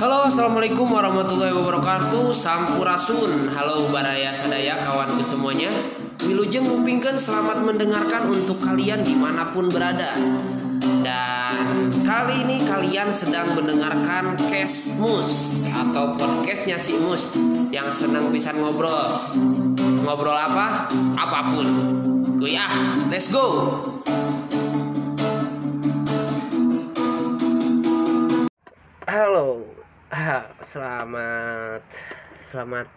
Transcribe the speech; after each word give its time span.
Halo 0.00 0.26
assalamualaikum 0.26 0.90
warahmatullahi 0.90 1.54
wabarakatuh. 1.54 2.34
Sampurasun. 2.34 3.54
Halo 3.54 3.86
Baraya 3.94 4.34
Sadaya 4.34 4.82
kawanku 4.82 5.22
semuanya. 5.22 5.70
Wilujeng 6.26 6.66
ngumpingkan 6.66 7.14
selamat 7.14 7.62
mendengarkan 7.62 8.34
untuk 8.34 8.58
kalian 8.58 9.06
di 9.06 9.14
mana 9.14 9.54
pun 9.54 9.70
berada. 9.70 10.10
Dan 11.06 11.54
kali 12.02 12.50
ini 12.50 12.66
kalian 12.66 13.14
sedang 13.14 13.52
mendengarkan 13.52 14.34
Kesmus 14.48 15.62
Atau 15.68 16.16
podcastnya 16.16 16.80
si 16.80 16.96
Mus 16.96 17.30
Yang 17.70 18.04
senang 18.04 18.34
bisa 18.34 18.50
ngobrol. 18.50 19.30
Ngobrol 20.02 20.34
apa? 20.34 20.90
Apa 21.14 21.54
pun. 21.54 21.66
Kuy 22.42 22.58
ah, 22.58 22.72
let's 23.06 23.30
go 23.30 23.78
selamat 30.60 31.80
selamat 32.52 32.88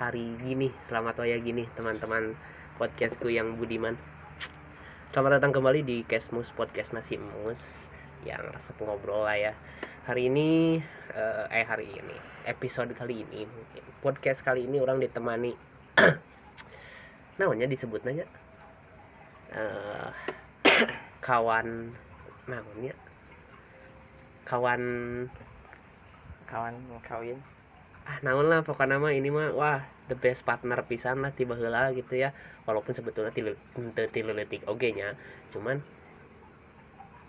hari 0.00 0.32
gini, 0.40 0.72
selamat 0.88 1.20
waya 1.20 1.36
gini 1.36 1.68
teman-teman 1.76 2.32
podcastku 2.80 3.28
yang 3.28 3.60
budiman. 3.60 4.00
Selamat 5.12 5.36
datang 5.36 5.52
kembali 5.52 5.84
di 5.84 6.00
Kesmus 6.08 6.48
Podcast 6.56 6.96
Nasi 6.96 7.20
Mus 7.20 7.60
yang 8.24 8.40
resep 8.48 8.80
ngobrol 8.80 9.28
lah 9.28 9.36
ya. 9.36 9.52
Hari 10.08 10.32
ini 10.32 10.80
eh, 11.12 11.44
eh 11.52 11.66
hari 11.68 11.84
ini 11.92 12.16
episode 12.48 12.96
kali 12.96 13.28
ini 13.28 13.44
podcast 14.00 14.40
kali 14.40 14.64
ini 14.64 14.80
orang 14.80 15.04
ditemani 15.04 15.52
namanya 17.40 17.68
disebut 17.68 18.00
aja 18.08 18.24
eh 19.52 20.08
kawan 21.28 21.92
namanya 22.48 22.96
kawan 24.48 24.80
kawan 26.50 26.74
kawin. 27.06 27.38
Ah 28.04 28.18
naon 28.26 28.50
lah 28.50 28.66
pokoknya 28.66 28.98
mah 28.98 29.14
ini 29.14 29.30
mah 29.30 29.54
wah 29.54 29.80
the 30.10 30.18
best 30.18 30.42
partner 30.42 30.82
pisan 30.82 31.22
lah 31.22 31.30
tiba 31.30 31.54
heula 31.54 31.94
gitu 31.94 32.18
ya. 32.18 32.34
Walaupun 32.66 32.92
sebetulnya 32.92 33.30
tilu 33.30 33.54
tilu 34.10 34.30
leutik 34.34 34.66
oge 34.66 34.90
nya 34.92 35.14
cuman 35.54 35.78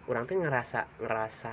orang 0.10 0.26
tuh 0.28 0.38
ngerasa 0.42 0.86
ngerasa 1.02 1.52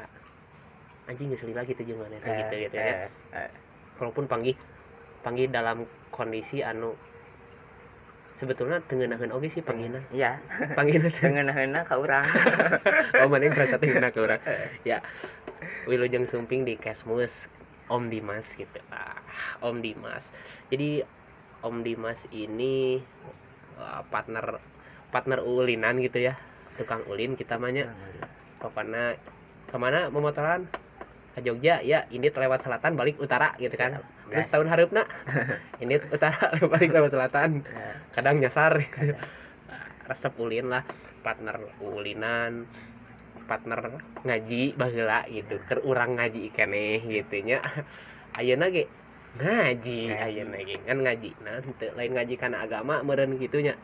anjing 1.08 1.32
geus 1.32 1.44
lila 1.46 1.64
gitu 1.64 1.80
jeung 1.88 2.00
maneh 2.04 2.20
teh 2.20 2.32
gitu 2.36 2.54
gitu 2.68 2.76
ya. 2.76 3.08
eh, 3.08 3.08
eh, 3.32 3.50
walaupun 3.96 4.28
panggih 4.28 4.56
panggih 5.24 5.48
dalam 5.48 5.88
kondisi 6.12 6.60
anu 6.60 6.92
sebetulnya 8.36 8.84
tengenahan 8.84 9.32
oge 9.32 9.48
sih 9.50 9.64
panggihna 9.64 10.04
iya. 10.12 10.36
Panggihna 10.76 11.08
teh 11.16 11.26
ngena-ngena 11.26 11.82
ka 11.88 11.96
urang. 11.98 12.28
Oh 13.18 13.26
mana 13.26 13.50
yang 13.50 13.54
merasa 13.56 13.80
tengeuna 13.80 14.12
ke 14.12 14.20
urang? 14.20 14.40
Ya. 14.90 15.00
Wilujeng 15.88 16.28
sumping 16.28 16.62
di 16.68 16.76
Kesmus 16.78 17.48
Om 17.88 18.12
Dimas 18.12 18.46
gitu. 18.54 18.78
Ah, 18.92 19.18
Om 19.64 19.80
Dimas. 19.80 20.28
Jadi 20.68 21.02
Om 21.64 21.82
Dimas 21.82 22.20
ini 22.30 23.00
uh, 23.80 24.02
partner 24.12 24.60
partner 25.08 25.40
ulinan 25.42 25.98
gitu 26.04 26.20
ya. 26.20 26.36
Tukang 26.76 27.02
ulin 27.10 27.34
kita 27.34 27.58
mahnya 27.58 27.90
pokoknya 28.62 29.18
ke 29.68 29.76
mana 29.76 30.08
memotoran 30.08 30.70
ke 31.34 31.42
Jogja 31.42 31.82
ya 31.82 32.06
ini 32.10 32.30
lewat 32.30 32.62
selatan 32.62 32.94
balik 32.94 33.18
utara 33.18 33.56
gitu 33.58 33.74
kan. 33.74 33.98
Terus 34.28 34.46
tahun 34.52 34.68
harapna 34.68 35.02
ini 35.82 35.98
utara 35.98 36.54
balik 36.72 36.92
lewat 36.92 37.10
selatan. 37.16 37.64
Ya, 37.66 37.98
kadang 38.14 38.38
nyasar. 38.38 38.78
Kadang. 38.78 39.18
resep 40.08 40.32
ulin 40.40 40.72
lah. 40.72 40.84
Partner 41.20 41.60
ulinan 41.82 42.64
partner 43.48 43.80
ngaji 44.28 44.76
baheula 44.76 45.24
gitu. 45.32 45.56
Keur 45.64 45.80
urang 45.88 46.20
ngaji 46.20 46.52
gitu 46.52 47.36
nya. 47.40 47.64
Ayeuna 48.36 48.68
ge? 48.68 48.84
Ngaji 49.40 50.12
Ngaji. 50.12 50.20
ayeuna 50.20 50.58
ge? 50.60 50.76
Kan 50.84 51.00
ngaji. 51.00 51.30
Nah 51.40 51.64
lain 51.96 52.12
ngaji 52.12 52.34
kana 52.36 52.62
agama 52.62 53.00
meureun 53.00 53.40
kitu 53.40 53.64
nya. 53.64 53.74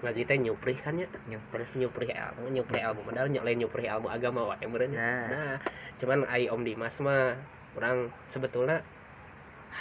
Ngaji 0.00 0.24
teh 0.24 0.40
nyuprih 0.40 0.80
kan 0.80 0.96
nya. 0.96 1.06
Nyumpul 1.28 1.68
nyuprih 1.76 2.10
ilmu 2.10 2.48
nyuprih 2.50 2.80
ilmu. 2.80 3.04
Padahal 3.04 3.28
nya 3.28 3.44
lain 3.44 3.60
nyuprih 3.60 3.86
ilmu 3.92 4.08
agama 4.08 4.48
wae 4.48 4.64
meureun 4.64 4.96
nah. 4.96 5.28
Nah 5.28 5.54
cuman 6.00 6.26
ai 6.26 6.48
Om 6.50 6.64
Dimas 6.66 6.98
mah 7.04 7.38
orang 7.78 8.10
sebetulnya 8.32 8.82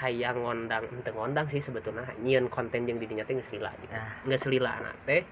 hayang 0.04 0.42
ngondang 0.46 0.86
ente 0.92 1.10
ngondang 1.16 1.48
sih 1.48 1.64
sebetulnya. 1.64 2.06
Nyieun 2.20 2.52
konten 2.52 2.84
yang 2.86 3.00
didinya 3.00 3.24
teh 3.24 3.40
geus 3.40 3.50
lila 3.56 3.72
gitu. 3.80 3.96
Nah. 3.96 4.20
Nggak 4.28 4.40
selila 4.44 4.72
anak 4.84 4.96
teh 5.08 5.24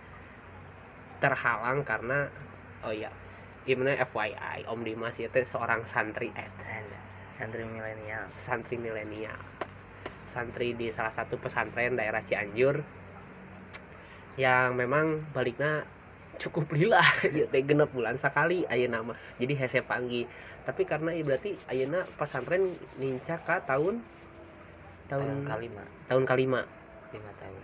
terhalang 1.21 1.85
karena 1.85 2.33
oh 2.85 2.93
iya. 2.93 3.09
Gimana 3.61 3.93
FYI 3.93 4.65
Om 4.65 4.81
Dimas 4.81 5.17
itu 5.21 5.29
seorang 5.45 5.85
santri. 5.85 6.33
Eh 6.33 6.49
santri 7.37 7.65
milenial. 7.65 8.25
Santri 8.41 8.75
milenial. 8.77 9.37
Santri 10.29 10.73
di 10.77 10.93
salah 10.93 11.13
satu 11.13 11.37
pesantren 11.37 11.97
daerah 11.97 12.21
Cianjur. 12.25 12.81
Yang 14.37 14.69
memang 14.77 15.25
baliknya 15.33 15.85
cukup 16.41 16.73
lila. 16.73 17.01
Ya 17.37 17.45
teh 17.49 17.61
genep 17.61 17.93
bulan 17.93 18.17
sekali 18.17 18.65
ayeuna 18.65 19.01
nama 19.01 19.13
jadi 19.37 19.53
hese 19.57 19.85
panggi. 19.85 20.25
Tapi 20.61 20.85
karena 20.85 21.13
ieu 21.13 21.25
berarti 21.25 21.57
ayeuna 21.69 22.05
pesantren 22.17 22.77
ninca 22.97 23.41
ka 23.41 23.61
tahun? 23.65 24.01
Tahun 25.09 25.21
tahun 25.25 25.37
kalima 25.43 25.83
tahun 26.07 26.23
kalima 26.29 26.61
lima 27.11 27.31
tahun. 27.37 27.61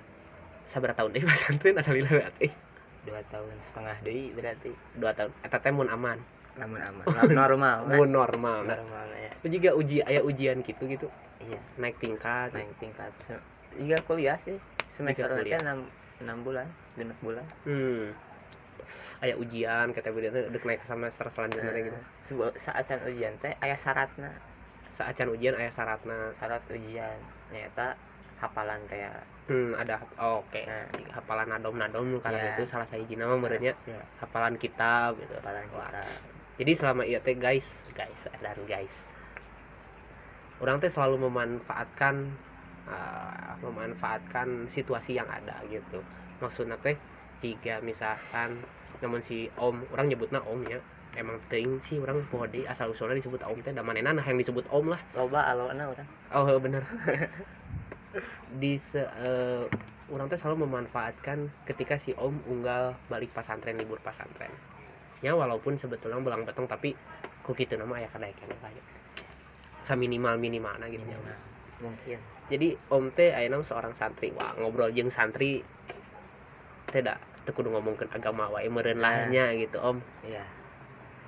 Sabar 0.67 0.91
tahun 0.93 1.15
deh 1.15 1.23
pesantren 1.31 1.79
asal 1.79 1.95
lila 1.95 2.11
berarti 2.11 2.66
dua 3.07 3.21
tahun 3.31 3.55
setengah 3.63 3.97
deui 4.03 4.35
berarti. 4.35 4.71
Dua 4.99 5.11
tahun. 5.15 5.31
Eta 5.47 5.57
teh 5.63 5.71
mun 5.71 5.87
aman. 5.87 6.19
Namun 6.59 6.79
aman. 6.83 7.05
Nor- 7.15 7.31
normal 7.31 7.77
mun 7.87 8.09
normal. 8.11 8.59
Nah 8.67 8.77
normal 8.77 9.07
ya. 9.15 9.31
Itu 9.39 9.47
juga 9.55 9.69
uji 9.79 9.97
aya 10.03 10.21
ujian 10.21 10.59
gitu 10.61 10.83
gitu. 10.85 11.07
Iya. 11.39 11.59
Naik 11.79 11.95
tingkat. 12.03 12.51
Naik 12.51 12.75
tingkat 12.83 13.15
juga 13.77 13.97
kuliah 14.03 14.37
sih. 14.41 14.59
Semester 14.91 15.31
kuliah. 15.31 15.63
enam 15.63 15.87
enam 16.19 16.37
bulan 16.43 16.67
genep 16.99 17.17
bulan. 17.23 17.45
Hmm. 17.63 18.11
Aya 19.23 19.33
ujian 19.39 19.95
kata 19.95 20.13
beda 20.13 20.29
udah 20.29 20.61
naik 20.61 20.83
ke 20.83 20.87
semester 20.89 21.25
selanjutnya 21.31 21.71
teh 21.73 21.83
gitu. 21.89 21.97
Eh, 22.43 22.53
saat 22.59 22.85
ujian 23.07 23.33
teh 23.41 23.53
aya 23.63 23.73
syaratna 23.73 24.29
saat 24.97 25.13
ujian 25.21 25.53
aya 25.53 25.69
syaratna 25.69 26.33
syarat 26.41 26.65
ujian 26.73 27.21
nyata 27.53 27.93
hafalan 28.41 28.81
kayak 28.89 29.13
hmm 29.47 29.71
ada 29.79 30.03
oh, 30.19 30.43
oke. 30.43 30.61
Nah. 30.67 30.85
hafalan 31.15 31.47
nadom 31.47 31.75
nadom 31.79 32.07
karena 32.19 32.39
Iya. 32.39 32.51
itu 32.59 32.63
salah 32.67 32.87
satu 32.87 33.15
nama 33.15 33.35
merenya 33.39 33.73
ya, 33.87 33.99
hafalan 34.19 34.59
kitab 34.59 35.15
gitu. 35.17 35.33
Hafalan 35.39 35.65
Wah. 35.71 35.87
kita 35.87 36.03
jadi 36.57 36.71
selama 36.73 37.05
iya 37.05 37.21
teh 37.21 37.37
guys. 37.37 37.69
Guys 37.93 38.25
dan 38.41 38.57
guys. 38.65 38.91
Orang 40.57 40.81
teh 40.81 40.89
selalu 40.89 41.29
memanfaatkan 41.29 42.33
uh, 42.89 43.53
memanfaatkan 43.61 44.65
situasi 44.65 45.21
yang 45.21 45.29
ada 45.29 45.61
gitu. 45.69 46.01
Maksudnya 46.41 46.81
teh 46.81 46.97
jika 47.45 47.77
misalkan 47.85 48.57
namun 49.05 49.21
si 49.21 49.53
om 49.61 49.85
orang 49.93 50.09
nyebutnya 50.09 50.41
om 50.49 50.65
ya. 50.65 50.81
Emang 51.17 51.37
ting 51.49 51.81
sih 51.81 51.97
orang 51.97 52.25
body 52.29 52.65
asal 52.69 52.93
usulnya 52.93 53.17
disebut 53.17 53.41
om 53.45 53.57
teh 53.61 53.73
dan 53.73 53.85
nah 53.85 54.25
yang 54.25 54.37
disebut 54.41 54.65
om 54.73 54.89
lah. 54.89 55.01
Loba 55.13 55.45
alona 55.53 55.93
urang 55.93 56.09
oh 56.33 56.59
bener 56.59 56.83
di 58.57 58.79
se, 58.79 59.03
eh, 59.03 59.65
orang 60.11 60.31
teh 60.31 60.39
selalu 60.39 60.63
memanfaatkan 60.63 61.51
ketika 61.67 61.99
si 61.99 62.15
om 62.15 62.39
unggal 62.47 62.95
balik 63.11 63.35
pasantren 63.35 63.75
libur 63.75 63.99
pasantren 63.99 64.49
ya 65.19 65.33
walaupun 65.33 65.75
sebetulnya 65.75 66.21
belang 66.21 66.45
betong 66.45 66.69
tapi 66.69 66.93
ku 67.43 67.51
gitu 67.57 67.75
nama 67.75 67.99
ya 67.99 68.07
kada 68.11 68.29
kene 68.31 68.55
kayak 68.59 68.85
saminimal 69.87 70.35
minimalna 70.35 70.91
gitu. 70.91 71.03
Nya. 71.07 71.15
Minimal. 71.15 71.37
mungkin. 71.77 72.19
Jadi 72.49 72.73
om 72.89 73.13
teh 73.13 73.31
ayeuna 73.31 73.61
seorang 73.61 73.93
santri. 73.93 74.33
Wah 74.33 74.55
ngobrol 74.57 74.91
jeung 74.91 75.13
santri 75.13 75.61
teh 76.91 77.01
da 77.03 77.19
teu 77.45 77.55
kudu 77.55 77.71
ngomongkeun 77.71 78.11
agama 78.11 78.51
wae 78.51 78.67
meureun 78.67 78.99
lahnya 78.99 79.53
gitu 79.55 79.77
om. 79.79 79.97
Iya. 80.25 80.43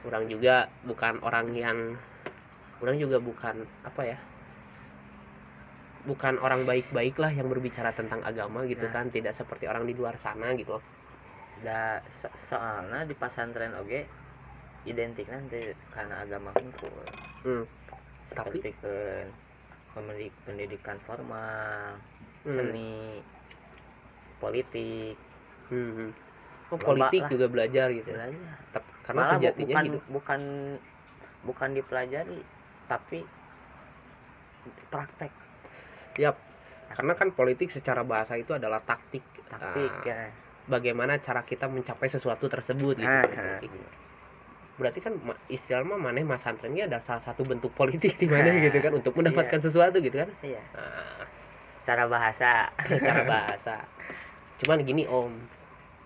Orang 0.07 0.31
juga 0.31 0.71
bukan 0.87 1.19
orang 1.21 1.51
yang 1.55 1.77
orang 2.79 2.95
juga 2.95 3.19
bukan 3.19 3.67
apa 3.83 4.01
ya 4.15 4.17
bukan 6.09 6.35
orang 6.37 6.65
baik-baik 6.65 7.15
lah 7.15 7.29
yang 7.29 7.45
berbicara 7.45 7.93
tentang 7.93 8.19
agama 8.23 8.65
gitu 8.65 8.83
Nah. 8.83 8.91
kan 8.91 9.05
tidak 9.07 9.31
seperti 9.31 9.63
orang 9.63 9.85
di 9.85 9.93
luar 9.93 10.17
sana 10.17 10.51
gitu 10.53 10.81
da 11.59 12.01
so- 12.09 12.33
soalnya 12.35 13.03
di 13.03 13.13
pesantren 13.13 13.75
oge 13.75 14.09
identik 14.83 15.27
nanti 15.27 15.59
karena 15.89 16.19
agama 16.19 16.49
hukum 16.51 16.89
Hmm. 17.39 17.63
Tapi- 18.27 18.57
seperti 18.57 18.71
ke 18.75 18.95
pendidik 19.91 20.33
pendidikan 20.43 20.97
formal 20.99 21.93
Hmm. 22.41 22.49
seni 22.49 23.21
politik 24.39 25.13
Hmm, 25.67 25.91
hmm. 25.93 26.11
oh 26.69 26.79
politik 26.79 27.21
lah. 27.21 27.29
juga 27.29 27.45
belajar 27.47 27.87
gitu 27.91 28.09
belajar 28.09 28.55
Tep- 28.71 28.91
karena 29.03 29.19
malah 29.19 29.31
sejatinya 29.35 29.67
bukan 29.69 29.85
hidup 29.85 30.03
bukan 30.09 30.41
bukan 31.41 31.69
dipelajari 31.73 32.39
tapi 32.87 33.19
praktek 34.87 35.33
Yap. 36.19 36.35
karena 36.89 37.13
kan 37.13 37.29
politik 37.31 37.69
secara 37.69 38.01
bahasa 38.03 38.33
itu 38.33 38.51
adalah 38.51 38.81
taktik 38.81 39.21
taktik 39.45 39.93
Ah, 40.03 40.05
ya. 40.05 40.17
Bagaimana 40.65 41.17
cara 41.17 41.41
kita 41.41 41.65
mencapai 41.65 42.05
sesuatu 42.05 42.45
tersebut 42.45 42.97
gitu. 42.97 43.07
Nah, 43.07 43.25
Politik. 43.25 43.71
berarti 44.75 44.99
kan 45.01 45.13
ma- 45.19 45.39
istilah 45.47 45.81
mah 45.81 45.97
maneh 45.97 46.21
mas 46.23 46.39
santrennya 46.39 46.85
ada 46.85 46.99
salah 46.99 47.19
satu 47.19 47.41
bentuk 47.43 47.73
politik 47.73 48.15
di 48.15 48.25
mana 48.25 48.49
Nah, 48.49 48.63
gitu 48.63 48.77
kan 48.79 48.91
untuk 48.93 49.13
mendapatkan 49.15 49.59
sesuatu 49.59 49.97
gitu 49.97 50.17
kan. 50.17 50.29
Iya. 50.41 50.61
Nah, 50.73 51.23
secara 51.77 52.03
bahasa. 52.05 52.51
Secara 52.85 53.21
bahasa. 53.33 53.75
Cuman 54.59 54.81
gini 54.83 55.05
om. 55.05 55.33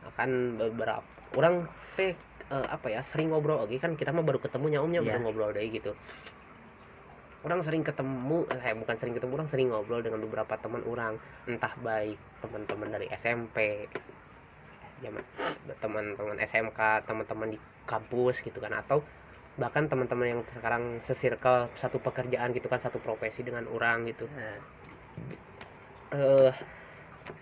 Akan 0.03 0.59
beberapa 0.59 1.03
orang 1.33 1.63
teh 1.95 2.11
eh, 2.49 2.65
apa 2.67 2.87
ya 2.87 2.99
sering 2.99 3.31
ngobrol 3.31 3.61
oke 3.61 3.75
kan 3.79 3.95
kita 3.95 4.11
mah 4.11 4.21
baru 4.21 4.37
ketemunya 4.37 4.83
omnya 4.83 4.99
Iya. 4.99 5.15
baru 5.15 5.19
ngobrol 5.23 5.51
deh 5.53 5.63
gitu 5.69 5.95
orang 7.43 7.59
sering 7.65 7.83
ketemu 7.83 8.47
eh 8.51 8.73
bukan 8.81 8.95
sering 8.99 9.13
ketemu 9.17 9.31
orang 9.37 9.49
sering 9.51 9.67
ngobrol 9.71 10.01
dengan 10.05 10.19
beberapa 10.25 10.53
teman 10.63 10.83
orang. 10.87 11.13
Entah 11.49 11.73
baik 11.83 12.17
teman-teman 12.43 12.87
dari 12.95 13.07
SMP 13.11 13.57
zaman 15.03 15.23
teman-teman 15.83 16.37
SMK 16.39 16.79
teman-teman 17.03 17.47
di 17.53 17.59
kampus 17.83 18.39
gitu 18.47 18.59
kan 18.63 18.71
atau 18.71 19.03
bahkan 19.59 19.85
teman-teman 19.85 20.27
yang 20.33 20.41
sekarang 20.49 20.97
sesirkel 21.03 21.69
satu 21.77 22.01
pekerjaan 22.01 22.55
gitu 22.57 22.65
kan 22.71 22.79
satu 22.81 22.97
profesi 22.97 23.45
dengan 23.45 23.67
orang 23.69 24.07
gitu. 24.09 24.25
Nah, 24.31 24.57
eh 26.15 26.51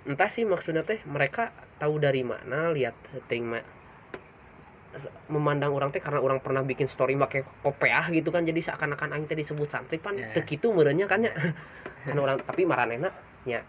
entah 0.09 0.29
sih 0.35 0.43
maksudnya 0.53 0.83
teh 0.89 0.99
mereka 1.05 1.43
tahu 1.81 1.95
dari 2.01 2.21
mana 2.25 2.73
lihat 2.75 2.95
ting 3.29 3.43
ma- 3.51 3.61
se- 3.63 3.80
memandang 5.31 5.71
orang 5.71 5.89
teh 5.95 6.03
karena 6.03 6.19
orang 6.19 6.43
pernah 6.43 6.61
bikin 6.61 6.85
story 6.85 7.15
pakai 7.15 7.47
kopeah 7.63 8.11
gitu 8.11 8.27
kan 8.29 8.43
jadi 8.43 8.59
seakan-akan 8.59 9.15
aing 9.15 9.25
teh 9.27 9.39
disebut 9.39 9.71
santri 9.71 9.95
pan 9.97 10.19
Ya. 10.19 10.27
teu 10.35 10.43
kitu 10.43 10.75
meureunnya 10.75 11.07
kan 11.07 11.23
ya. 11.23 11.31
Kan 12.07 12.17
orang 12.17 12.41
tapi 12.41 12.65
maranehna 12.65 13.13
nya 13.45 13.61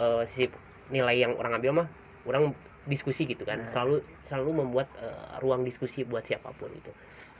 eh, 0.00 0.22
sisi 0.24 0.48
nilai 0.90 1.20
yang 1.20 1.36
orang 1.36 1.60
ambil 1.60 1.84
mah 1.84 1.88
orang 2.24 2.56
diskusi 2.88 3.28
gitu 3.28 3.44
kan. 3.44 3.62
Nah. 3.62 3.70
selalu 3.70 3.96
selalu 4.26 4.50
membuat 4.64 4.88
eh, 4.98 5.38
ruang 5.44 5.62
diskusi 5.62 6.02
buat 6.02 6.24
siapa 6.24 6.50
pun 6.56 6.72
itu 6.72 6.90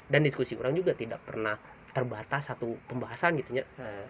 dan 0.07 0.23
diskusi 0.23 0.55
orang 0.55 0.77
juga 0.77 0.95
tidak 0.95 1.19
pernah 1.27 1.59
terbatas 1.91 2.53
satu 2.53 2.77
pembahasan 2.87 3.41
gitu 3.41 3.59
ya 3.59 3.65
nah, 3.81 4.07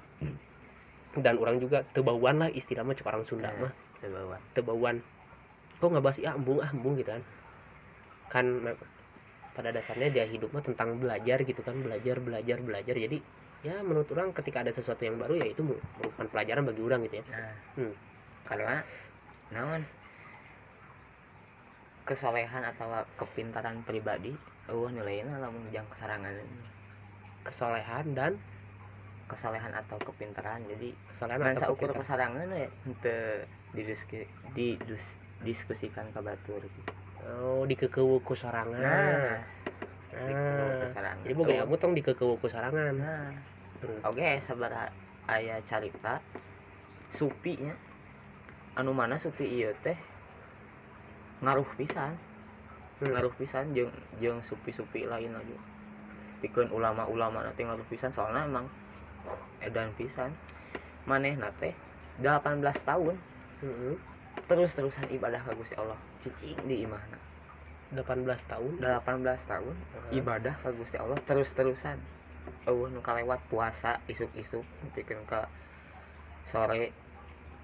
dan 1.17 1.41
orang 1.41 1.57
juga 1.57 1.81
tebauan 1.97 2.43
lah 2.43 2.51
istilahnya 2.53 2.93
cek 2.93 3.07
orang 3.09 3.25
Sunda 3.25 3.49
Nah. 3.49 3.71
mah. 3.71 3.73
sebawa 3.97 4.37
tebauan. 4.53 4.97
Kok 5.81 5.89
nggak 5.89 6.05
bahas 6.05 6.19
ya 6.21 6.37
embung 6.37 6.61
ah 6.61 6.69
embung 6.69 7.01
gitu 7.01 7.09
kan. 7.09 7.23
Kan 8.29 8.45
pada 9.57 9.73
dasarnya 9.73 10.13
dia 10.13 10.29
hidup 10.29 10.53
mah 10.53 10.61
tentang 10.61 11.01
belajar 11.01 11.41
gitu 11.41 11.65
kan 11.65 11.81
belajar 11.81 12.21
belajar 12.21 12.61
belajar. 12.61 12.93
Jadi 12.93 13.25
ya 13.65 13.81
menurut 13.81 14.07
orang 14.13 14.37
ketika 14.37 14.61
ada 14.61 14.71
sesuatu 14.71 15.01
yang 15.01 15.17
baru 15.17 15.41
ya 15.41 15.49
itu 15.49 15.65
merupakan 15.65 16.29
pelajaran 16.29 16.69
bagi 16.69 16.83
orang 16.85 17.01
gitu 17.09 17.17
ya. 17.19 17.25
Nah 17.33 17.53
Hmm. 17.81 17.95
karena 18.45 18.77
naon? 19.51 19.83
Kesolehan 22.07 22.63
atau 22.63 22.87
kepintaran 23.19 23.83
pribadi 23.83 24.31
eueuh 24.71 24.95
nilainya 24.95 25.43
lamun 25.43 25.67
jang 25.75 25.89
kesarangan 25.91 26.37
kesolehan 27.43 28.07
dan? 28.15 28.33
Kesolehan 29.27 29.75
atau 29.75 29.99
kepintaran. 29.99 30.63
Jadi 30.71 30.95
kesolehan 31.11 31.39
dan 31.43 31.57
atau 31.59 31.75
kepintaran. 31.75 31.99
kesarangan 32.05 32.47
ya 32.55 32.69
henteu 32.87 33.23
didiski, 33.75 34.23
didus- 34.55 35.19
diskusikan 35.43 36.07
ke 36.15 36.21
batur. 36.23 36.63
gitu. 36.63 36.93
Oh 37.27 37.63
dikekewu 37.67 38.23
ku 38.23 38.39
sorangan. 38.39 38.79
Nah. 38.79 39.39
Ah. 40.17 40.89
nah 40.97 41.15
jadi 41.27 41.35
boga 41.37 41.53
kamu 41.65 41.77
tong 41.77 41.93
dikekewu 41.99 42.39
ku 42.39 42.47
sorangan. 42.47 42.95
Nah. 42.97 43.31
Hmm. 43.83 44.01
oke 44.07 44.41
sabar 44.41 44.95
aya 45.27 45.59
carita. 45.67 46.23
Supi 47.11 47.59
nya. 47.59 47.75
Anu 48.79 48.95
mana 48.95 49.19
supi 49.19 49.47
ieu 49.47 49.75
teh? 49.83 49.99
Ngaruh 51.43 51.69
pisan. 51.75 52.15
Hmm. 53.03 53.13
ngaruh 53.13 53.35
pisan 53.37 53.75
jeung 53.77 53.93
jeung 54.23 54.41
supi-supi 54.41 55.05
lain 55.05 55.35
lagi. 55.35 55.57
Pikeun 56.41 56.71
ulama-ulama 56.71 57.43
nanti 57.43 57.67
ngaruh 57.67 57.85
pisan 57.91 58.15
soalnya 58.15 58.47
emang 58.47 58.67
edan 59.61 59.91
pisan. 59.99 60.33
Maneh 61.07 61.35
teh 61.59 61.75
18 62.23 62.63
tahun. 62.63 63.17
Hmm. 63.57 63.97
terus-terusan 64.45 65.09
ibadah 65.17 65.41
ka 65.41 65.57
Gusti 65.57 65.73
Allah 65.81 65.97
cicing 66.27 66.59
di 66.67 66.83
imahna 66.83 67.19
18 67.95 68.03
tahun. 68.51 68.73
18 68.83 69.47
tahun. 69.47 69.75
Hmm. 69.79 70.11
ibadah 70.11 70.55
ka 70.59 70.75
Gusti 70.75 70.99
Allah 70.99 71.15
terus-terusan. 71.23 71.95
Eueuh 72.67 72.91
nu 72.91 72.99
kalewat 72.99 73.39
puasa 73.47 74.03
isuk-isuk 74.11 74.67
pikeun 74.99 75.23
ka 75.31 75.47
sore. 76.51 76.91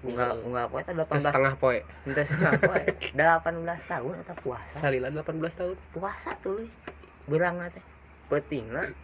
Unggal 0.03 0.39
Hmm. 0.39 0.47
unggal 0.47 0.65
poe 0.71 0.81
teh 0.83 0.95
Teu 0.95 1.03
18 1.03 1.27
setengah 1.27 1.53
poe. 1.59 1.79
Henteu 2.07 2.23
setengah 2.23 2.53
poe. 2.59 2.81
18 3.19 3.91
tahun 3.91 4.13
eta 4.23 4.35
puasa? 4.39 4.75
Salila 4.79 5.11
18 5.11 5.59
tahun. 5.59 5.75
Puasa 5.91 6.31
tuh 6.39 6.67
beurang 7.27 7.59
teh? 7.67 7.83
Pentingna 8.31 8.95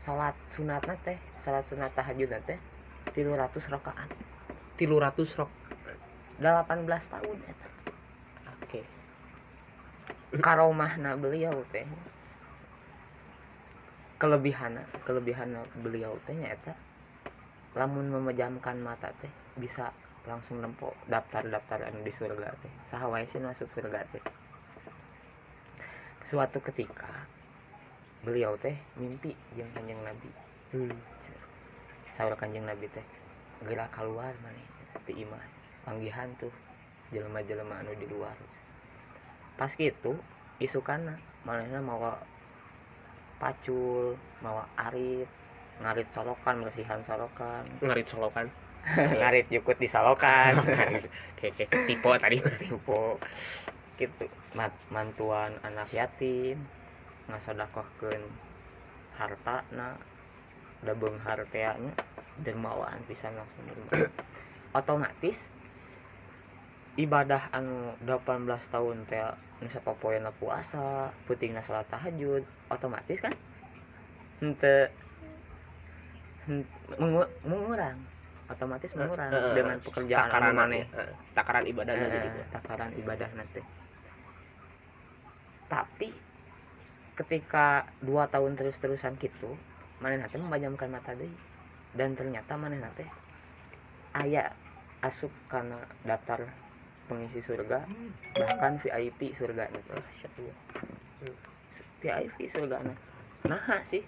salat 0.00 0.36
sunat 0.48 0.84
teh? 1.04 1.20
Salat 1.44 1.64
sunat 1.68 1.92
tahajud 1.92 2.32
teh? 2.44 2.58
300 3.12 3.68
rakaat 3.68 4.08
300 4.80 5.38
rok 5.38 5.50
18 6.40 7.12
tahun 7.14 7.36
eta 7.46 7.66
karomahna 10.40 11.18
beliau 11.18 11.54
teh. 11.70 11.86
Kelebihan 14.18 14.80
kelebihan 15.04 15.58
beliau 15.82 16.16
teh 16.24 16.38
eta 16.38 16.74
lamun 17.74 18.08
memejamkan 18.08 18.78
mata 18.78 19.10
teh 19.18 19.30
bisa 19.58 19.90
langsung 20.24 20.62
nempo 20.62 20.96
daftar-daftar 21.10 21.90
anu 21.90 22.00
di 22.06 22.12
surga 22.14 22.54
teh. 22.62 22.72
Saha 22.88 23.10
wae 23.10 23.26
sih 23.26 23.42
masuk 23.42 23.68
surga 23.74 24.06
teh. 24.08 24.24
Suatu 26.24 26.62
ketika 26.64 27.28
beliau 28.24 28.56
teh 28.56 28.78
mimpi 28.96 29.36
jeung 29.58 29.68
kanjeng 29.76 30.00
nabi. 30.00 30.30
Hmm. 30.74 30.90
saur 32.14 32.34
kanjeng 32.38 32.62
nabi 32.62 32.86
teh 32.90 33.02
gerak 33.66 33.90
keluar 33.90 34.30
maneh 34.42 34.66
ti 35.02 35.18
imah 35.18 35.42
panggihan 35.82 36.30
tuh 36.38 36.50
jelema-jelema 37.10 37.82
anu 37.82 37.94
di 37.98 38.06
luar 38.06 38.34
pas 39.54 39.70
gitu 39.70 40.18
isukana 40.58 41.18
manehna 41.46 41.78
mawa 41.82 42.18
pacul 43.38 44.18
mawa 44.40 44.66
arit 44.78 45.28
ngarit 45.82 46.06
solokan 46.14 46.62
bersihan 46.62 47.02
solokan. 47.02 47.66
Ngarit 47.84 48.06
solokan? 48.06 48.46
Ngarit 48.94 49.46
jukut 49.50 49.74
di 49.80 49.88
solokan. 49.90 50.62
Oke 51.34 51.50
tipe 51.66 52.10
tadi. 52.20 52.38
Tipe. 52.62 53.02
Gitu. 53.98 54.24
Mat- 54.54 54.84
mantuan 54.90 55.58
anak 55.66 55.90
yatim 55.90 56.62
ngasodakohkeun 57.26 58.22
hartana 59.18 59.96
dabeng 60.84 61.16
harteanya 61.24 61.94
dermawaan 62.44 63.00
pisan 63.08 63.32
langsung 63.38 63.64
derma 63.64 64.10
otomatis 64.78 65.48
ibadah 66.94 67.50
anu 67.50 67.98
18 68.06 68.46
tahun 68.70 68.96
teh 69.10 69.18
nu 69.62 69.68
sapopoeuna 69.68 70.30
puasa 70.30 71.10
putingna 71.26 71.62
salat 71.64 71.86
tahajud 71.90 72.42
otomatis 72.70 73.18
kan? 73.18 73.34
Henteu 74.38 74.86
hen- 76.46 76.68
mengu- 77.00 77.32
mengurang 77.42 77.98
otomatis 78.44 78.92
mengurang 78.92 79.32
Eh, 79.32 79.40
eh, 79.40 79.54
dengan 79.56 79.76
pekerjaan 79.80 80.20
anu 80.20 80.30
takaran 80.30 80.52
maneh 80.54 80.84
eh, 80.84 81.12
takaran 81.32 81.64
ibadahnya 81.64 82.06
jadi 82.12 82.28
Eh, 82.28 82.46
takaran 82.52 82.90
ibadah 82.94 83.28
nanti 83.34 83.60
tapi 85.64 86.12
ketika 87.16 87.88
dua 88.04 88.28
tahun 88.28 88.54
terus-terusan 88.54 89.16
gitu 89.18 89.56
mana 89.98 90.20
nanti 90.20 90.36
memajamkan 90.36 90.92
mata 90.92 91.16
deh 91.16 91.30
dan 91.96 92.12
ternyata 92.14 92.54
mana 92.58 92.76
nanti 92.76 93.02
ayah 94.14 94.52
asup 95.00 95.32
karena 95.48 95.78
daftar 96.04 96.44
pengisi 97.04 97.40
surga 97.44 97.84
bahkan 98.34 98.80
VIP 98.80 99.36
surga 99.36 99.68
nih 99.68 99.82
Allah. 99.92 100.08
VIP 102.00 102.38
surga 102.52 102.76
nah. 102.84 102.96
Nah 103.48 103.80
sih. 103.84 104.04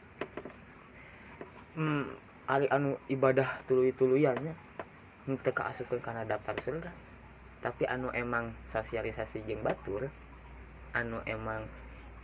Hmm, 1.76 2.08
ari 2.48 2.68
anu 2.72 2.96
ibadah 3.12 3.60
tuluy-tuluyannya 3.68 4.52
henteu 5.28 5.52
kaasupkeun 5.52 6.00
karena 6.00 6.24
daftar 6.24 6.56
surga. 6.60 6.92
Tapi 7.60 7.84
anu 7.88 8.12
emang 8.12 8.52
sosialisasi 8.72 9.44
jeung 9.44 9.60
batur 9.64 10.08
anu 10.96 11.20
emang 11.28 11.64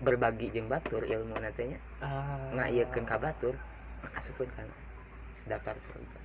berbagi 0.01 0.49
jeung 0.53 0.69
batur 0.73 1.05
ilmu 1.05 1.37
nantinya 1.37 1.79
Ah. 2.03 2.51
ngaiekeun 2.57 3.05
ka 3.05 3.21
batur 3.21 3.55
asupkeun 4.17 4.49
kana 4.57 4.75
daftar 5.49 5.77
surga. 5.89 6.21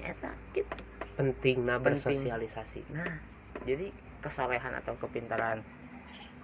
Nyata 0.00 0.30
gitu. 0.56 0.76
Penting. 1.16 1.64
bersosialisasi. 1.64 2.84
Nah 2.92 3.35
jadi 3.64 3.88
kesalehan 4.20 4.74
atau 4.76 4.98
kepintaran 5.00 5.62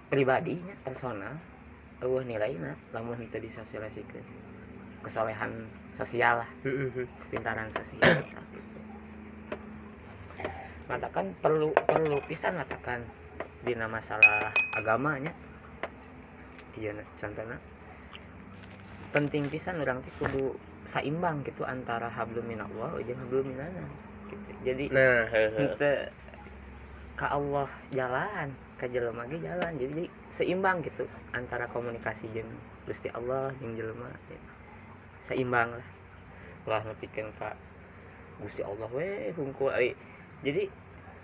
pribadinya 0.09 0.73
personal 0.81 1.37
eueuh 2.01 2.23
nilainya 2.25 2.75
lamun 2.95 3.19
itu 3.21 3.37
disosialisikeun 3.39 4.23
kesalehan 5.03 5.51
sosial 5.99 6.41
lah 6.43 6.49
Mhm. 6.63 7.05
kepintaran 7.27 7.69
sosial 7.75 8.23
matakan 10.89 11.31
perlu 11.39 11.71
perlu 11.87 12.19
pisan 12.27 12.59
matakan 12.59 12.99
dina 13.63 13.87
masalah 13.87 14.51
agamanya 14.75 15.31
iya 16.75 16.91
na, 16.91 17.03
contohnya 17.21 17.57
penting 19.15 19.47
pisan 19.47 19.79
orang 19.79 20.01
teh 20.03 20.11
kudu 20.19 20.57
saimbang 20.83 21.39
gitu 21.47 21.63
antara 21.63 22.11
hablum 22.11 22.43
minallah 22.43 22.99
jeung 23.07 23.19
hablum 23.23 23.47
minanas 23.47 23.93
gitu. 24.27 24.49
jadi 24.67 24.85
nah 24.91 25.23
heeh. 25.31 25.51
ente 25.63 25.91
ke 27.23 27.31
Allah 27.31 27.71
jalan 27.95 28.51
ke 28.75 28.91
jelema 28.91 29.23
ge 29.31 29.39
jalan 29.39 29.71
jadi, 29.79 29.95
jadi 29.95 30.05
seimbang 30.27 30.83
gitu 30.83 31.07
antara 31.31 31.71
komunikasi 31.71 32.27
jeung 32.35 32.51
Gusti 32.83 33.07
Allah 33.15 33.55
jeung 33.63 33.79
jelema 33.79 34.11
gitu. 34.27 34.35
seimbang 35.31 35.71
lah 35.71 35.87
ulah 36.67 36.83
nepikeun 36.83 37.31
ka 37.39 37.55
Gusti 38.43 38.59
Allah 38.59 38.91
we 38.91 39.31
hungkul 39.39 39.71
euy 39.71 39.95
jadi 40.43 40.67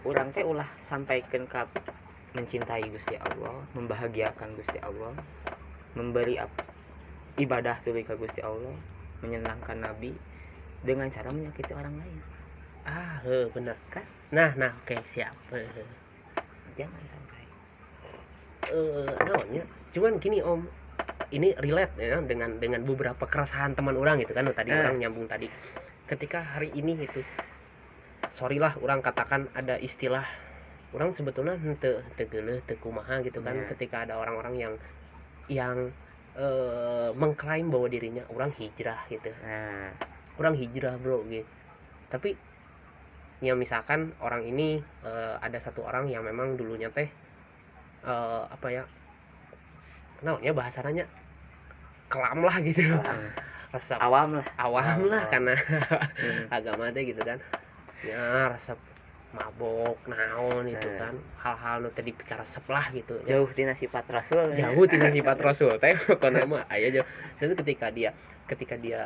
urang 0.08 0.32
teh 0.32 0.48
ulah 0.48 0.72
sampaikan 0.79 1.44
ke 1.44 1.68
mencintai 2.32 2.88
Gusti 2.96 3.20
Allah 3.20 3.60
membahagiakan 3.75 4.56
Gusti 4.56 4.79
Allah 4.79 5.12
memberi 6.00 6.39
ibadah 7.36 7.75
tuluy 7.84 8.08
ka 8.08 8.15
Gusti 8.15 8.39
Allah 8.39 8.72
menyenangkan 9.20 9.84
Nabi 9.84 10.15
dengan 10.79 11.12
cara 11.12 11.27
menyakiti 11.27 11.75
orang 11.75 12.00
lain 12.00 12.24
ah 12.88 13.20
heuh, 13.27 13.51
bener 13.51 13.75
Kan? 13.91 14.19
Nah 14.30 14.54
nah 14.54 14.72
oke 14.86 14.96
siap. 15.10 15.34
Heeh. 15.50 15.86
jangan 16.78 17.02
sampai. 17.12 17.44
Eh 18.70 19.10
naonnya 19.26 19.64
cuman 19.94 20.14
gini 20.22 20.40
om. 20.46 20.64
Ini 21.30 21.54
relate 21.62 21.94
ya 22.02 22.18
dengan 22.26 22.58
dengan 22.58 22.82
beberapa 22.82 23.30
keresahan 23.30 23.78
teman 23.78 23.94
orang 23.94 24.18
gitu 24.22 24.34
kan 24.34 24.50
tadi 24.50 24.74
Eh. 24.74 24.82
orang 24.82 24.98
nyambung 24.98 25.30
tadi. 25.30 25.46
Ketika 26.10 26.42
hari 26.42 26.74
ini 26.74 26.98
itu 26.98 27.22
sorry 28.34 28.58
lah 28.58 28.74
orang 28.82 29.02
katakan 29.06 29.46
ada 29.54 29.78
istilah 29.78 30.26
orang 30.90 31.14
sebetulnya 31.14 31.54
te 31.78 32.02
tegeleh 32.18 32.66
tekumaha 32.66 33.22
gitu 33.22 33.46
kan. 33.46 33.62
Ya. 33.62 33.66
ketika 33.78 34.10
ada 34.10 34.18
orang-orang 34.18 34.56
yang 34.58 34.74
yang 35.50 35.78
eh, 36.34 37.10
mengklaim 37.14 37.70
bahwa 37.70 37.86
dirinya 37.90 38.26
orang 38.34 38.50
hijrah 38.58 39.06
gitu. 39.10 39.30
Nah 39.46 39.94
orang 40.42 40.58
hijrah 40.58 40.98
bro 40.98 41.22
gitu. 41.30 41.46
Tapi 42.10 42.34
ya 43.39 43.55
misalkan 43.55 44.12
orang 44.19 44.43
ini 44.43 44.77
eh, 45.03 45.36
ada 45.39 45.58
satu 45.58 45.84
orang 45.84 46.08
yang 46.08 46.24
memang 46.24 46.55
dulunya 46.55 46.91
teh 46.91 47.08
eh, 48.03 48.43
apa 48.46 48.67
ya 48.69 48.84
namanya 50.19 50.51
bahasanya 50.51 51.05
kelam 52.12 52.43
lah 52.43 52.58
gitu. 52.60 52.84
Resep. 53.69 54.01
Awam 54.01 54.41
lah. 54.41 54.46
Awam 54.58 55.00
lah 55.08 55.24
karena 55.29 55.53
Hmm. 55.53 56.50
agama 56.58 56.89
teh 56.89 57.05
gitu 57.05 57.22
kan. 57.22 57.38
Ya 58.01 58.50
resep 58.50 58.75
mabok 59.29 59.93
naon 60.10 60.65
itu 60.65 60.89
Nah. 60.89 60.98
kan. 61.05 61.13
Hal-hal 61.38 61.75
nu 61.86 61.89
tadi 61.93 62.10
pikir 62.12 62.34
resep 62.34 62.65
lah 62.65 62.89
gitu. 62.89 63.22
Jauh 63.29 63.46
tina 63.53 63.77
sifat 63.77 64.10
rasul. 64.10 64.58
Jauh 64.58 64.84
tina 64.89 65.13
sifat 65.13 65.38
rasul 65.38 65.77
teh 65.77 65.93
kono 66.22 66.41
mah 66.50 66.65
aya 66.67 66.89
jauh. 66.89 67.08
Dan 67.38 67.53
ketika 67.55 67.93
dia 67.93 68.10
ketika 68.50 68.75
dia 68.75 69.01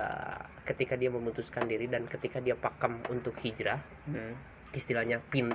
ketika 0.64 0.96
dia 0.96 1.12
memutuskan 1.12 1.68
diri 1.68 1.92
dan 1.92 2.08
ketika 2.08 2.40
dia 2.40 2.56
pakem 2.56 3.04
untuk 3.12 3.36
hijrah 3.44 3.78
Hmm. 4.08 4.34
istilahnya 4.72 5.20
pin 5.30 5.52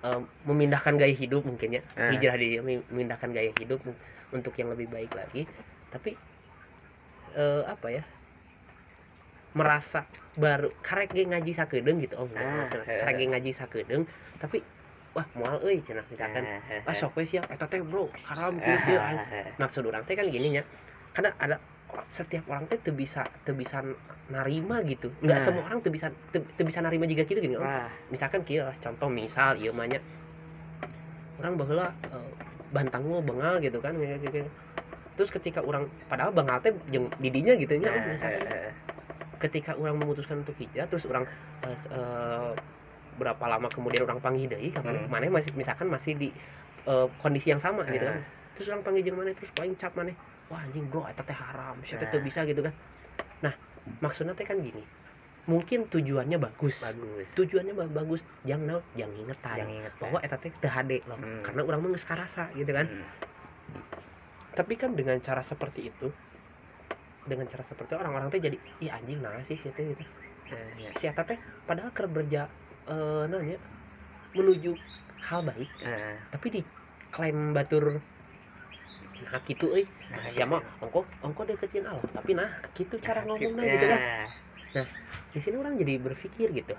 em, 0.00 0.22
memindahkan 0.46 0.94
gaya 0.94 1.12
hidup 1.12 1.42
mungkin 1.42 1.78
ya 1.78 1.82
Ah. 1.98 2.14
hijrah 2.14 2.38
di 2.38 2.62
memindahkan 2.62 3.34
gaya 3.34 3.50
hidup 3.58 3.82
untuk 4.30 4.54
yang 4.54 4.70
lebih 4.70 4.86
baik 4.88 5.10
lagi 5.12 5.44
tapi 5.90 6.14
eh, 7.34 7.62
apa 7.66 7.86
ya 7.90 8.02
merasa 9.54 10.02
baru 10.34 10.70
karek 10.82 11.14
ge 11.14 11.22
ngaji 11.30 11.52
sakedeung 11.54 11.98
gitu 12.02 12.18
om 12.18 12.30
Ah, 12.34 12.66
karek 12.66 13.14
ge 13.18 13.26
ngaji 13.30 13.50
sakedeung 13.54 14.04
tapi 14.42 14.58
wah 15.14 15.22
moal 15.38 15.62
euy 15.62 15.78
cenah 15.78 16.02
misalkan 16.10 16.42
Nah, 16.42 16.90
ah 16.90 16.94
sok 16.94 17.14
we 17.14 17.22
siap 17.22 17.46
eta 17.46 17.70
teh 17.70 17.78
bro 17.78 18.10
haram 18.26 18.58
ah, 18.58 18.78
kieu 18.82 18.98
ah, 18.98 19.14
ah." 19.14 19.22
ah. 19.22 19.46
maksud 19.62 19.86
orang 19.86 20.02
teh 20.02 20.18
kan 20.18 20.26
gini 20.26 20.58
ya 20.58 20.62
karena 21.14 21.30
ada 21.38 21.56
setiap 22.10 22.44
orang 22.50 22.64
teh 22.70 22.78
tuh 22.78 22.94
bisa 22.94 23.26
tuh 23.42 23.54
bisa 23.58 23.82
narima 24.30 24.80
gitu 24.86 25.12
nggak 25.20 25.38
Nah. 25.38 25.44
semua 25.44 25.62
orang 25.66 25.80
tuh 25.84 25.92
bisa 25.92 26.08
tuh, 26.32 26.42
bisa 26.64 26.80
narima 26.80 27.04
juga 27.04 27.26
gitu 27.28 27.38
gini. 27.40 27.56
Wah, 27.58 27.90
misalkan 28.08 28.40
lah 28.46 28.76
contoh 28.80 29.08
misal 29.10 29.58
mah 29.74 29.86
nya 29.86 30.00
orang 31.40 31.54
baheula 31.58 31.86
eh, 32.14 32.30
bantang 32.70 33.02
mah 33.06 33.22
bengal 33.22 33.54
gitu 33.58 33.78
kan 33.82 33.94
gitu. 33.98 34.46
terus 35.14 35.30
ketika 35.30 35.62
orang 35.62 35.86
padahal 36.10 36.34
bengal 36.34 36.58
teh 36.58 36.74
jeung 36.90 37.06
didinya 37.22 37.54
gitu 37.54 37.78
nya 37.78 37.90
nah, 37.94 38.02
misalkan 38.06 38.42
eh, 38.46 38.54
eh, 38.70 38.72
ketika 39.38 39.74
orang 39.78 39.98
memutuskan 39.98 40.42
untuk 40.42 40.54
hijrah 40.58 40.86
terus 40.90 41.06
orang 41.06 41.26
s- 41.66 41.86
eh, 41.90 42.50
berapa 43.14 43.44
lama 43.46 43.70
kemudian 43.70 44.02
orang 44.06 44.18
panggil 44.18 44.50
deui 44.50 44.74
ka 44.74 44.82
Hmm. 44.82 45.06
mana 45.06 45.30
masih 45.30 45.54
misalkan 45.54 45.86
masih 45.86 46.18
di 46.18 46.28
eh, 46.86 47.06
kondisi 47.22 47.50
yang 47.54 47.62
sama 47.62 47.86
gitu 47.86 48.06
kan 48.06 48.22
terus 48.58 48.66
orang 48.70 48.82
panggil 48.86 49.02
jeung 49.06 49.18
mana 49.18 49.30
terus 49.34 49.50
paling 49.54 49.74
cap 49.78 49.94
mana 49.94 50.14
wah 50.54 50.62
anjing 50.62 50.86
bro 50.86 51.02
eta 51.04 51.26
teh 51.26 51.34
haram 51.34 51.74
teh 51.82 51.98
teu 51.98 52.22
Nah. 52.22 52.22
bisa 52.22 52.46
gitu 52.46 52.62
kan? 52.62 52.74
Nah 53.42 53.54
maksudnya 53.98 54.32
teh 54.32 54.46
kan 54.46 54.62
gini. 54.62 54.86
Mungkin 55.44 55.90
tujuannya 55.92 56.38
bagus. 56.40 56.78
Bagus. 56.80 57.28
Tujuannya 57.34 57.74
ba- 57.74 57.90
bagus. 57.92 58.22
Jangan 58.46 58.78
naon 58.78 58.82
jangan 58.94 59.14
ingetan 59.18 59.56
yang 59.58 59.70
inget 59.74 59.92
bahwa 59.98 60.18
eta 60.22 60.38
teh 60.38 60.54
teu 60.54 60.70
hade 60.70 61.02
loh. 61.04 61.18
Hmm. 61.18 61.42
karena 61.42 61.60
orang 61.60 61.80
mah 61.82 61.90
geus 61.90 62.06
karasa 62.06 62.48
gitu 62.54 62.70
kan? 62.70 62.86
Hmm. 62.86 63.06
tapi 64.54 64.78
kan 64.78 64.94
dengan 64.94 65.18
cara 65.18 65.42
seperti 65.42 65.90
itu 65.90 66.14
dengan 67.26 67.42
cara 67.50 67.66
seperti 67.66 67.90
itu 67.90 67.98
orang-orang 67.98 68.30
teh 68.30 68.38
jadi 68.38 68.54
ih 68.78 68.86
anjing 68.86 69.18
nah 69.18 69.34
sih 69.42 69.58
si 69.58 69.66
teh 69.68 69.82
gitu. 69.82 70.04
Ya. 70.78 70.90
si 70.94 71.04
eta 71.10 71.26
teh 71.26 71.34
padahal 71.66 71.90
keur 71.90 72.06
berja 72.06 72.46
eh 72.86 73.24
nanya 73.26 73.58
menuju 74.30 74.78
hal 75.26 75.42
baik 75.42 75.66
Eh, 75.82 76.14
tapi 76.30 76.46
diklaim 76.54 77.50
batur 77.50 77.98
nah 79.22 79.40
gitu 79.46 79.66
euy. 79.72 79.84
Nah 80.10 80.24
Nah, 80.24 80.30
siapa 80.30 80.56
iya. 80.60 80.82
ongko 80.84 81.00
ongko 81.22 81.42
deketin 81.48 81.84
Allah. 81.86 82.06
Tapi 82.10 82.32
nah 82.34 82.50
gitu 82.74 82.94
cara 82.98 83.20
nah, 83.22 83.26
ngomongnya 83.34 83.64
ya. 83.64 83.72
gitu 83.74 83.86
kan. 83.86 84.00
Di 85.34 85.38
sini 85.42 85.56
orang 85.58 85.74
jadi 85.78 85.92
berpikir 86.02 86.48
gitu. 86.54 86.74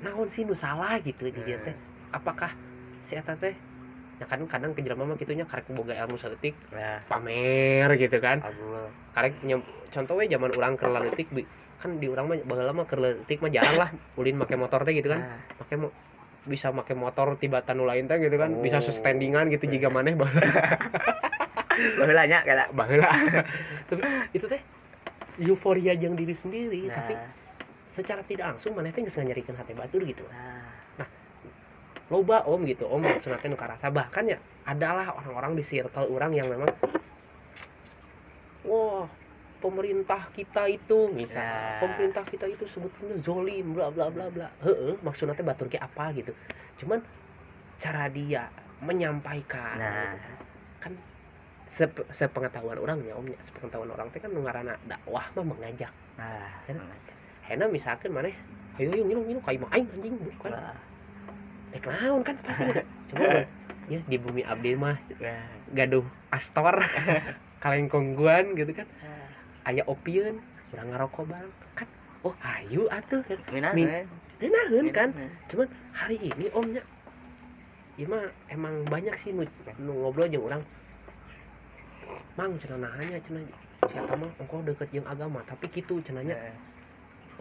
Naon 0.00 0.28
sih 0.32 0.42
nu 0.48 0.54
salah 0.56 0.96
gitu 1.04 1.28
di 1.28 1.40
dia 1.44 1.58
Hmm. 1.60 1.66
teh 1.70 1.76
apakah 2.10 2.50
si 3.04 3.14
eta 3.18 3.36
teh 3.36 3.54
ya 4.20 4.28
kan 4.28 4.40
kadang 4.44 4.76
ke 4.76 4.84
jelema 4.84 5.08
mah 5.08 5.16
kitunya 5.16 5.48
karek 5.48 5.68
boga 5.72 5.96
ilmu 5.96 6.16
saeutik 6.20 6.54
Nah, 6.72 7.00
pamer 7.08 7.88
gitu 7.96 8.16
kan. 8.20 8.40
Karek 9.16 9.40
contoh 9.90 10.14
we 10.16 10.28
zaman 10.30 10.50
orang 10.56 10.74
keur 10.78 10.92
leutik 10.94 11.28
kan 11.80 11.96
di 11.96 12.06
urang 12.12 12.28
mah 12.28 12.36
baheula 12.44 12.72
mah 12.76 12.86
keur 12.88 13.00
leutik 13.00 13.40
mah 13.40 13.48
jarang 13.52 13.76
lah 13.80 13.90
ulin 14.20 14.36
make 14.36 14.56
motor 14.56 14.84
teh 14.84 14.92
gitu 14.96 15.08
kan. 15.08 15.20
Nah, 15.24 15.40
make 15.60 15.76
mo 15.80 15.88
bisa 16.48 16.72
make 16.72 16.96
motor 16.96 17.36
tiba 17.36 17.60
nu 17.76 17.84
lain 17.84 18.08
teh 18.08 18.16
gitu 18.20 18.36
kan 18.40 18.50
bisa 18.64 18.80
Oh. 18.80 18.92
standingan 18.92 19.52
gitu 19.52 19.68
jika 19.68 19.88
maneh 19.92 20.16
baheula 20.16 20.40
nya 22.28 22.38
kata. 22.44 22.64
baheula 22.72 23.10
tapi 23.88 24.02
itu 24.36 24.46
teh 24.46 24.62
euforia 25.40 25.96
jeung 25.96 26.14
diri 26.14 26.34
sendiri 26.36 26.86
tapi 26.90 27.14
Nah, 27.16 27.28
secara 27.90 28.22
tidak 28.22 28.54
langsung 28.54 28.78
maneh 28.78 28.94
teh 28.94 29.02
geus 29.02 29.18
nganyarikeun 29.18 29.58
hate 29.58 29.74
batur 29.74 30.06
gitu. 30.06 30.22
Nah, 30.30 31.08
loba 32.06 32.46
om 32.46 32.62
gitu. 32.62 32.86
Om 32.86 33.02
maksudna 33.02 33.38
teh 33.38 33.50
nu 33.50 33.58
karasa. 33.58 33.90
Bahkan 33.90 34.24
ya 34.30 34.38
adalah 34.62 35.10
orang-orang 35.18 35.58
di 35.58 35.64
circle 35.66 36.06
orang 36.06 36.30
yang 36.30 36.46
memang 36.46 36.70
wah 38.62 39.10
pemerintah 39.58 40.30
kita 40.30 40.70
itu 40.70 41.10
misal. 41.10 41.42
Ya. 41.42 41.82
pemerintah 41.82 42.24
kita 42.24 42.46
itu 42.48 42.64
sebetulnya 42.70 43.18
zolim 43.20 43.74
bla 43.74 43.90
bla 43.90 44.06
bla 44.08 44.30
bla. 44.30 44.48
Heeh 44.62 44.94
maksudnya 45.02 45.34
teh 45.34 45.42
batur 45.42 45.66
ge 45.66 45.82
apa 45.82 46.14
gitu. 46.14 46.30
Cuman 46.78 47.02
cara 47.82 48.06
dia 48.06 48.48
menyampaikan 48.80 49.76
Nah. 49.76 50.14
gitu. 50.14 50.30
Kan 50.80 50.92
sep- 51.70 52.08
sepengetahuan 52.10 52.78
orang 52.82 52.98
ya 53.06 53.14
omnya 53.14 53.38
sepengetahuan 53.46 53.90
orang 53.94 54.10
teh 54.10 54.18
kan 54.18 54.30
nu 54.34 54.42
ngaranna 54.42 54.74
dakwah 54.82 55.24
mah 55.38 55.44
mengajak 55.46 55.92
nah, 56.18 56.50
Kan? 56.66 56.76
hena 57.46 57.64
misalkan 57.70 58.10
maneh 58.10 58.34
ayo 58.78 58.90
ayo 58.90 59.02
ngilu 59.06 59.20
ngilu 59.26 59.40
kayak 59.42 59.62
mah 59.62 59.70
aing 59.74 59.88
anjing 59.94 60.14
bukan 60.18 60.50
Wah, 60.54 60.78
Dek 61.70 61.86
naon 61.86 62.26
kan 62.26 62.34
pasti 62.42 62.66
gitu. 62.66 62.82
Coba 63.14 63.46
ya 63.86 64.00
di 64.02 64.16
bumi 64.18 64.42
abdi 64.42 64.74
mah 64.74 64.98
nah, 65.22 65.46
gaduh 65.70 66.02
astor 66.34 66.82
kalengkongguan 67.62 68.58
gitu 68.58 68.74
kan. 68.74 68.88
nah. 69.02 69.70
Aya 69.70 69.84
opieun, 69.86 70.40
urang 70.72 70.88
ngarokok 70.90 71.28
bareng 71.30 71.52
kan. 71.76 71.86
Oh, 72.26 72.34
ayo 72.42 72.88
atuh 72.90 73.20
kan. 73.22 73.38
Minat, 73.54 73.76
Min- 73.76 73.92
eh. 73.92 74.04
Enaeun 74.40 74.88
kan. 74.90 75.12
Cuman 75.52 75.68
hari 75.92 76.16
ini 76.16 76.48
omnya 76.56 76.82
Ieu 78.00 78.08
mah 78.08 78.32
emang 78.48 78.88
banyak 78.88 79.12
sih 79.20 79.36
nu, 79.36 79.44
ngobrol 79.84 80.32
jeung 80.32 80.48
urang. 80.48 80.64
Mang 82.38 82.54
cenah 82.60 82.78
nahanya 82.78 83.18
cenah 83.22 83.42
siapa 83.90 84.14
mah 84.14 84.30
engkau 84.38 84.62
deket 84.62 84.88
jeung 84.94 85.06
agama. 85.08 85.42
Tapi 85.46 85.66
kitu 85.72 85.98
cenahnya 86.04 86.36
Eh, 86.38 86.56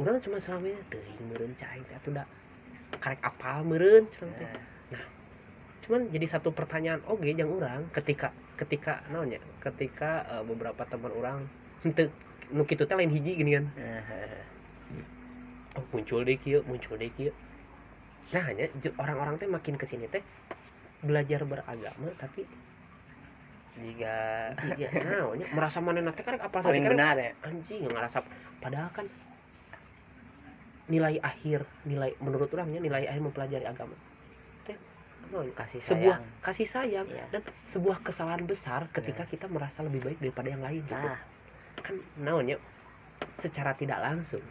urang 0.01 0.17
cuma 0.23 0.39
selama 0.39 0.71
ini 0.71 0.81
teuing 0.89 1.19
meureun 1.29 1.53
cai 1.59 1.79
teh 1.85 1.95
atuh 1.99 2.11
da 2.15 2.23
karek 3.03 3.19
apal 3.21 3.61
meureun 3.67 4.07
cenah 4.09 4.31
teh. 4.39 4.47
eh. 4.95 5.07
cuman 5.85 6.05
jadi 6.13 6.25
satu 6.29 6.53
pertanyaan 6.53 7.01
oke 7.09 7.25
yang 7.25 7.49
orang 7.49 7.89
ketika 7.93 8.31
ketika 8.57 9.03
naonnya? 9.11 9.39
Ketika 9.61 10.25
eh, 10.25 10.43
beberapa 10.47 10.81
teman 10.87 11.11
orang 11.13 11.39
henteu 11.85 12.09
nu 12.49 12.65
kitu 12.65 12.87
teh 12.89 12.95
lain 12.97 13.13
hiji 13.13 13.31
gini 13.37 13.51
kan? 13.59 13.65
Oh 15.77 15.85
muncul 15.93 16.25
deh 16.25 16.37
kieu 16.41 16.65
muncul 16.65 16.97
deh 16.97 17.11
kieu. 17.13 17.31
Nah 18.33 18.43
hanya 18.45 18.65
orang-orang 18.97 19.37
teh 19.37 19.45
makin 19.49 19.77
ke 19.77 19.85
sini 19.85 20.09
teh 20.09 20.23
belajar 20.99 21.45
beragama 21.47 22.11
tapi 22.19 22.43
jika 23.79 24.15
Siga, 24.59 24.87
naonnya 25.07 25.47
merasa 25.55 25.79
teh 25.79 26.23
karek 26.23 26.41
apal 26.43 26.59
paling 26.61 26.83
saja 26.83 26.91
benar 26.91 27.15
ya. 27.15 27.31
anjing 27.47 27.87
ngerasa 27.87 28.17
padahal 28.59 28.89
kan 28.91 29.05
nilai 30.89 31.21
akhir 31.21 31.63
nilai 31.85 32.11
menurut 32.19 32.49
orangnya 32.51 32.81
nilai 32.81 33.05
akhir 33.05 33.21
mempelajari 33.21 33.65
agama. 33.65 33.95
Kasih 35.53 35.77
sebuah 35.77 36.17
sayang. 36.17 36.41
kasih 36.41 36.67
sayang 36.67 37.05
Iya. 37.05 37.25
dan 37.29 37.41
sebuah 37.61 38.01
kesalahan 38.01 38.49
besar 38.49 38.89
ketika 38.89 39.29
kita 39.29 39.45
merasa 39.45 39.85
lebih 39.85 40.01
baik 40.01 40.17
daripada 40.17 40.49
yang 40.49 40.63
lain 40.65 40.81
gitu. 40.89 40.97
Nah. 40.97 41.21
Kan 41.85 41.95
naonnya 42.17 42.57
secara 43.37 43.77
tidak 43.77 44.01
langsung 44.01 44.41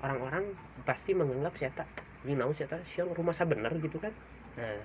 orang-orang 0.00 0.56
pasti 0.88 1.12
menganggap 1.12 1.52
siapa 1.60 1.84
ini 2.24 2.32
naon 2.32 2.56
siapa 2.56 2.80
siang 2.88 3.12
rumah 3.12 3.36
saya 3.36 3.52
bener 3.52 3.76
gitu 3.76 4.00
kan? 4.00 4.16
Eh, 4.56 4.80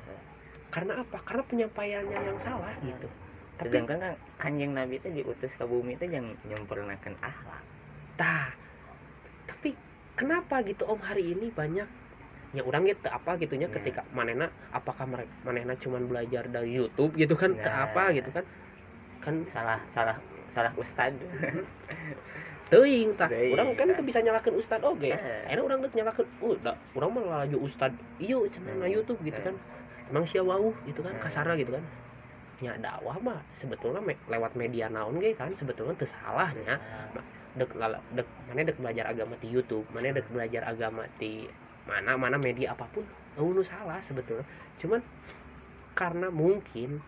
karena 0.68 1.00
apa? 1.00 1.24
Karena 1.24 1.44
penyampaiannya 1.48 2.20
yang 2.20 2.40
salah 2.44 2.76
gitu 2.84 3.08
tapi 3.56 3.68
sedangkan 3.70 3.98
kan 3.98 4.14
kanjeng 4.38 4.72
nabi 4.72 4.98
itu 4.98 5.08
diutus 5.14 5.52
ke 5.52 5.64
bumi 5.64 5.96
itu 5.96 6.06
yang 6.06 6.36
nyempurnakan 6.44 7.14
akhlak 7.20 7.64
tah 8.16 8.52
tapi 9.46 9.76
kenapa 10.14 10.60
gitu 10.62 10.84
om 10.84 11.00
hari 11.00 11.32
ini 11.32 11.50
banyak 11.50 11.88
ya 12.52 12.62
orang 12.62 12.84
gitu 12.86 13.04
apa 13.06 13.36
gitunya 13.36 13.68
Ya. 13.68 13.74
ketika 13.74 14.02
manena 14.12 14.48
apakah 14.72 15.04
mereka 15.04 15.32
manena 15.42 15.76
cuman 15.76 16.06
belajar 16.06 16.48
dari 16.48 16.72
YouTube 16.74 17.12
gitu 17.14 17.36
kan 17.36 17.52
ke 17.52 17.64
Nah. 17.64 17.86
apa 17.86 18.12
gitu 18.12 18.32
kan 18.32 18.46
kan 19.20 19.36
salah 19.46 19.80
salah 19.86 20.16
salah 20.48 20.72
ustad 20.76 21.12
teuing 22.66 23.14
tah 23.14 23.30
orang 23.30 23.76
kan 23.76 23.88
teu 23.90 24.02
bisa 24.02 24.20
nyalakan 24.20 24.54
ustad 24.56 24.82
oge 24.82 25.14
Eh. 25.14 25.20
Akhirnya 25.46 25.64
orang 25.64 25.80
dek 25.80 25.94
nyalakan 25.94 26.26
uh 26.42 26.56
da, 26.58 26.74
orang 26.94 27.10
malah 27.14 27.46
laju 27.46 27.58
ustad 27.62 27.92
iyo 28.18 28.48
cenah 28.50 28.74
na 28.74 28.88
Hmm. 28.88 28.96
YouTube 28.96 29.20
gitu 29.22 29.38
Eh. 29.38 29.46
kan 29.46 29.56
emang 30.08 30.26
sia 30.26 30.42
wauh 30.42 30.74
gitu 30.84 31.00
kan 31.00 31.14
Eh. 31.14 31.22
kasarnya 31.22 31.56
gitu 31.60 31.72
kan 31.72 31.84
ya 32.64 32.74
dakwah 32.80 33.20
mah 33.20 33.40
sebetulnya 33.52 34.00
me- 34.00 34.22
lewat 34.32 34.56
media 34.56 34.88
naon 34.88 35.20
ge 35.20 35.36
kan? 35.36 35.52
Sebetulnya 35.52 35.96
teu 36.00 36.08
salahnya. 36.08 36.80
Dek 37.56 37.72
dek 38.16 38.28
mana 38.52 38.62
dek 38.64 38.78
belajar 38.80 39.06
agama 39.12 39.36
di 39.40 39.48
YouTube 39.52 39.88
mana 39.92 40.12
dek 40.12 40.28
belajar 40.32 40.68
agama 40.68 41.08
di 41.20 41.48
mana 41.88 42.16
mana 42.20 42.36
media 42.40 42.76
apa 42.76 42.88
pun 42.92 43.04
nu 43.36 43.64
salah 43.64 44.00
sebetulnya. 44.00 44.44
Cuman 44.80 45.00
karena 45.96 46.28
mungkin 46.32 47.00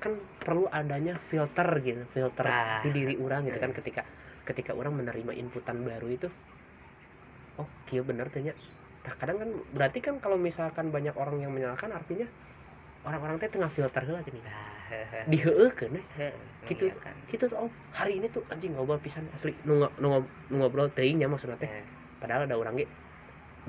kan 0.00 0.16
perlu 0.40 0.64
adanya 0.72 1.20
filter 1.28 1.68
gitu 1.84 2.08
filter 2.08 2.48
Ah. 2.48 2.80
di 2.80 2.88
diri 2.92 3.20
orang 3.20 3.44
gitu 3.48 3.60
kan. 3.60 3.72
Ketika 3.76 4.02
ketika 4.48 4.72
orang 4.72 4.96
menerima 4.96 5.36
inputan 5.36 5.84
baru 5.84 6.08
itu 6.08 6.28
oh 7.60 7.68
kia 7.86 8.00
bener 8.00 8.32
tanya 8.32 8.56
nah, 9.04 9.14
kadang 9.20 9.36
kan 9.38 9.50
berarti 9.76 9.98
kan 10.00 10.16
kalau 10.18 10.40
misalkan 10.40 10.88
banyak 10.88 11.12
orang 11.14 11.38
yang 11.44 11.52
menyalahkan 11.52 11.92
artinya 11.92 12.26
orang-orang 13.00 13.36
teh 13.40 13.48
tengah 13.48 13.70
filter 13.72 14.02
heula 14.04 14.20
gini 14.20 14.40
diheueukeun 15.30 15.96
eh. 15.96 16.04
Gitu. 16.66 16.92
kan. 17.00 17.14
gitu 17.30 17.44
tuh 17.48 17.56
oh 17.66 17.70
hari 17.94 18.20
ini 18.20 18.26
tuh 18.28 18.44
anjing 18.52 18.74
ngobrol 18.74 19.00
pisan 19.00 19.26
asli. 19.32 19.54
Nu, 19.64 19.80
ngo- 19.80 19.94
nu, 20.02 20.06
ngo- 20.12 20.30
nu 20.50 20.54
ngobrol 20.60 20.90
teuing 20.92 21.22
nya 21.22 21.26
maksudnya 21.30 21.56
teh. 21.56 21.70
Eh, 21.70 21.84
padahal 22.20 22.46
ada 22.46 22.56
orang 22.58 22.78
ge 22.78 22.86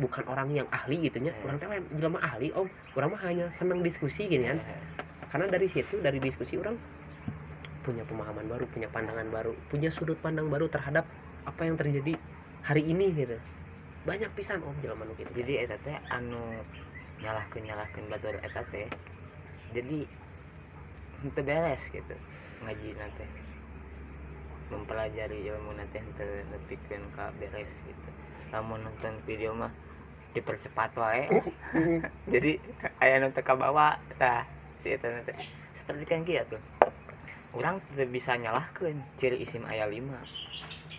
bukan 0.02 0.24
orang 0.28 0.50
yang 0.52 0.68
ahli 0.74 1.08
gitu 1.08 1.22
nya. 1.22 1.32
Orang 1.46 1.62
teh 1.62 1.70
lain 1.70 1.86
jelema 1.96 2.20
ahli 2.20 2.52
om. 2.58 2.68
Orang 2.98 3.16
mah 3.16 3.22
hanya 3.24 3.48
senang 3.56 3.86
diskusi 3.86 4.28
gini 4.28 4.50
kan. 4.50 4.60
Karena 5.32 5.48
dari 5.48 5.68
situ 5.72 6.02
dari 6.02 6.20
diskusi 6.20 6.58
orang 6.60 6.76
punya 7.82 8.06
pemahaman 8.06 8.46
baru 8.46 8.70
punya 8.70 8.86
pandangan 8.94 9.26
baru 9.34 9.58
punya 9.74 9.90
sudut 9.90 10.14
pandang 10.22 10.54
baru 10.54 10.70
terhadap 10.70 11.02
apa 11.50 11.62
yang 11.66 11.80
terjadi 11.80 12.14
hari 12.62 12.86
ini 12.86 13.10
gitu. 13.16 13.38
Banyak 14.06 14.34
pisan 14.38 14.62
om 14.62 14.76
jelema 14.82 15.06
nu 15.06 15.14
gitu. 15.18 15.32
Jadi 15.34 15.66
eta 15.66 15.78
teh 15.82 15.98
anu 16.10 16.42
nyalahkeun 17.22 17.64
nyalahkeun 17.66 18.06
batur 18.10 18.36
eta 18.42 18.62
teh 18.74 18.90
jadi 19.72 20.08
henteu 21.22 21.44
beres 21.46 21.84
gitu 21.92 22.16
ngaji 22.62 22.90
nanti. 22.98 23.25
Mempelajari 24.72 25.44
ilmu 25.51 25.75
nanti 25.75 26.00
nepikeun 26.00 27.04
ka 27.16 27.36
beres 27.36 27.72
gitu. 27.84 28.10
Lamun 28.56 28.88
nonton 28.88 29.20
video 29.28 29.51
mah 29.51 29.72
dipercepat 30.32 30.92
wae. 30.96 31.28
Jadi 32.34 32.56
aya 33.04 33.19
nu 33.19 33.28
teu 33.28 33.43
kabawa 33.43 34.00
tah 34.15 34.48
si 34.80 34.95
eta 34.95 35.12
nanti 35.12 35.36
seperti 35.76 36.04
kan 36.08 36.24
tuh 36.24 36.62
orang 37.52 37.84
tidak 37.91 38.10
bisa 38.15 38.39
nyalahkeun 38.39 38.98
ciri 39.19 39.43
isim 39.43 39.67
aya 39.67 39.88
lima. 39.88 40.15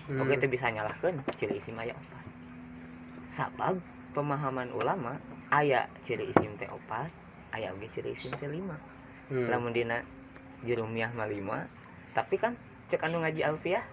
Hmm. 0.08 0.20
Oke 0.20 0.36
itu 0.36 0.46
bisa 0.52 0.68
nyalahkan 0.68 1.24
ciri 1.40 1.56
isim 1.56 1.80
aya 1.80 1.96
opat. 1.96 2.24
Sabab 3.32 3.76
pemahaman 4.12 4.68
ulama 4.76 5.16
aya 5.48 5.88
ciri 6.04 6.28
isim 6.28 6.60
teh 6.60 6.68
opat, 6.68 7.08
aya 7.52 7.72
oge 7.72 7.88
ciri 7.92 8.16
isim 8.16 8.32
teh 8.40 8.48
lima. 8.48 8.76
Hmm. 9.28 9.48
Lamun 9.48 9.72
dina 9.76 10.00
jerumiah 10.66 11.12
mah 11.12 11.28
lima, 11.28 11.68
tapi 12.16 12.36
kan 12.40 12.56
cek 12.88 13.04
anu 13.06 13.22
ngaji 13.22 13.40
alfiah 13.44 13.84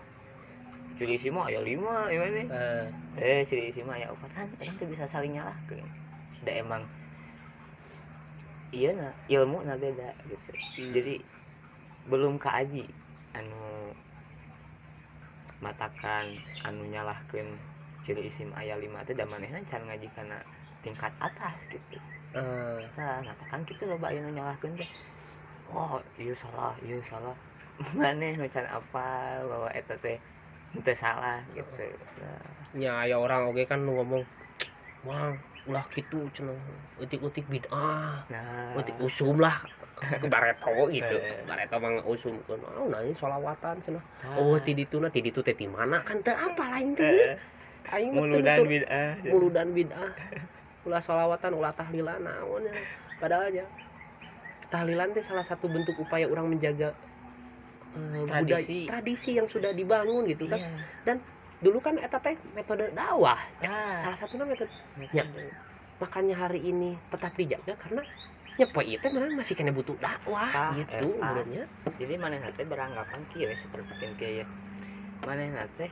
ciri 0.99 1.15
isim 1.15 1.35
mah 1.35 1.47
aya 1.47 1.59
lima, 1.63 2.07
gimana? 2.11 2.43
Eh, 2.47 2.85
Eh 3.19 3.41
ciri 3.47 3.71
isim 3.71 3.87
mah 3.87 3.95
aya 3.99 4.11
opat 4.11 4.31
kan, 4.35 4.47
tuh 4.79 4.87
bisa 4.87 5.07
saling 5.07 5.35
nyalahkeun. 5.35 5.87
Da 6.43 6.51
emang 6.55 6.83
iya 8.71 8.93
na 8.93 9.09
ilmu 9.27 9.65
na 9.65 9.75
beda 9.75 10.09
gitu. 10.27 10.51
Hmm. 10.79 10.93
Jadi 10.95 11.19
belum 12.07 12.39
kaaji 12.39 12.85
anu 13.35 13.91
matakan 15.59 16.25
anu 16.63 16.87
nyalahkeun 16.87 17.47
ciri 18.03 18.31
isim 18.31 18.49
aya 18.55 18.79
lima 18.79 19.03
teh 19.03 19.13
da 19.13 19.27
manehna 19.27 19.59
can 19.67 19.83
ngaji 19.83 20.07
kana 20.15 20.39
tingkat 20.83 21.11
atas 21.19 21.67
gitu 21.67 21.99
eh, 22.35 22.79
nah 22.97 23.17
matakan 23.25 23.65
gitu 23.65 23.89
loh 23.89 23.97
aya 24.05 24.19
nu 24.21 24.29
nyalahkeun 24.33 24.73
teh 24.77 24.89
oh 25.73 26.01
iya 26.17 26.33
salah 26.37 26.73
iya 26.81 26.97
salah. 27.05 27.35
Maneh 27.95 28.35
nu 28.35 28.45
can 28.51 28.65
apa 28.67 29.39
bahwa 29.45 29.69
eta 29.71 29.95
teh 30.03 30.17
teu 30.85 30.95
salah 30.97 31.41
gitu. 31.55 31.85
Nah, 32.21 32.41
nya 32.75 32.91
aya 33.05 33.15
orang 33.17 33.49
oge 33.49 33.65
kan 33.65 33.81
nu 33.81 33.97
ngomong 33.97 34.25
wah 35.07 35.33
ulah 35.69 35.85
gitu 35.93 36.25
cenah 36.33 36.57
utik-utik 36.97 37.45
bid'ah 37.45 38.25
nah. 38.27 38.73
utik 38.77 38.97
usum 38.99 39.37
lah. 39.37 39.61
Ke 39.99 40.27
bareto 40.27 40.89
gitu 40.89 41.15
Eh. 41.23 41.45
bareto 41.45 41.77
mah 41.77 42.03
usum. 42.05 42.35
Kan 42.45 42.61
oh 42.65 42.89
nanya 42.89 43.13
solawatan 43.15 43.77
cenah. 43.85 44.03
Nah, 44.03 44.37
oh 44.37 44.57
ti 44.59 44.73
ditu 44.73 44.97
na 44.99 45.07
ti 45.13 45.21
ditu 45.21 45.39
teh 45.45 45.55
ti 45.55 45.69
mana? 45.69 46.01
Kan 46.03 46.19
teu 46.25 46.33
apa 46.33 46.63
lain 46.77 46.97
teh? 46.97 47.05
Eh, 47.07 47.37
aing 47.95 48.11
muludan 48.11 48.65
bid'ah. 48.65 49.09
Muludan 49.29 49.67
bid'ah 49.73 50.11
ulah 50.89 51.01
solawatan 51.05 51.53
ulah 51.53 51.71
tahlilan 51.77 52.25
naon 52.25 52.65
ya. 52.65 52.73
Padahal 53.21 53.53
ya 53.53 53.65
tahlilan 54.73 55.13
teh 55.13 55.21
salah 55.21 55.45
satu 55.45 55.69
bentuk 55.69 55.97
upaya 55.97 56.25
orang 56.25 56.49
menjaga 56.49 56.93
eh, 57.93 58.25
budaya 58.25 58.57
Tradisi. 58.57 58.85
tradisi 58.89 59.31
yang 59.37 59.45
sudah 59.49 59.73
dibangun 59.73 60.25
gitu 60.29 60.49
kan. 60.49 60.61
Iya. 61.05 61.17
Dulu 61.59 61.83
kan 61.83 61.99
eta 61.99 62.17
teh 62.23 62.39
metode 62.55 62.87
dakwah 62.95 63.35
nah 63.59 63.91
salah 63.99 64.15
satunya 64.15 64.47
metode 64.47 64.71
ya. 65.11 65.27
makanya 65.99 66.47
hari 66.47 66.63
ini 66.63 66.95
tetap 67.11 67.35
dijaga 67.35 67.75
karena 67.75 67.99
nyepo 68.55 68.79
itu 68.79 69.03
memang 69.11 69.35
masih 69.35 69.59
kena 69.59 69.75
butuh 69.75 69.99
dakwah 69.99 70.47
Tah, 70.47 70.71
gitu 70.79 71.19
eta. 71.19 71.19
menurutnya 71.19 71.63
jadi 71.99 72.15
mana 72.15 72.39
nate 72.39 72.63
beranggapan 72.63 73.19
kieu 73.35 73.51
seperti 73.59 73.91
kieu 74.15 74.47
mana 75.27 75.51
nate 75.51 75.91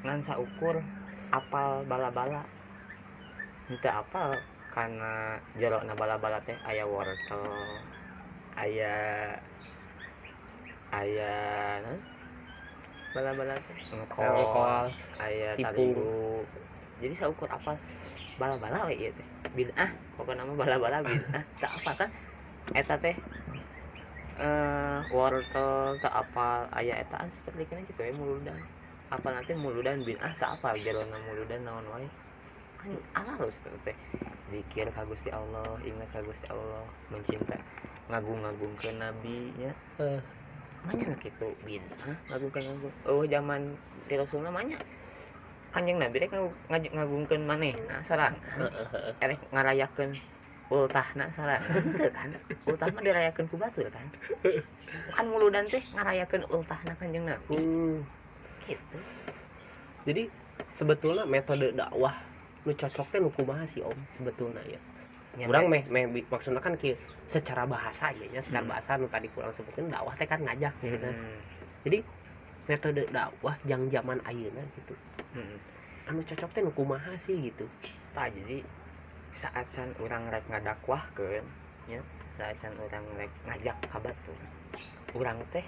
ngan 0.00 0.24
saukur 0.24 0.80
apal 1.28 1.84
bala-bala 1.84 2.48
henteu 3.68 3.92
apal 3.92 4.36
karena 4.74 5.40
jerokna 5.56 5.94
bala-bala 5.96 6.36
teh 6.44 6.58
aya 6.68 6.84
wortel 6.84 7.48
aya 8.60 8.94
aya 10.92 11.32
naon? 11.80 12.00
bala-bala 13.14 13.54
teh? 13.56 13.78
Kol, 14.10 14.34
ngkol 14.34 14.86
aya 15.22 15.48
tipu. 15.56 15.64
tarigu 15.70 16.12
jadi 17.00 17.14
saukur 17.16 17.48
apal 17.48 17.78
bala-bala 18.36 18.90
we 18.90 18.98
ieu 18.98 19.12
teh. 19.14 19.28
Bid'ah 19.54 19.90
pokoknya 20.18 20.42
nama 20.42 20.52
bala-bala 20.58 20.98
bid'ah. 21.06 21.42
Tak 21.62 21.72
apa 21.80 21.90
kan? 22.04 22.10
Eta 22.74 22.94
teh 23.00 23.16
eh 24.34 24.98
wortel 25.14 25.94
tak 26.02 26.10
apa 26.10 26.66
aya 26.74 26.98
etaan 27.00 27.30
seperti 27.30 27.70
kan 27.70 27.80
gitu 27.86 28.02
ya 28.02 28.12
muludan. 28.12 28.58
Apa 29.08 29.30
nanti 29.30 29.54
muludan 29.54 30.02
bin 30.02 30.18
ah 30.18 30.34
tak 30.36 30.58
apa 30.58 30.74
jalana 30.82 31.16
muludan 31.22 31.62
naon 31.62 31.86
wae 31.94 32.08
kan 32.84 33.40
tuh 33.40 33.80
teh 33.88 33.96
zikir 34.52 34.86
ka 34.92 35.08
Gusti 35.08 35.32
Allah 35.32 35.64
ingat 35.80 36.08
ka 36.12 36.20
Gusti 36.20 36.44
Allah 36.52 36.84
mencinta 37.08 37.56
ngagung-ngagung 38.12 38.76
ke 38.76 38.92
nabinya 38.92 39.72
Eh. 39.96 40.20
manya 40.84 41.16
gitu 41.24 41.56
bin 41.64 41.80
ah 42.04 42.16
ngagung 42.28 42.52
oh 43.08 43.24
zaman 43.24 43.72
di 44.04 44.14
Rasulullah 44.20 44.52
manya 44.52 44.76
kanjeng 45.72 45.96
nabi 45.96 46.20
rek 46.20 46.30
ngagung- 46.36 46.60
ngaj- 46.68 46.92
ngagungkeun 46.92 47.42
maneh 47.48 47.72
nah 47.88 48.04
saran 48.04 48.36
erek 49.24 49.40
ngarayakeun 49.48 50.12
ultah 50.68 51.08
na 51.16 51.28
salah 51.36 51.60
Henteu 51.60 52.08
kan? 52.10 52.34
Ultah 52.64 52.88
mah 52.88 53.04
dirayakeun 53.04 53.46
ku 53.52 53.60
batur 53.60 53.84
kan? 53.92 54.08
Kan 55.12 55.28
muludan 55.28 55.68
teh 55.68 55.84
ngarayakeun 55.92 56.48
ultah 56.50 56.80
na 56.88 56.96
kanjeng 56.96 57.28
nabi. 57.28 57.52
Hmm. 57.52 58.00
gitu. 58.64 58.98
Jadi 60.08 60.22
sebetulnya 60.72 61.28
metode 61.28 61.76
dakwah 61.76 62.16
nu 62.64 62.72
cocok 62.72 63.06
teh 63.12 63.20
nu 63.20 63.30
kumaha 63.30 63.64
sih 63.68 63.84
om 63.84 63.96
sebetulnya 64.16 64.62
ya. 64.64 64.80
Kurang 65.34 65.66
meh 65.66 65.82
meh 65.90 66.04
maksudnya 66.30 66.62
kan 66.62 66.78
kieu 66.78 66.94
secara 67.26 67.66
bahasa 67.66 68.14
ya, 68.14 68.40
secara 68.40 68.64
Hmm. 68.64 68.72
bahasa 68.72 68.90
nu 68.96 69.06
tadi 69.10 69.28
kurang 69.34 69.52
sebutin 69.52 69.90
dakwah 69.90 70.14
teh 70.16 70.26
kan 70.28 70.40
ngajak 70.40 70.72
gitu. 70.80 71.08
Hmm. 71.10 71.38
Jadi 71.84 71.98
metode 72.70 73.02
dakwah 73.10 73.54
yang 73.68 73.90
zaman 73.90 74.18
ayeuna 74.24 74.62
gitu. 74.78 74.94
Hmm. 75.34 75.56
Anu 76.08 76.20
cocok 76.22 76.50
teh 76.54 76.62
nu 76.62 76.70
kumaha 76.72 77.12
sih 77.18 77.36
gitu. 77.50 77.66
Tah 78.14 78.30
jadi 78.30 78.62
saat 79.34 79.66
can 79.74 79.90
orang 79.98 80.30
rek 80.30 80.46
ngadakwah 80.46 81.02
kan 81.12 81.42
ya 81.90 82.00
saat 82.38 82.54
can 82.62 82.72
orang 82.78 83.04
rek 83.18 83.32
ngajak 83.50 83.76
kabar 83.90 84.14
tuh 84.22 84.38
orang 85.18 85.42
teh 85.50 85.66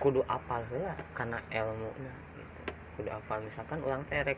kudu 0.00 0.20
apal 0.28 0.60
heula 0.68 0.92
karena 1.16 1.40
ilmu 1.48 1.90
gitu. 2.36 2.60
kudu 3.00 3.10
apal 3.10 3.40
misalkan 3.40 3.80
orang 3.80 4.04
teh 4.04 4.20
rek 4.20 4.36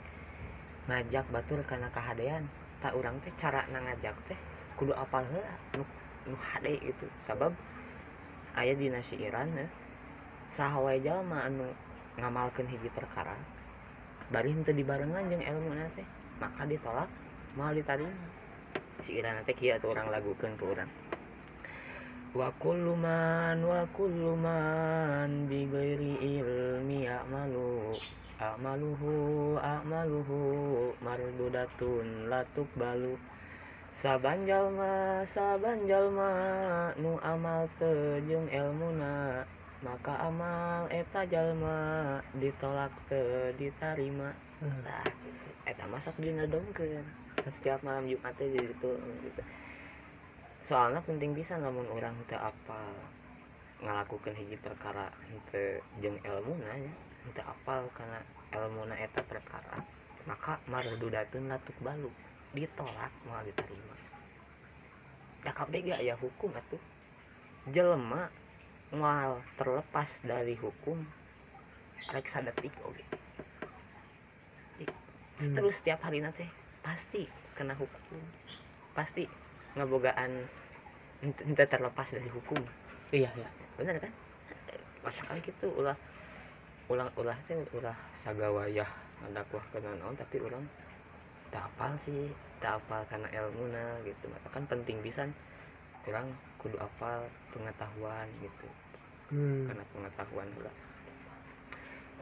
ngajak 0.87 1.27
batur 1.35 1.61
karena 1.67 1.91
kehaan 1.91 2.47
tak 2.79 2.95
orang 2.95 3.19
teh 3.23 3.35
cara 3.41 3.67
na 3.75 3.83
ngajak 3.83 4.15
teh 4.31 4.39
kudu 4.79 4.95
apal 4.95 5.27
hade 6.27 6.75
gitu. 6.83 7.07
Sabab 7.23 7.53
aya 8.55 8.73
di 8.75 8.89
nasi 8.89 9.19
Iran 9.21 9.53
sahwai 10.55 11.03
jalma 11.03 11.45
anu 11.45 11.67
ngamalkan 12.17 12.65
hiji 12.71 12.89
perkara 12.89 13.37
dari 14.33 14.57
itu 14.57 14.73
dibarengan 14.73 15.29
jeung 15.29 15.45
ilmu 15.45 15.71
nanti 15.77 16.03
maka 16.41 16.65
ditolak 16.65 17.11
mal 17.55 17.77
tadi 17.85 18.09
si 19.05 19.21
Iran 19.21 19.39
nanti 19.39 19.53
kia 19.53 19.77
tuh 19.79 19.93
orang 19.93 20.09
lagukan 20.09 20.57
ke 20.57 20.65
orang 20.65 20.91
kullu 22.61 22.97
man 24.37 25.49
bi 25.49 25.65
ilmi 25.69 27.09
ya'malu. 27.09 27.97
A'maluhu 28.37 29.57
a'maluhu 29.57 30.39
mardudatun 31.01 32.29
latuk 32.29 32.69
balu 32.77 33.17
saban 33.97 34.45
jalma 34.45 35.25
saban 35.25 35.89
jalma 35.89 36.29
nu 37.01 37.17
amal 37.25 37.65
teu 37.81 38.21
jeung 38.29 38.45
ilmuna 38.53 39.41
maka 39.81 40.21
amal 40.21 40.85
eta 40.93 41.25
jalma 41.25 42.21
ditolak 42.37 42.93
teu 43.09 43.57
ditarima. 43.57 44.37
Nah 44.61 45.05
eta 45.65 45.89
masak 45.89 46.21
dina 46.21 46.45
dongkeun 46.45 47.09
setiap 47.49 47.81
malam 47.81 48.05
Jumat 48.05 48.37
jadi 48.37 48.69
itu 48.69 48.93
gitu. 49.01 49.43
soalnya 50.67 51.01
penting 51.05 51.33
bisa 51.33 51.57
namun 51.57 51.89
orang 51.89 52.13
teu 52.29 52.37
apal 52.37 52.93
ngalakukan 53.81 54.37
hiji 54.37 54.61
perkara 54.61 55.09
teu 55.49 55.81
jeung 56.05 56.21
ilmu 56.21 56.53
ya 56.61 56.93
teu 57.35 57.45
apal 57.47 57.89
karena 57.97 58.21
ilmu 58.55 58.87
eta 58.95 59.21
perkara 59.27 59.83
maka 60.27 60.59
mardudatun 60.67 61.47
latuk 61.49 61.77
balu. 61.81 62.11
Ditolak 62.55 63.13
malah 63.27 63.47
diterima. 63.47 63.97
Ya 65.47 65.53
kabeh 65.55 65.81
gak 65.87 66.03
ya 66.03 66.15
hukum 66.19 66.51
atuh. 66.55 66.83
Jelema 67.71 68.31
mal 68.95 69.43
terlepas 69.59 70.09
dari 70.23 70.55
hukum 70.59 71.03
rek 72.11 72.27
sadetik 72.31 72.75
oge. 72.87 73.03
Hmm. 75.37 75.53
terus 75.53 75.85
setiap 75.85 76.01
hari 76.01 76.25
nanti 76.25 76.49
pasti 76.81 77.29
kena 77.55 77.77
hukum. 77.77 78.23
Pasti 78.97 79.29
ngebogaan 79.77 80.49
ente 81.23 81.65
terlepas 81.69 82.09
dari 82.09 82.31
hukum. 82.33 82.59
Iya 83.13 83.31
ya. 83.31 83.49
bener 83.77 84.01
kan? 84.01 84.13
Masakan 85.05 85.45
gitu 85.45 85.69
ulah 85.77 85.95
ulang 86.87 87.11
ulah 87.19 87.39
teh 87.51 87.59
ulah 87.75 87.97
sagawayah 88.23 88.89
dakwah 89.35 89.65
ke 89.75 89.79
naon 89.83 90.15
tapi 90.15 90.39
orang 90.39 90.63
tak 91.51 91.67
apal 91.73 91.93
sih 91.99 92.31
tak 92.63 92.79
apal 92.79 93.03
karena 93.11 93.27
ilmu 93.33 93.67
gitu 94.07 94.25
maka 94.31 94.49
kan 94.55 94.65
penting 94.71 95.03
pisan 95.03 95.31
orang 96.07 96.31
kudu 96.63 96.79
apal 96.79 97.27
pengetahuan 97.55 98.29
gitu 98.43 98.69
Hmm. 99.27 99.67
karena 99.67 99.83
pengetahuan 99.91 100.47
lah 100.63 100.71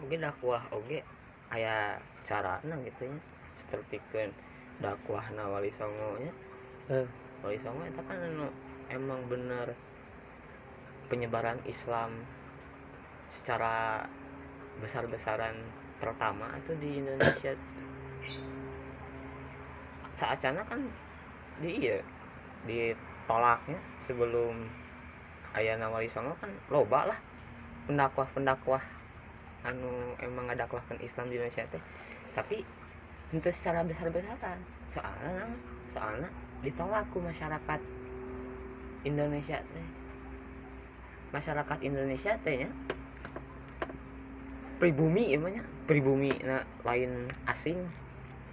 oke 0.01 0.17
dakwah 0.17 0.65
oke 0.73 1.05
aya 1.53 2.01
cara 2.25 2.57
gitu 2.65 3.05
ya 3.05 3.17
seperti 3.61 4.01
kan 4.09 4.33
dakwah 4.81 5.21
na 5.37 5.45
wali 5.53 5.69
songo 5.77 6.17
nya 6.17 6.33
Eh. 6.89 7.05
wali 7.45 7.61
songo 7.61 7.85
itu 7.85 8.01
kan 8.09 8.17
anu 8.17 8.49
emang 8.89 9.21
bener 9.29 9.77
penyebaran 11.13 11.61
Islam 11.69 12.25
secara 13.29 14.09
besar-besaran 14.83 15.55
pertama 16.03 16.51
itu 16.59 16.73
di 16.79 16.91
Indonesia. 17.03 17.53
Saat 20.15 20.39
sana 20.43 20.63
kan 20.67 20.81
di 21.63 21.87
iya 21.87 21.99
ditolaknya 22.67 23.79
sebelum 24.03 24.67
ayana 25.55 25.91
wali 25.91 26.11
songo 26.11 26.35
kan 26.43 26.51
loba 26.71 27.15
lah. 27.15 27.19
Pendakwah 27.85 28.29
pendakwah 28.33 28.83
anu 29.65 30.17
emang 30.21 30.49
ngadakwahkan 30.49 31.01
Islam 31.01 31.29
di 31.31 31.37
Indonesia 31.39 31.65
teh. 31.69 31.83
Tapi 32.35 32.65
itu 33.35 33.49
secara 33.51 33.83
besar 33.83 34.11
besaran 34.15 34.59
soalnya 34.95 35.51
soalnya 35.91 36.31
ditolak 36.63 37.05
ku 37.11 37.19
masyarakat 37.21 37.81
Indonesia 39.05 39.59
teh. 39.61 39.89
Masyarakat 41.35 41.79
Indonesia 41.83 42.33
teh 42.41 42.69
ya 42.69 42.71
pribumi 44.79 45.33
emangnya 45.35 45.65
pribumi 45.87 46.35
nah 46.43 46.63
lain 46.85 47.31
asing 47.49 47.79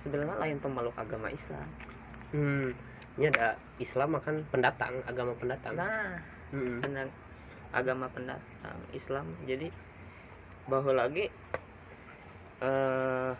sebenarnya 0.01 0.37
lain 0.37 0.57
pemeluk 0.61 0.95
agama 0.97 1.29
Islam 1.29 1.65
Hmm. 2.31 2.71
Ini 3.19 3.27
ada 3.27 3.59
Islam 3.75 4.15
akan 4.15 4.47
pendatang, 4.47 5.03
agama 5.03 5.35
pendatang. 5.35 5.75
nah 5.75 6.15
Hmm. 6.51 6.79
tentang 6.83 7.11
agama 7.71 8.07
pendatang 8.11 8.79
Islam 8.91 9.23
jadi 9.47 9.71
bahwa 10.67 10.91
lagi 10.91 11.31
eh 12.59 13.31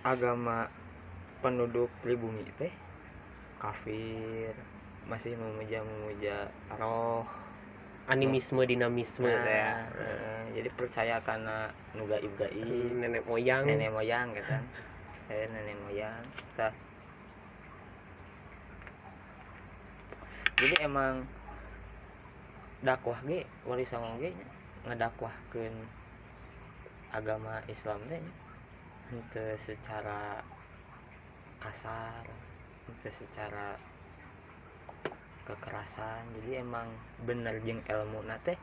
agama 0.00 0.66
penduduk 1.44 1.92
pribumi 2.00 2.40
teh 2.56 2.72
kafir 3.60 4.56
masih 5.04 5.36
memuja 5.36 5.84
memuja 5.84 6.48
roh 6.80 7.28
Animisme, 8.10 8.66
dinamisme 8.66 9.30
nah, 9.30 9.46
ya. 9.46 9.70
eh, 9.94 10.42
jadi 10.58 10.68
percaya 10.74 11.16
karena 11.22 11.70
nu 11.94 12.02
gaib 12.10 12.34
gaib 12.34 12.50
Hmm, 12.66 12.98
Nenek 12.98 13.22
moyang. 13.30 13.62
nenek 13.62 13.90
moyang 13.94 14.34
gitu 14.34 14.46
kan 14.50 14.64
saya 15.30 15.46
nenek 15.54 15.76
moyang 15.86 16.22
tah 16.58 16.74
jadi 20.58 20.82
emang 20.82 21.22
dakwah 22.82 23.22
ge 23.22 23.46
wali 23.62 23.86
songo 23.86 24.18
ge 24.18 24.34
nya, 24.34 24.46
ngadakwahkeun 24.82 25.74
agama 27.14 27.62
Islam 27.70 28.02
teh 28.10 28.22
secara 29.56 30.42
kasar 31.62 32.26
secara 33.06 33.78
kekerasan. 35.46 36.22
Jadi 36.40 36.62
emang 36.62 36.88
bener 37.26 37.58
jeung 37.62 37.82
ilmu 37.86 38.22
teh 38.42 38.58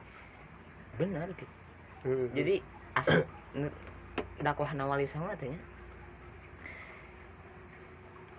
bener 1.00 1.32
gitu. 1.36 1.56
Hmm. 2.00 2.32
jadi 2.32 2.64
asal 2.96 3.28
dakwah 4.40 4.72
nawali 4.72 5.04
sama 5.04 5.36
teh 5.36 5.52
nya 5.52 5.62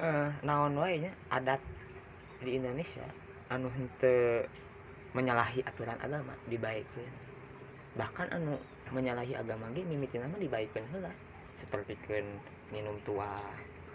eh 0.01 0.33
naon 0.41 0.81
wae 0.81 0.97
nya 0.97 1.13
adat 1.29 1.61
di 2.41 2.57
Indonesia 2.57 3.05
anu 3.53 3.69
henteu 3.69 4.49
menyalahi 5.13 5.61
aturan 5.65 6.01
agama 6.01 6.33
dibaikeun. 6.49 7.13
Bahkan 8.01 8.33
anu 8.33 8.57
menyalahi 8.97 9.37
agama 9.37 9.69
ge 9.77 9.85
mimitina 9.85 10.25
mah 10.25 10.41
dibaikeun 10.41 10.89
heula. 10.89 11.13
Seperti 11.53 12.01
keun 12.09 12.41
minum 12.73 12.97
tua 13.05 13.45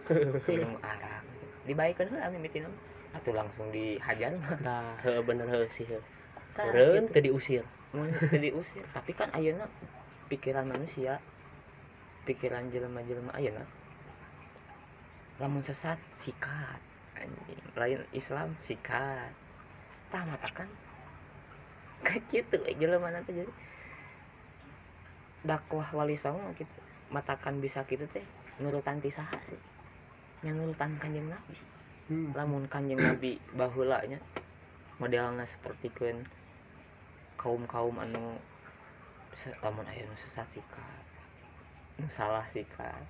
minum 0.49 0.77
arak 0.85 1.25
dibaikeun 1.65 2.13
heula 2.13 2.29
mimitina 2.29 2.69
mah 2.69 2.94
atuh 3.15 3.31
langsung 3.31 3.71
dihajar 3.71 4.35
Nah, 4.59 4.99
heuh, 5.01 5.23
bener 5.23 5.47
heuh 5.47 5.67
sih 5.71 5.87
heuh. 5.87 6.03
Tah, 6.55 6.67
Meureun 6.67 7.07
gitu. 7.07 7.63
mun 7.95 8.11
teu 8.11 8.39
diusir. 8.39 8.83
Tapi 8.91 9.11
kan 9.15 9.31
ayeuna 9.31 9.67
pikiran 10.27 10.67
manusia 10.67 11.23
pikiran 12.27 12.67
jelema-jelema 12.73 13.31
ayeuna 13.37 13.63
lamun 15.39 15.63
sesat 15.63 15.99
sikat. 16.19 16.79
Anjing 17.15 17.63
lain 17.79 18.01
Islam 18.11 18.55
sikat. 18.59 19.31
Tah 20.11 20.23
matakan 20.27 20.67
kayak 22.03 22.23
gitu 22.31 22.59
jelema 22.79 23.11
nanti 23.11 23.31
jadi. 23.31 23.53
Dakwah 25.45 25.87
wali 25.93 26.17
songo 26.19 26.51
gitu 26.57 26.71
matakan 27.13 27.61
bisa 27.61 27.85
gitu 27.85 28.07
teh 28.11 28.25
nurutan 28.59 28.99
ti 28.99 29.11
saha 29.11 29.39
sih. 29.47 29.59
Yang 30.43 30.55
nurutan 30.63 30.99
kanjeng 30.99 31.27
nabi 31.31 31.74
Hmm. 32.05 32.37
lamun 32.37 32.69
kanjeng 32.69 33.01
nabi 33.01 33.41
baheula 33.57 33.97
nya 34.05 34.21
modelna 35.01 35.41
seperti 35.41 35.89
keun 35.89 36.21
kaum 37.33 37.65
kaum 37.65 37.97
anu 37.97 38.37
lamun 39.65 39.89
aya 39.89 40.05
nu 40.05 40.13
sesat 40.13 40.45
sikat 40.53 41.05
nu 41.97 42.05
salah 42.05 42.45
sikat 42.53 43.01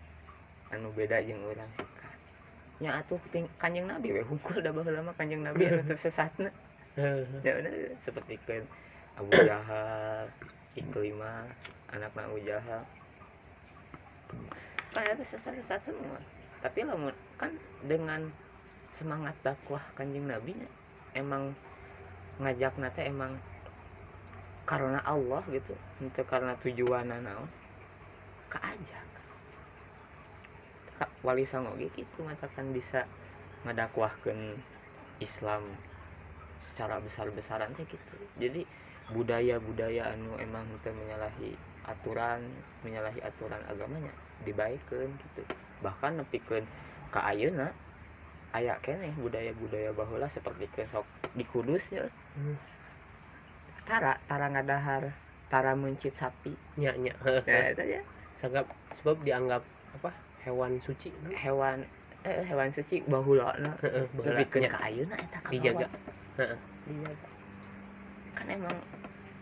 anu 0.71 0.95
beda 0.95 1.19
jeung 1.27 1.43
urang 1.43 1.67
sikat. 1.75 2.15
Nya 2.79 3.03
atuh 3.03 3.19
ting- 3.35 3.51
kanjeng 3.59 3.83
nabi 3.83 4.15
we 4.15 4.23
hungkul 4.23 4.63
da 4.63 4.71
baheula 4.71 5.03
mah 5.03 5.15
kanjeng 5.19 5.43
nabi 5.43 5.67
anu 5.67 5.83
tersesatna. 5.91 6.47
Ya 7.43 7.51
bener 7.59 7.99
seperti 7.99 8.39
kan 8.47 8.63
Abu 9.19 9.35
Jahal 9.43 10.31
Iklimah 10.79 11.51
anak 11.91 12.15
Abu 12.15 12.39
Jahal. 12.47 12.87
Kan 14.95 15.03
itu 15.03 15.27
sesat-sesat 15.27 15.83
semua. 15.83 16.15
Tapi 16.63 16.87
lamun 16.87 17.11
kan 17.35 17.51
dengan 17.83 18.31
semangat 18.95 19.35
dakwah 19.43 19.83
kanjeng 19.99 20.25
nabi. 20.25 20.55
Emang 21.11 21.51
ngajak 22.39 22.75
nate 22.79 23.03
emang 23.03 23.35
karena 24.65 24.97
Allah 25.05 25.45
gitu 25.53 25.77
itu 26.01 26.21
karena 26.25 26.57
tujuan 26.63 27.11
naon 27.11 27.47
keajak. 28.49 29.03
Wali 31.21 31.43
songo 31.43 31.75
ge 31.75 31.91
gitu 31.91 32.23
matakan 32.23 32.71
bisa 32.71 33.03
ngadakwahkeun 33.67 34.55
Islam 35.19 35.63
secara 36.65 36.99
besar-besaran 36.99 37.71
teh 37.77 37.85
gitu 37.85 38.15
jadi 38.41 38.65
budaya-budaya 39.13 40.17
anu 40.17 40.33
emang 40.41 40.65
teu 40.81 40.93
menyalahi 40.97 41.53
aturan 41.85 42.41
menyalahi 42.81 43.21
aturan 43.21 43.61
agamanya 43.69 44.09
dibaikeun 44.43 45.13
gitu 45.13 45.41
bahkan 45.85 46.17
nepikeun 46.17 46.65
ka 47.13 47.21
ayeuna 47.29 47.69
aya 48.55 48.79
keneh 48.79 49.11
budaya-budaya 49.19 49.91
baheula 49.91 50.31
seperti 50.31 50.71
ke 50.71 50.87
sok 50.87 51.03
di 51.35 51.43
Kudusnya. 51.43 52.07
Hmm. 52.39 52.55
tara 53.85 54.17
tara 54.25 54.47
ngadahar 54.49 55.11
tara 55.51 55.75
mencit 55.75 56.15
sapi. 56.15 56.55
Nya 56.79 56.95
nya. 56.95 57.13
Ya 57.45 57.69
itu 57.75 57.81
aja 57.83 57.99
sebab 58.39 58.65
sebab 58.99 59.15
dianggap 59.23 59.63
apa 59.95 60.11
hewan 60.43 60.79
suci 60.83 61.11
no? 61.23 61.31
hewan 61.35 61.83
eh, 62.27 62.43
hewan 62.47 62.71
suci 62.73 63.03
bahula 63.07 63.51
baheula. 64.15 64.39
lebih 64.39 64.47
ke 64.51 64.57
Nya, 64.63 64.69
ka 64.71 64.79
ayeuna 64.87 65.15
eta 65.19 65.39
dijaga. 65.51 65.87
dijaga. 66.87 67.27
Kan 68.35 68.47
emang 68.51 68.75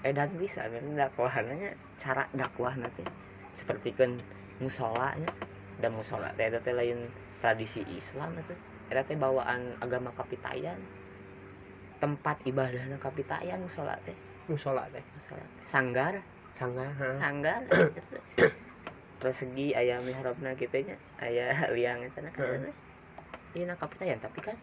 edan 0.03 0.29
bisa 0.37 0.67
kan 0.67 0.83
dakwahannya 0.97 1.73
cara 2.01 2.27
dakwah 2.35 2.73
nanti. 2.75 3.05
Seperti 3.55 3.93
kan 3.95 4.17
musolanya 4.61 5.29
dan 5.81 5.91
musola 5.95 6.29
teh 6.37 6.49
lain 6.73 7.09
tradisi 7.41 7.81
Islam 7.97 8.33
itu 8.37 8.53
eta 8.93 9.01
teh 9.09 9.17
bawaan 9.17 9.73
agama 9.81 10.13
kapitayan. 10.13 10.77
Tempat 11.97 12.45
ibadahna 12.45 13.01
kapitayan 13.01 13.65
musola 13.65 13.97
teh. 14.05 14.15
Musola 14.45 14.85
teh. 14.93 15.01
Musola 15.01 15.41
teh. 15.41 15.65
Sanggar. 15.65 16.13
Sangga 16.53 16.85
heeh. 16.85 17.17
sanggar. 17.17 17.61
Persegi 19.23 19.73
ayam 19.73 20.05
mihrabna 20.05 20.53
gitu 20.53 20.83
nya 20.83 20.99
aya 21.17 21.65
liang 21.73 22.05
eta 22.05 22.21
na 22.21 22.29
Heeh. 22.37 22.69
iya 23.57 23.63
na. 23.65 23.73
Kapitayan 23.79 24.19
tapi 24.21 24.43
kan 24.45 24.59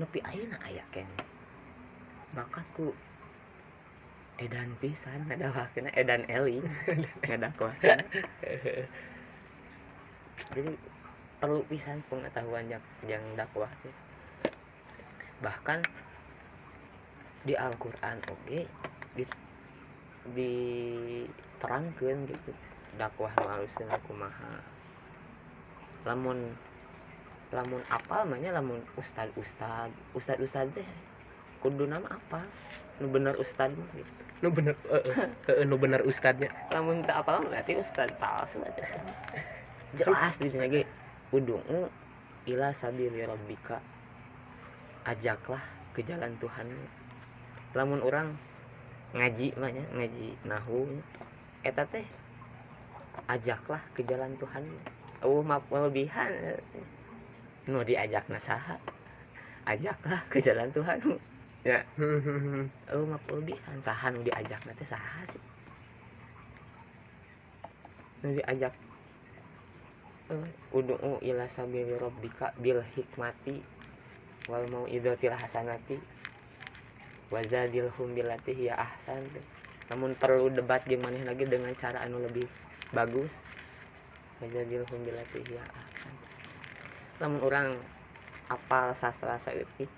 nepi 0.00 0.18
ayeuna 0.24 0.56
aya 0.64 0.80
ken 0.94 1.04
maka 2.32 2.64
ku 2.72 2.94
edan 4.40 4.72
pisan 4.80 5.28
ngadawakeun 5.28 5.92
edan 5.92 6.24
eli 6.30 6.64
ngadawakeun 7.28 8.00
jadi 10.56 10.72
perlu 11.40 11.64
pisan 11.64 11.98
pengetahuan 12.12 12.68
yang 12.68 12.84
yang 13.08 13.24
dakwah 13.34 13.72
teh. 13.82 13.94
bahkan 15.40 15.80
di 17.48 17.56
Al-Qur'an 17.56 18.20
oge 18.28 18.68
di 19.16 19.24
diterangkeun 20.36 22.18
gitu 22.28 22.52
dakwah 23.00 23.32
nu 23.40 23.48
halusna 23.48 23.96
kumaha. 24.04 24.52
Lamun 26.04 26.38
lamun 27.50 27.82
apa 27.88 28.22
namanya 28.22 28.60
lamun 28.60 28.84
ustad 29.00 29.32
ustad 29.40 29.90
ustad 30.12 30.36
ustad 30.44 30.68
teh 30.76 30.86
kudu 31.64 31.88
nama 31.88 32.04
apa? 32.20 32.44
Nu 33.00 33.08
bener 33.08 33.32
ustad 33.40 33.72
mah 33.72 33.88
gitu. 33.96 34.12
Nu 34.44 34.52
bener 34.52 34.76
heeh 34.92 35.16
heeh 35.48 35.64
nu 35.64 35.80
bener 35.80 36.04
ustadnya. 36.04 36.52
Lamun 36.68 37.00
tak 37.08 37.24
apa 37.24 37.40
berarti 37.48 37.80
ustad 37.80 38.12
palsu 38.20 38.60
aja 38.60 38.84
jelas 39.98 40.36
di 40.36 40.48
sini 40.52 40.99
udungu 41.30 41.90
ila 42.46 42.74
sabili 42.74 43.22
rabbika. 43.26 43.78
Ajaklah 45.00 45.64
ke 45.96 46.04
jalan 46.04 46.36
Tuhan 46.38 46.68
lamun 47.72 48.04
orang 48.04 48.36
ngaji 49.16 49.56
mah 49.58 49.72
nya, 49.72 49.82
ngaji 49.96 50.36
nahu 50.46 50.86
eta 51.66 51.82
teh 51.88 52.04
ajaklah 53.26 53.80
ke 53.96 54.04
jalan 54.06 54.36
Tuhan 54.38 54.62
uh 55.24 55.42
maaf 55.42 55.66
lebihan 55.72 56.30
nu 57.66 57.80
diajak 57.82 58.28
nasaha 58.28 58.76
ajaklah 59.66 60.20
ke 60.28 60.38
jalan 60.38 60.68
Tuhan 60.70 60.98
ya. 61.64 61.80
Oh 62.92 63.08
maaf 63.08 63.24
lebihan 63.32 63.80
saha 63.80 64.12
nu 64.12 64.20
diajak 64.20 64.60
nanti 64.68 64.84
saha 64.84 65.26
sih? 65.32 65.44
Nu 68.20 68.36
diajak 68.36 68.76
ud'u 70.70 71.18
ila 71.18 71.44
sabili 71.50 71.98
rabbika 71.98 72.54
bil 72.62 72.78
hikmati 72.94 73.58
wal 74.46 74.62
mau'izatil 74.70 75.34
hasanati 75.34 75.98
wazadilhum 77.34 78.14
billati 78.14 78.54
hiya 78.54 78.78
ahsan. 78.78 79.22
Namun 79.90 80.14
perlu 80.14 80.50
debat 80.54 80.82
maneh 80.86 81.26
lagi 81.26 81.46
dengan 81.46 81.74
cara 81.74 82.06
anu 82.06 82.22
lebih 82.22 82.46
bagus. 82.94 83.30
Wazadilhum 84.38 85.00
billati 85.02 85.38
hiya 85.50 85.62
ahsan. 85.66 86.14
Namun 87.18 87.40
orang 87.42 87.68
apal 88.50 88.94
sastra 88.94 89.38
saeutik 89.38 89.90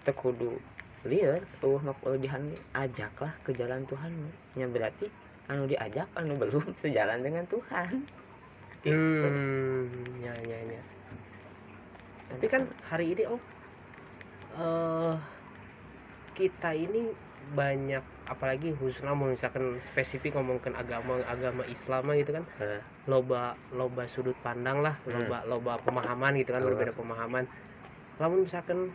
teu 0.00 0.16
kudu 0.16 0.56
lieur 1.04 1.44
eueuh 1.60 1.80
mah 1.84 1.92
kelebihan 2.00 2.48
ajaklah 2.72 3.32
ke 3.44 3.52
jalan 3.56 3.84
Tuhanmu. 3.84 4.28
Nya 4.56 4.68
berarti 4.68 5.08
anu 5.48 5.68
diajak 5.68 6.08
anu 6.16 6.36
belum 6.36 6.72
sejalan 6.84 7.20
dengan 7.20 7.44
Tuhan 7.48 8.19
hmm 8.84 9.84
ya 10.24 10.34
ya 10.48 10.58
ya. 10.64 10.82
Tapi 12.30 12.46
kan 12.48 12.62
hari 12.88 13.12
ini 13.12 13.22
oh 13.28 13.40
eh 14.56 15.14
kita 16.32 16.72
ini 16.72 17.12
banyak 17.52 18.00
apalagi 18.30 18.72
khususnya 18.78 19.12
mau 19.12 19.28
misalkan 19.28 19.76
spesifik 19.92 20.38
ngomongkan 20.38 20.72
agama 20.78 21.20
agama 21.28 21.66
Islam 21.68 22.08
gitu 22.16 22.40
kan. 22.40 22.44
Eh, 22.62 22.80
loba 23.04 23.58
loba 23.74 24.08
sudut 24.08 24.36
pandang 24.40 24.80
lah 24.80 24.96
Hmm. 25.04 25.26
loba 25.26 25.38
loba 25.44 25.72
pemahaman 25.84 26.40
gitu 26.40 26.56
kan 26.56 26.62
berbeda 26.64 26.96
pemahaman. 26.96 27.44
Lamun 28.16 28.48
misalkan 28.48 28.88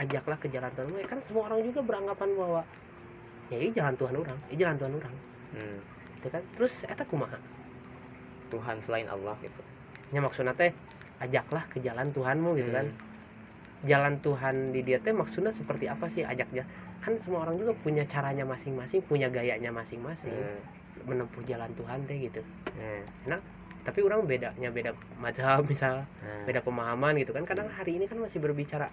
ajaklah 0.00 0.36
ke 0.40 0.48
jalan 0.52 0.72
Tuhan 0.76 0.88
ya 0.98 1.08
kan 1.08 1.20
semua 1.24 1.48
orang 1.48 1.60
juga 1.64 1.80
beranggapan 1.84 2.28
bahwa 2.36 2.60
ya 3.48 3.56
ini 3.60 3.70
jalan 3.72 3.94
Tuhan 3.96 4.14
orang 4.18 4.38
ini 4.50 4.58
jalan 4.60 4.76
Tuhan 4.76 4.92
orang. 5.00 5.14
Hmm, 5.52 5.78
gitu 6.20 6.28
kan. 6.28 6.42
Terus 6.58 6.74
eta 6.88 7.04
kumaha 7.08 7.38
Tuhan 8.52 8.76
selain 8.84 9.08
Allah 9.08 9.34
gitu. 9.40 9.60
Nya 10.12 10.20
maksudnya 10.20 10.52
teh 10.52 10.76
ajaklah 11.24 11.64
ke 11.72 11.80
jalan 11.80 12.12
Tuhanmu 12.12 12.50
gitu 12.60 12.70
kan. 12.70 12.86
Hmm, 12.92 13.88
jalan 13.88 14.14
Tuhan 14.20 14.54
di 14.76 14.80
dia 14.84 15.00
teh 15.00 15.10
maksudnya 15.16 15.50
seperti 15.50 15.88
apa 15.88 16.06
sih 16.12 16.22
ajaknya 16.22 16.68
kan 17.02 17.18
semua 17.24 17.48
orang 17.48 17.58
juga 17.58 17.72
punya 17.82 18.04
caranya 18.06 18.46
masing-masing 18.46 19.00
punya 19.08 19.32
gayanya 19.32 19.72
masing-masing. 19.72 20.36
Hmm, 20.36 20.60
menempuh 21.08 21.42
jalan 21.48 21.72
Tuhan 21.74 21.98
teh 22.04 22.16
gitu. 22.28 22.40
Hmm, 22.76 23.40
tapi 23.82 23.98
orang 24.06 24.22
bedanya 24.30 24.70
beda 24.70 24.94
mazhab 25.18 25.66
misal 25.66 26.06
hmm. 26.22 26.46
beda 26.46 26.60
pemahaman 26.62 27.18
gitu 27.18 27.34
kan. 27.34 27.42
Kadang 27.42 27.66
hari 27.72 27.98
ini 27.98 28.06
kan 28.06 28.20
masih 28.20 28.38
berbicara 28.38 28.92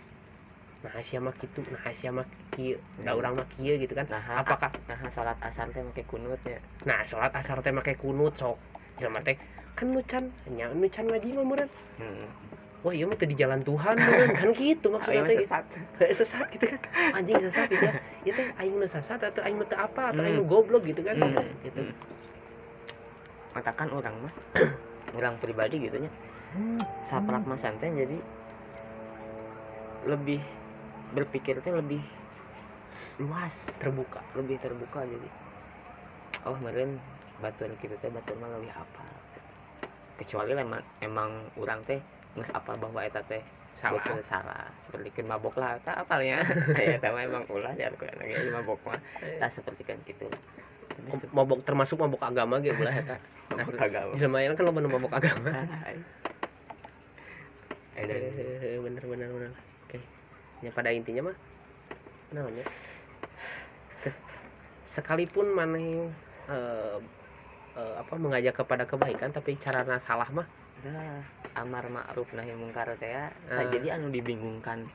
nah 0.80 0.96
siapa 1.04 1.36
gitu 1.44 1.60
nah 1.76 1.92
siapa 1.92 2.24
kieu 2.56 2.80
da 3.04 3.12
Hmm. 3.12 3.20
urang 3.20 3.34
mah 3.36 3.48
kieu 3.60 3.76
gitu 3.76 3.92
kan. 4.00 4.08
Nah 4.08 4.24
apakah 4.40 4.72
nah 4.88 4.96
salat 5.12 5.36
asar 5.44 5.68
teh 5.76 5.84
make 5.84 6.08
kunutnya 6.08 6.56
nah 6.88 7.04
sholat 7.04 7.36
asar 7.36 7.60
teh 7.60 7.76
make 7.76 8.00
kunut 8.00 8.32
sok 8.40 8.56
jelema 9.00 9.20
teh 9.24 9.40
kan 9.80 9.96
nu 9.96 10.04
can 10.04 10.28
nya 10.52 10.68
nu 10.76 10.88
can 10.92 11.08
ngaji 11.08 11.40
mah 11.40 11.64
hmm. 12.04 12.28
wah 12.84 12.92
iya 12.92 13.08
mah 13.08 13.16
di 13.16 13.36
jalan 13.40 13.64
Tuhan 13.64 13.96
meureun 13.96 14.32
kan 14.36 14.52
gitu 14.52 14.88
maksudnya 14.94 15.24
mah 15.24 15.32
teh. 15.32 15.40
sesat. 15.40 15.66
Sesat 16.20 16.46
gitu 16.52 16.66
kan. 16.68 16.82
Anjing 17.16 17.40
sesat 17.44 17.68
gitu 17.72 17.84
ya. 17.88 17.94
Ya 18.28 18.32
teh 18.36 18.48
aing 18.60 18.76
nu 18.76 18.88
sesat 18.88 19.20
atau 19.24 19.40
aing 19.44 19.60
teu 19.68 19.80
apa 19.80 20.12
atau 20.12 20.22
aing 20.24 20.36
nu 20.36 20.44
Hmm. 20.44 20.52
goblok 20.52 20.84
gitu 20.84 21.00
kan. 21.04 21.16
Hmm. 21.16 21.48
gitu. 21.64 21.80
Hmm. 21.80 21.96
katakan 23.56 23.90
orang 23.92 24.16
mah 24.24 24.34
orang 25.18 25.40
pribadi 25.40 25.80
gitu 25.80 25.96
nya. 26.00 26.12
Saprak 27.08 27.44
mas 27.48 27.64
santai 27.64 27.92
jadi 27.92 28.18
lebih 30.08 30.40
berpikir 31.16 31.60
teh 31.64 31.72
lebih 31.72 32.04
luas. 33.20 33.68
Terbuka. 33.80 34.24
Lebih 34.36 34.60
terbuka 34.60 35.04
jadi. 35.04 35.30
Oh 36.48 36.56
meren 36.64 37.00
batuan 37.40 37.74
kita 37.80 37.96
teh 38.00 38.12
batuan 38.12 38.38
mah 38.44 38.50
lebih 38.60 38.72
apa 38.76 39.04
kecuali 40.20 40.52
emang 40.52 40.84
emang 41.00 41.30
orang 41.56 41.80
teh 41.88 42.00
nges 42.36 42.52
apa 42.52 42.76
bahwa 42.76 43.00
eta 43.02 43.24
teh 43.24 43.40
salah. 43.80 44.04
betul 44.04 44.20
salah. 44.20 44.68
Seperti 44.84 45.08
kan 45.16 45.26
mabok 45.32 45.56
lah 45.56 45.80
tak 45.88 46.04
apalnya? 46.04 46.44
Ya 46.76 47.00
tahu 47.00 47.16
emang 47.16 47.48
ulah 47.48 47.72
ya 47.80 47.88
aku 47.88 48.04
lagi 48.04 48.52
mabok 48.52 48.80
mah. 48.84 49.00
Tak 49.40 49.50
seperti 49.56 49.88
kan 49.88 49.98
gitu 50.04 50.28
tapi 51.00 51.16
mabok 51.32 51.64
termasuk 51.64 51.96
mabok 51.96 52.20
agama 52.28 52.60
gitu 52.60 52.76
lah 52.84 52.92
eta 52.92 53.16
mabok 53.56 53.80
agama. 53.80 54.14
lumayan 54.20 54.52
kan 54.60 54.64
lo 54.68 54.72
mabok 54.76 55.14
agama. 55.16 55.50
Bener 57.96 59.04
bener 59.08 59.30
bener. 59.32 59.52
Oke. 59.88 59.98
Ya 60.60 60.70
pada 60.76 60.92
intinya 60.92 61.32
mah 61.32 61.38
namanya 62.30 62.62
sekalipun 64.86 65.50
mana 65.50 65.82
eh, 66.50 66.98
eh, 67.78 67.96
apa 68.00 68.14
mengajak 68.18 68.56
kepada 68.64 68.84
kebaikan 68.90 69.30
tapi 69.30 69.60
caranya 69.60 70.00
salah 70.02 70.30
mah 70.32 70.48
Dah, 70.80 71.20
amar 71.60 71.92
ma'ruf 71.92 72.32
nahi 72.32 72.56
mungkar 72.56 72.96
teh 73.04 73.12
ya. 73.12 73.28
Ah. 73.52 73.60
Tah, 73.60 73.66
jadi 73.68 74.00
anu 74.00 74.08
dibingungkan 74.16 74.88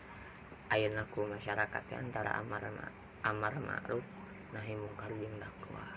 ayeuna 0.72 1.04
ku 1.12 1.28
masyarakat 1.28 1.82
teh 1.92 1.98
antara 2.00 2.40
amar 2.40 2.64
ma- 2.72 2.96
amar 3.28 3.52
ma'ruf 3.60 4.00
nahi 4.56 4.72
mungkar 4.72 5.12
jeung 5.12 5.36
dakwah. 5.36 5.92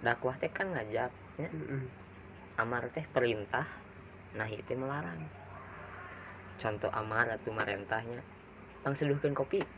Dakwah 0.00 0.34
teh 0.40 0.48
kan 0.48 0.72
ngajak, 0.72 1.12
ya. 1.36 1.48
amar 2.56 2.88
teh 2.96 3.04
perintah, 3.12 3.68
nahi 4.40 4.56
teh 4.64 4.72
melarang. 4.72 5.20
Contoh 6.56 6.88
amar 6.96 7.28
atau 7.28 7.52
marentahnya, 7.52 8.24
tang 8.80 8.96
seduhkeun 8.96 9.36
kopi. 9.36 9.60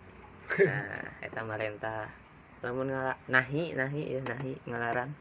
Nah, 0.55 1.09
eta 1.25 1.40
marentah. 1.43 2.24
Lamun 2.64 2.88
ngala, 2.88 3.12
nahi, 3.29 3.77
nahi 3.77 4.16
ya 4.16 4.20
nahi 4.24 4.57
ngelarang. 4.64 5.12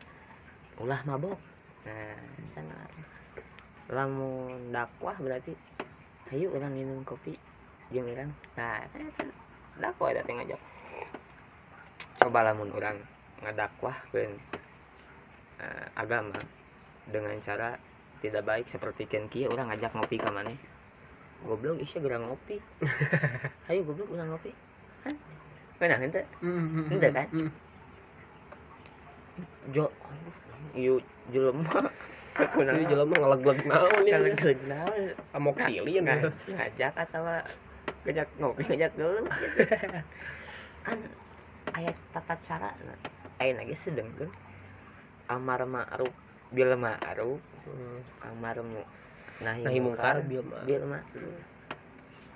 Ulah 0.80 1.04
mabok. 1.04 1.36
Nah, 1.84 2.16
ngelarang. 2.56 3.04
Lamun 3.92 4.72
dakwah 4.72 5.20
berarti 5.20 5.52
ayo 6.32 6.50
orang 6.56 6.72
minum 6.72 7.04
kopi 7.04 7.36
jeung 7.92 8.08
urang. 8.08 8.32
Nah, 8.56 8.80
dakwah 9.76 10.16
eta 10.16 10.24
teh 10.24 10.34
ngajak. 10.34 10.62
Coba 12.24 12.48
lamun 12.48 12.72
orang 12.72 12.96
ngadakwah 13.44 14.00
keun 14.16 14.40
eh, 15.60 15.86
agama 16.00 16.40
dengan 17.12 17.36
cara 17.44 17.76
tidak 18.24 18.48
baik 18.48 18.72
seperti 18.72 19.04
kian 19.04 19.28
kieu 19.28 19.52
orang 19.52 19.68
ngajak 19.68 19.92
ngopi 19.92 20.16
ka 20.16 20.32
maneh. 20.32 20.56
Goblok 21.44 21.84
isya 21.84 22.00
gerang 22.00 22.24
ngopi. 22.32 22.64
Ayo 23.68 23.84
goblok 23.84 24.16
urang 24.16 24.32
ngopi. 24.32 24.56
Hah? 25.04 25.43
Benar 25.80 26.00
ente? 26.00 26.22
Ente 26.90 27.08
kan? 27.10 27.28
Jo 29.74 29.86
Ieu 30.74 30.98
jelema 31.34 31.90
Ini 32.34 32.90
jelema 32.90 33.14
ngeleg-leg 33.14 33.60
naon. 33.64 33.90
Kalau 34.04 34.30
geus 34.36 34.62
naon. 34.66 35.04
Nga- 36.02 36.34
ngajak 36.50 36.94
atau 36.98 37.22
ngajak 38.04 38.28
ngopi 38.42 38.62
ngajak 38.68 38.92
dulu 38.98 39.22
kan 40.84 41.00
ayat 41.74 41.96
tata 42.12 42.36
cara 42.44 42.70
ayat 43.40 43.56
lagi 43.56 43.76
sedang 43.80 44.10
kan 44.20 44.28
amar 45.32 45.64
ma'ruf 45.64 46.12
bil 46.52 46.76
ma'ruf 46.76 47.40
amar 48.20 48.60
mu 48.60 48.82
nahi, 49.40 49.64
mungkar 49.80 50.20
bil 50.28 50.44
ma'ruf. 50.84 51.40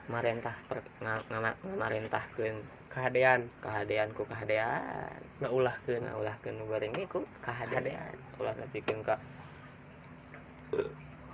Marentah 0.08 0.56
per, 0.72 0.80
nga, 1.04 1.20
nga, 1.28 1.52
ngamarentahkeun 1.64 2.58
Kehadean 2.98 3.46
kahadean. 3.62 4.10
Ku 4.18 4.26
kahadean. 4.26 5.14
Nggak 5.38 5.54
ulah 5.54 5.76
ke 5.86 6.02
ulah 6.02 6.36
ke 6.42 6.50
bareng 6.50 6.98
ge 6.98 7.06
ku 7.06 7.22
kahadean. 7.46 8.16
Ulah 8.42 8.58
nepikeun 8.58 9.06
ka 9.06 9.22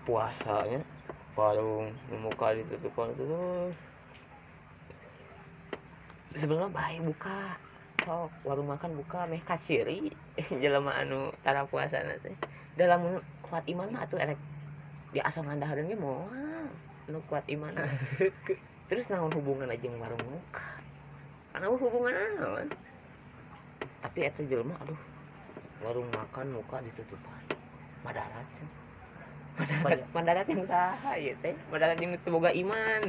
puasanya. 0.03 0.83
Warung 1.39 1.95
muka 2.12 2.51
ditutupan 2.51 3.15
itu 3.15 3.25
sebelum 6.36 6.67
baik 6.75 6.99
buka. 7.07 7.55
Sok 8.03 8.36
warung 8.43 8.67
makan 8.67 8.99
buka 8.99 9.23
meh 9.31 9.39
kaciri. 9.39 10.12
Jelema 10.62 10.99
anu 10.99 11.31
tara 11.47 11.63
puasa 11.63 12.03
teh. 12.03 12.36
Dalam 12.75 13.23
kuat 13.39 13.63
iman 13.71 13.88
mah 13.88 14.03
atuh 14.03 14.19
erek. 14.19 14.41
Di 15.15 15.23
asal 15.23 15.47
ngandahareun 15.47 15.88
ge 15.88 15.95
moal 15.95 16.67
nu 17.11 17.19
kuat 17.27 17.43
iman 17.51 17.75
terus 18.87 19.11
naon 19.11 19.31
hubungan 19.35 19.67
aja 19.67 19.79
jeung 19.83 19.99
warung 19.99 20.23
muka? 20.23 20.67
Karena 21.51 21.67
hubungan 21.67 22.13
naon? 22.39 22.67
Tapi 24.03 24.19
eta 24.27 24.41
jelema 24.47 24.75
aduh 24.83 24.99
warung 25.83 26.07
makan 26.15 26.55
muka 26.55 26.79
ditutupan. 26.79 27.43
Madarat 28.07 28.47
cenah. 28.55 28.83
madarat. 29.53 29.99
Madarat 30.15 30.47
yang 30.49 30.63
saha 30.65 31.11
ieu 31.19 31.35
teh. 31.43 31.53
Madarat 31.69 31.97
yang 32.01 32.17
teu 32.23 32.33
boga 32.33 32.51
iman. 32.55 33.01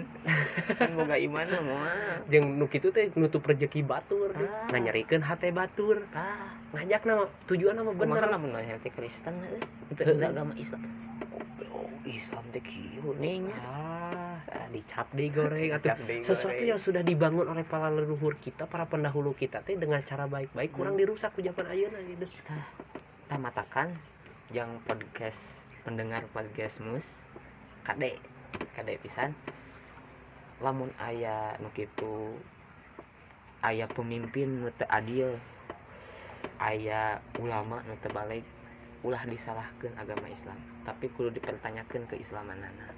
Boga 0.99 1.17
iman 1.17 1.47
mah 1.65 2.21
jeung 2.29 2.59
nu 2.61 2.67
kitu 2.69 2.93
teh 2.93 3.09
nutup 3.17 3.47
rezeki 3.47 3.81
batur. 3.87 4.35
Ah. 4.37 4.69
nganyarikeun 4.75 5.25
hate 5.25 5.55
batur. 5.55 6.05
Tah 6.13 6.53
ngajak 6.75 7.03
nama 7.07 7.25
tujuan 7.47 7.75
nama 7.79 7.91
bener. 7.95 8.19
bener 8.19 8.29
lah 8.29 8.39
mun 8.39 8.59
aya 8.59 8.77
teh 8.83 8.91
Kristen 8.93 9.39
itu 9.95 10.03
itu 10.03 10.03
agama 10.21 10.53
Islam 10.59 10.83
Islam 12.05 12.45
teh 12.53 12.61
kieu 12.61 13.17
ning 13.17 13.49
ah 13.57 14.37
dicap 14.71 15.09
deh 15.17 15.31
goreng 15.33 15.73
atau 15.73 15.95
sesuatu 16.21 16.63
yang 16.63 16.77
sudah 16.81 17.01
dibangun 17.01 17.49
oleh 17.49 17.65
para 17.65 17.89
leluhur 17.89 18.37
kita 18.39 18.69
para 18.69 18.85
pendahulu 18.85 19.33
kita 19.33 19.65
teh 19.65 19.79
dengan 19.79 20.03
cara 20.05 20.29
baik-baik 20.29 20.71
kurang 20.75 20.95
Hmm. 20.95 21.03
dirusak 21.03 21.33
ku 21.33 21.41
zaman 21.41 21.65
ayeuna 21.71 21.99
gitu 22.05 22.27
tah 22.45 22.67
tamatakan 23.31 23.95
yang 24.53 24.77
podcast 24.85 25.65
pendengar 25.87 26.25
podcast 26.31 26.77
mus 26.85 27.07
kade 27.89 28.21
kade 28.77 28.97
pisan. 29.01 29.33
Lamun 30.63 30.89
aya 31.03 31.59
nu 31.61 31.69
kitu 31.75 32.39
aya 33.61 33.85
pemimpin 33.91 34.63
nu 34.65 34.71
teu 34.77 34.87
adil 34.89 35.35
aya 36.63 37.19
ulama 37.43 37.83
nu 37.85 37.97
teu 38.01 38.09
balik 38.15 38.47
ulah 39.05 39.21
disalahkeun 39.29 39.93
agama 40.01 40.31
Islam 40.31 40.57
tapi 40.85 41.09
kudu 41.17 41.33
dipertanyakeun 41.35 42.05
keislamanana 42.09 42.93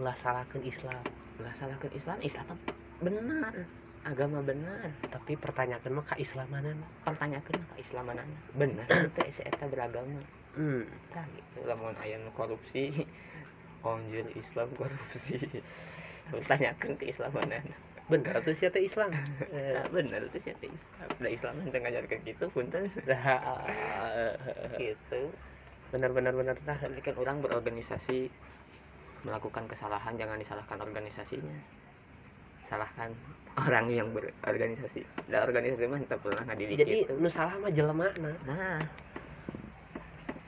ulah 0.00 0.16
salahkeun 0.16 0.64
Islam. 0.64 1.02
Ulah 1.40 1.54
salahkeun 1.56 1.92
Islam 1.92 2.18
Islam 2.24 2.44
mah 2.48 2.60
benar 3.02 3.54
agama 4.02 4.42
benar 4.42 4.90
tapi 5.10 5.38
pertanyakan 5.38 5.98
mah 5.98 6.06
keislamanan 6.14 6.78
pertanyakeun 7.06 7.60
keislamanana 7.76 8.36
benar 8.56 8.88
teh 8.88 9.28
si 9.32 9.42
eta 9.44 9.68
beragama. 9.68 10.22
Hmm. 10.52 10.84
Tah 11.12 11.24
gitu. 11.32 11.64
Lamun 11.64 11.96
aya 12.00 12.20
nu 12.20 12.32
korupsi 12.36 12.92
anjir 13.88 14.28
Islam 14.36 14.68
korupsi. 14.76 15.40
Bertanyakan 16.30 16.96
ke 16.96 17.12
Islaman 17.12 17.50
bener 18.10 18.34
tuh 18.42 18.54
siapa 18.56 18.78
Islam? 18.82 19.10
Eh, 19.54 19.76
nah, 19.78 19.86
bener 19.92 20.26
tuh 20.32 20.40
siapa 20.42 20.64
Islam. 20.66 21.08
Da 21.20 21.28
Islam 21.30 21.54
yang 21.62 21.82
ngajarkan 21.84 22.18
gitu 22.26 22.44
punten 22.50 22.90
gitu. 24.82 25.20
Bener 25.92 26.10
bener 26.10 26.32
bener. 26.34 26.56
Tah 26.64 26.78
nanti 26.82 27.00
kan 27.04 27.14
orang 27.20 27.44
berorganisasi 27.44 28.32
melakukan 29.22 29.70
kesalahan 29.70 30.18
jangan 30.18 30.40
disalahkan 30.40 30.78
organisasinya. 30.82 31.56
Salahkan 32.66 33.14
orang 33.60 33.86
yang 33.92 34.08
berorganisasi. 34.10 35.04
Dan 35.28 35.46
organisasi 35.46 35.84
mah 35.86 36.00
tak 36.08 36.20
pernah 36.24 36.42
ngadidik 36.48 36.76
jadi 36.80 36.94
gitu. 37.06 37.14
nu 37.20 37.28
salah 37.28 37.54
mah 37.60 37.70
jelema 37.70 38.08
nah 38.18 38.36
nah. 38.48 38.80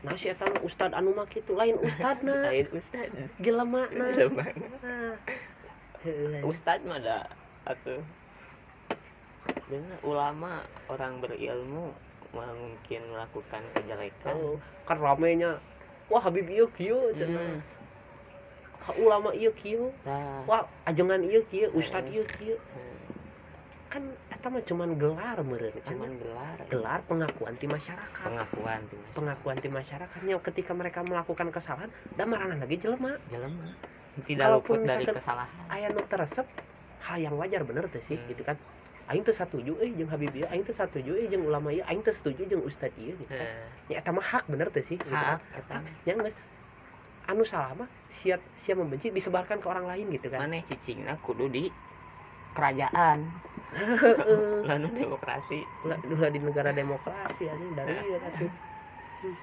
Nah 0.05 0.14
si 0.21 0.29
eta 0.29 0.45
ustad 0.61 0.93
anu 0.93 1.17
mah 1.17 1.29
kitu? 1.29 1.53
Lain 1.57 1.77
ustadna 1.81 2.49
lain 2.49 2.67
ustad. 2.73 3.09
Jelema 3.38 3.87
nah. 3.93 4.11
Nah. 4.83 5.14
Ustad 6.45 6.85
mah 6.85 7.01
atau 7.64 7.98
bener 9.64 9.96
ulama 10.05 10.61
orang 10.92 11.24
berilmu 11.24 11.92
mungkin 12.35 13.00
melakukan 13.14 13.62
kejelekan. 13.79 14.35
Oh, 14.35 14.59
kan 14.85 14.98
ramenya 14.98 15.62
wah 16.11 16.20
Habib 16.20 16.50
ieu 16.50 16.66
kieu 16.74 17.14
cenah 17.14 17.40
Hmm. 17.40 17.61
Ha, 18.85 18.92
ulama 19.00 19.33
ieu 19.33 19.48
kieu 19.57 19.88
nah. 20.05 20.44
Wah 20.44 20.68
ajengan 20.85 21.24
ieu 21.24 21.40
kieu 21.48 21.72
ustad 21.72 22.05
ieu 22.12 22.27
kieu 22.37 22.61
hmm, 22.61 22.96
kan 23.88 24.03
eta 24.29 24.53
mah 24.53 24.61
cuman 24.61 24.98
gelar 25.00 25.40
meureun 25.40 25.72
cuman 25.88 26.11
gelar. 26.20 26.59
gelar 26.68 27.00
pengakuan 27.09 27.57
di 27.57 27.64
masyarakat. 27.64 28.27
Pengakuan 28.29 28.85
tuh 28.92 28.98
mas 29.00 29.12
pengakuan 29.16 29.57
di 29.62 29.68
masyarakatnya 29.72 30.37
ketika 30.42 30.72
mereka 30.77 31.00
melakukan 31.00 31.48
kesalahan 31.48 31.88
dan 32.18 32.27
marana 32.29 32.61
lagi 32.61 32.77
jelema. 32.77 33.16
Jelema. 33.33 33.72
Tidak 34.20 34.44
Kalaupun 34.44 34.85
luput 34.85 34.90
dari 34.90 35.05
kesalahan. 35.09 35.64
aya 35.72 35.88
nu 35.88 36.05
teresep 36.05 36.44
hal 37.05 37.18
yang 37.20 37.36
wajar 37.36 37.62
bener 37.68 37.84
teh 37.92 38.00
sih 38.00 38.16
Hmm. 38.16 38.28
gitu 38.32 38.42
kan 38.48 38.57
aing 39.12 39.20
teu 39.20 39.36
satuju 39.36 39.76
euy 39.84 39.92
jeung 39.92 40.09
Habib 40.09 40.32
ieu 40.32 40.48
aing 40.48 40.64
teu 40.64 40.72
satuju 40.72 41.12
euy 41.12 41.28
jeung 41.28 41.44
ulama 41.44 41.68
ieu 41.68 41.84
aing 41.84 42.00
teu 42.00 42.16
setuju 42.16 42.48
jeung 42.48 42.64
ustad 42.64 42.88
ieu 42.96 43.12
gitu 43.20 43.28
kan. 43.28 43.44
Nah, 43.44 43.92
ya 43.92 44.00
eta 44.00 44.11
mah 44.16 44.24
hak 44.24 44.48
bener 44.48 44.72
teh 44.72 44.80
sih 44.80 44.96
gitu 44.96 45.12
kan. 45.12 45.36
hak 45.36 45.61
eta 45.61 45.76
ya 46.09 46.12
geus 46.16 46.32
anu 47.28 47.44
salah 47.44 47.72
mah 47.84 47.88
siap 48.09 48.40
siap 48.57 48.76
membenci 48.80 49.12
disebarkan 49.12 49.61
ke 49.61 49.66
orang 49.68 49.88
lain 49.88 50.09
gitu 50.12 50.28
kan 50.32 50.44
maneh 50.44 50.64
cicingna 50.64 51.16
kudu 51.20 51.48
di 51.48 51.68
kerajaan 52.57 53.28
lalu 54.68 54.88
demokrasi 54.92 55.64
ulah 55.84 55.98
di 56.30 56.40
negara 56.40 56.70
demokrasi 56.70 57.50
anjing 57.50 57.74
dari. 57.74 57.92
Hmm. 57.98 59.36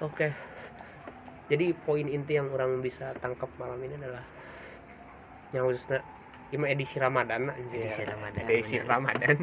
Oke. 0.00 0.32
Jadi 1.50 1.76
poin 1.76 2.08
inti 2.08 2.40
yang 2.40 2.48
orang 2.48 2.80
bisa 2.80 3.12
tangkap 3.20 3.52
malam 3.60 3.76
ini 3.84 4.00
adalah 4.00 4.24
yang 5.54 5.70
khususnya 5.70 6.02
ima 6.50 6.66
edisi 6.70 6.98
Ramadan 6.98 7.54
anjir. 7.54 7.86
Edisi 7.86 8.02
Ramadan, 8.02 8.42
Edisi 8.46 8.76
bener. 8.82 8.90
Ramadan. 8.90 9.36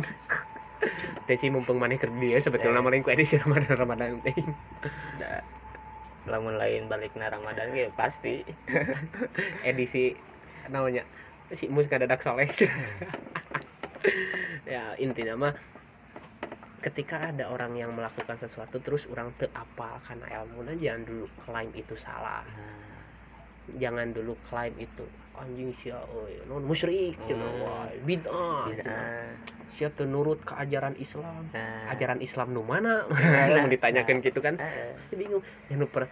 Edisi 1.28 1.47
mumpung 1.53 1.78
maneh 1.80 1.97
keur 2.01 2.12
dia 2.20 2.38
sebetulnya 2.43 2.82
Ya. 2.82 2.86
maling 2.86 3.01
ku 3.05 3.09
edisi 3.14 3.39
Ramadan 3.39 3.76
Ramadan. 3.80 4.12
Da- 5.20 5.45
lamun 6.30 6.53
lain 6.62 6.86
balik 6.86 7.18
na 7.18 7.34
Ramadan 7.34 7.74
ge 7.74 7.89
pasti 7.97 8.45
edisi 9.70 10.14
namanya 10.70 11.01
si 11.49 11.66
mus 11.66 11.89
dadak 11.89 12.22
soleh 12.22 12.45
ya 14.74 14.93
intinya 15.01 15.34
mah 15.38 15.53
ketika 16.82 17.34
ada 17.34 17.49
orang 17.49 17.74
yang 17.78 17.91
melakukan 17.93 18.38
sesuatu 18.38 18.82
terus 18.82 19.05
orang 19.09 19.34
teapal 19.38 19.97
karena 20.05 20.26
ilmu 20.41 20.66
nah 20.66 20.78
jangan 20.78 21.03
dulu 21.09 21.26
klaim 21.41 21.70
itu 21.78 21.93
salah 21.97 22.45
nah, 22.45 23.01
jangan 23.82 24.14
dulu 24.14 24.38
klaim 24.45 24.78
itu 24.78 25.05
anjing 25.34 25.71
sia 25.79 25.97
euy 26.11 26.43
non 26.45 26.61
musyrik 26.61 27.15
Hmm. 27.25 27.63
wah 27.63 27.88
bid'ah 28.03 28.67
cenah. 28.67 28.84
bid'ah. 28.84 29.29
sia 29.71 29.88
teu 29.89 30.03
nurut 30.03 30.43
ke 30.43 30.53
ajaran 30.53 30.93
Islam. 30.95 31.47
Nah. 31.49 31.88
Ajaran 31.89 32.19
Islam 32.19 32.51
nu 32.51 32.61
mana? 32.61 33.07
Nah, 33.07 33.65
ditanyakan 33.71 34.19
gitu 34.19 34.38
kan. 34.38 34.59
Heeh. 34.59 34.93
pasti 34.95 35.15
bingung. 35.15 35.39
Ya 35.67 35.79
nu 35.79 35.88
per 35.88 36.11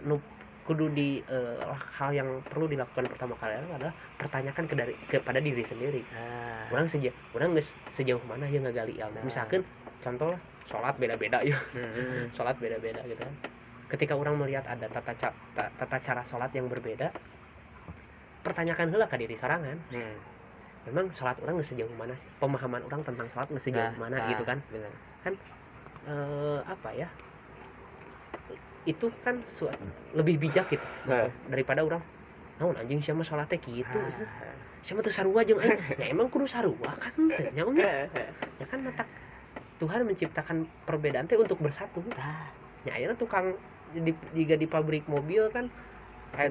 nu 0.00 0.16
kudu 0.64 0.88
di 0.88 1.20
eh, 1.20 1.60
hal 1.92 2.10
yang 2.10 2.40
perlu 2.42 2.64
dilakukan 2.66 3.04
pertama 3.06 3.34
kali 3.36 3.58
adalah 3.58 3.92
pertanyakan 4.16 4.64
ke 4.64 4.74
dari 4.74 4.94
kepada 5.06 5.38
diri 5.38 5.60
sendiri. 5.60 6.00
Nah. 6.08 6.72
Orang 6.72 6.88
sejauh 6.88 7.12
orang 7.34 7.52
geus 7.52 7.68
sejauh 7.92 8.22
mana 8.24 8.46
ya 8.46 8.58
ngagali 8.58 8.96
ilmu. 8.96 9.12
Nah. 9.14 9.24
misalkan 9.24 9.60
contoh 10.00 10.32
lah 10.32 10.40
sholat 10.64 10.94
beda-beda 10.96 11.42
ya 11.42 11.58
Mm-mm. 11.74 12.30
sholat 12.36 12.56
beda-beda 12.56 13.04
gitu 13.04 13.20
kan. 13.20 13.34
Ketika 13.90 14.14
orang 14.14 14.38
melihat 14.38 14.62
ada 14.64 14.86
tata, 14.86 15.12
ca- 15.12 15.34
ta- 15.52 15.72
tata 15.74 15.98
cara 15.98 16.22
sholat 16.22 16.54
yang 16.54 16.70
berbeda 16.70 17.10
pertanyakan 18.40 18.86
heula 18.92 19.06
ke 19.06 19.16
diri 19.20 19.36
sorangan 19.36 19.78
Hmm. 19.92 20.16
memang 20.88 21.12
sholat 21.12 21.36
orang 21.44 21.60
geus 21.60 21.68
sejauh 21.72 21.92
mana 21.92 22.16
sih 22.16 22.30
pemahaman 22.40 22.80
orang 22.88 23.04
tentang 23.04 23.28
sholat 23.30 23.48
geus 23.52 23.64
sejauh 23.68 23.92
Nah, 23.94 24.00
mana 24.00 24.16
nah, 24.16 24.28
gitu 24.32 24.42
kan 24.48 24.58
bener. 24.72 24.92
eh, 26.08 26.58
apa 26.64 26.88
ya 26.96 27.08
itu 28.88 29.12
kan 29.20 29.36
lebih 30.16 30.40
bijak 30.40 30.66
gitu 30.72 30.86
Nah. 31.04 31.28
daripada 31.52 31.84
orang 31.84 32.00
naon 32.56 32.76
anjing 32.76 33.00
siapa 33.04 33.20
sholatnya 33.20 33.60
gitu 33.60 33.98
Ah. 34.00 34.56
siapa 34.80 35.04
tuh 35.04 35.12
sarua 35.12 35.44
aing 35.44 35.60
ya 36.00 36.06
emang 36.08 36.32
kudu 36.32 36.48
sarua 36.48 36.96
kan 36.96 37.12
teh 37.36 37.52
nya 37.52 37.68
nya 37.68 38.08
ya 38.56 38.66
kan 38.68 38.80
mata 38.80 39.04
Tuhan 39.76 40.04
menciptakan 40.04 40.64
perbedaan 40.88 41.28
teh 41.28 41.36
untuk 41.36 41.60
bersatu 41.60 42.00
Tah. 42.16 42.48
ya 42.88 42.96
akhirnya 42.96 43.16
tukang 43.16 43.52
di, 43.92 44.12
jika 44.32 44.56
di 44.56 44.64
pabrik 44.64 45.04
mobil 45.04 45.48
kan 45.52 45.68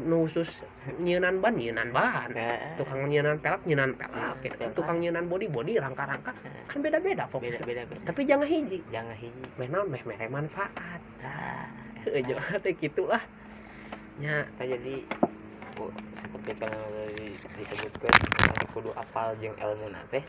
nu 0.06 0.28
khusus 0.28 0.62
nyeunan 1.02 1.42
ban 1.42 1.56
nyeunan 1.58 1.90
ban. 1.90 2.30
Tukang 2.78 3.10
nyeunan 3.10 3.42
pelak 3.42 3.64
nyeunan 3.66 3.96
pelak 3.98 4.36
gitu. 4.44 4.56
kan 4.60 4.72
tukang 4.76 4.98
nyeunan 5.02 5.26
body 5.26 5.48
body 5.50 5.82
rangka-rangka 5.82 6.36
kan 6.70 6.78
beda-beda 6.84 7.26
beda 7.26 7.32
fokusnya. 7.34 7.66
Beda 7.66 7.84
beda. 7.90 8.04
Tapi 8.06 8.22
jangan 8.28 8.46
hiji. 8.46 8.80
Jangan 8.94 9.16
hiji. 9.18 9.46
Meh 9.58 9.68
naon 9.72 9.90
meh 9.90 10.04
mere 10.06 10.28
manfaat. 10.30 11.02
Heuh, 12.06 12.22
jangan 12.22 12.62
teh 12.62 12.76
gitulah. 12.78 13.24
Nya. 14.22 14.46
Jadi 14.60 15.08
seperti 16.20 16.52
kan 16.60 16.70
disebutkan 17.56 18.14
kudu 18.76 18.92
apal 18.94 19.34
jeung 19.40 19.56
ilmu 19.58 19.90
teh. 20.12 20.22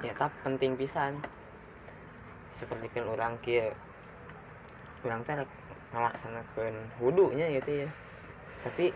Nyata 0.00 0.30
penting 0.46 0.78
pisan. 0.78 1.20
Seperti 2.48 2.88
kan 2.94 3.10
orang 3.10 3.36
kia 3.42 3.74
orang 5.02 5.26
teh 5.26 5.34
rek 5.92 6.00
ngalaksanakeun 6.00 6.76
wudunya 7.04 7.52
gitu 7.60 7.84
ya. 7.84 7.88
Tapi 8.64 8.88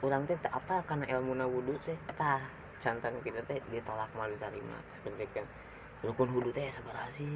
orang 0.00 0.24
teh 0.24 0.40
tak 0.40 0.56
apa? 0.56 0.80
Karena 0.88 1.04
ilmu 1.12 1.36
na 1.36 1.44
wudu 1.44 1.76
teh 1.84 1.96
tah 2.16 2.40
cantan 2.80 3.20
kita 3.20 3.44
teh 3.44 3.60
ditolak 3.68 4.08
malu 4.16 4.32
diterima 4.32 4.80
seperti 4.88 5.28
kan 5.36 5.44
rukun 6.00 6.32
wudu 6.32 6.48
teh 6.48 6.64
sabar 6.72 6.96
sih. 7.12 7.28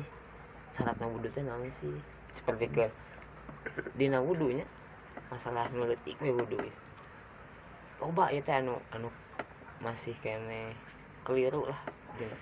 Syarat 0.73 0.97
na 0.97 1.13
wudu 1.13 1.29
teh 1.29 1.45
naon 1.45 1.69
sih. 1.69 1.93
Seperti 2.33 2.73
kan 2.73 2.91
dina 3.93 4.25
wudunya 4.25 4.65
masalah 5.29 5.69
nuletik 5.77 6.17
we 6.25 6.33
wudu 6.33 6.57
ya. 6.57 6.73
Coba 8.01 8.33
ya 8.33 8.41
teh 8.41 8.57
anu 8.57 8.81
anu 8.97 9.13
masih 9.85 10.17
kene 10.25 10.73
keliru 11.29 11.69
lah. 11.69 11.81
Gitu. 12.17 12.37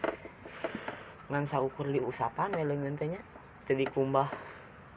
ngan 1.30 1.46
saukur 1.46 1.86
di 1.86 2.02
usapan 2.02 2.50
teh 2.50 3.06
nya 3.06 3.22
teu 3.62 3.78
dikumbah 3.78 4.26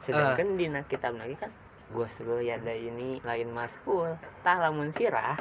sedangkan 0.02 0.58
dina 0.58 0.82
kitab 0.84 1.14
lagi 1.14 1.38
kan 1.38 1.54
gua 1.92 2.08
ya 2.40 2.56
ada 2.56 2.72
ini 2.72 3.20
lain 3.20 3.48
maskul. 3.52 4.16
Tah 4.40 4.56
lamun 4.60 4.88
sirah 4.94 5.36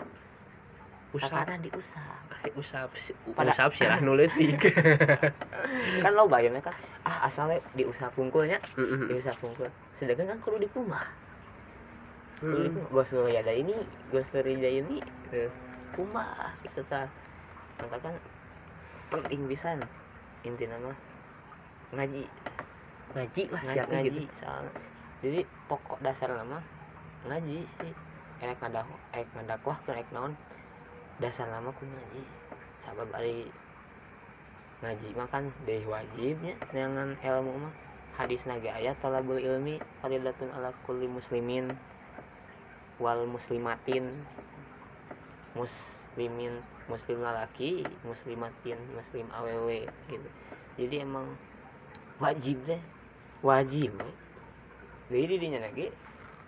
usap. 1.13 1.29
kakana 1.45 1.61
diusap. 1.61 2.23
Usap 2.57 2.89
Pada- 3.37 3.53
usap 3.53 3.69
sih 3.77 3.85
lah 3.85 4.01
nuletik 4.01 4.57
kan 6.03 6.11
lo 6.17 6.25
bayangnya 6.25 6.59
kan 6.65 6.73
ah 7.05 7.29
asalnya 7.29 7.61
diusap 7.77 8.11
pungkulnya 8.17 8.57
diusap 9.07 9.37
pungkul 9.37 9.69
sedangkan 9.93 10.33
kan 10.33 10.37
kudu 10.41 10.67
Mm-mm. 12.43 12.75
gue 12.91 13.03
suruh 13.07 13.31
ya 13.31 13.39
ada 13.39 13.55
ini 13.55 13.71
gue 14.11 14.21
suruh 14.25 14.43
ya 14.43 14.67
ini 14.67 14.99
gitu. 14.99 15.47
kumbah 15.95 16.57
gitu 16.65 16.83
maka 17.79 17.97
kan 18.03 18.15
penting 19.13 19.47
bisa 19.47 19.77
inti 20.43 20.65
nama 20.67 20.91
ngaji. 21.95 22.25
Ngaji 23.15 23.43
lah 23.53 23.61
siapa 23.63 23.95
ngaji 23.95 24.09
gitu. 24.27 24.33
soalnya 24.43 24.71
jadi 25.23 25.47
pokok 25.71 26.03
dasar 26.03 26.35
nama 26.35 26.59
ngaji 27.23 27.63
sih. 27.63 27.93
Enak 28.43 28.59
ngadak 28.59 28.83
enak 29.15 29.27
ngadakwah 29.31 29.79
ke 29.87 29.95
naon. 30.11 30.35
Dasar 31.23 31.47
nama 31.47 31.71
ku 31.71 31.87
ngaji. 31.87 32.27
Sabab 32.83 33.07
ari 33.15 33.47
ngaji 34.83 35.15
mah 35.15 35.31
kan 35.31 35.47
deh 35.63 35.79
wajibnya 35.87 36.59
dengan 36.75 37.15
ilmu 37.23 37.55
mah. 37.55 37.73
Hadis 38.19 38.43
naga 38.43 38.75
ayat 38.75 38.99
talabul 38.99 39.39
ilmi 39.39 39.79
faridatun 40.03 40.51
ala 40.51 40.75
kulli 40.83 41.07
muslimin 41.07 41.71
wal 42.99 43.23
muslimatin. 43.23 44.11
Muslimin 45.55 46.59
muslim 46.91 47.23
laki 47.23 47.87
muslimatin 48.03 48.75
muslim 48.91 49.31
awewe 49.31 49.87
gitu. 50.11 50.29
Jadi 50.75 50.99
emang 50.99 51.31
wajib 52.19 52.59
deh. 52.67 52.83
Wajib 53.39 53.95
jadi 55.13 55.35
dinya 55.37 55.59
lagi 55.61 55.93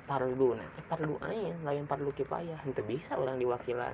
pardu 0.10 0.58
nanti 0.58 0.82
pardu 0.90 1.22
ain 1.22 1.54
lain 1.62 1.86
pardu 1.86 2.10
kifayah 2.14 2.58
itu 2.66 2.82
bisa 2.82 3.18
orang 3.18 3.38
diwakilan 3.38 3.94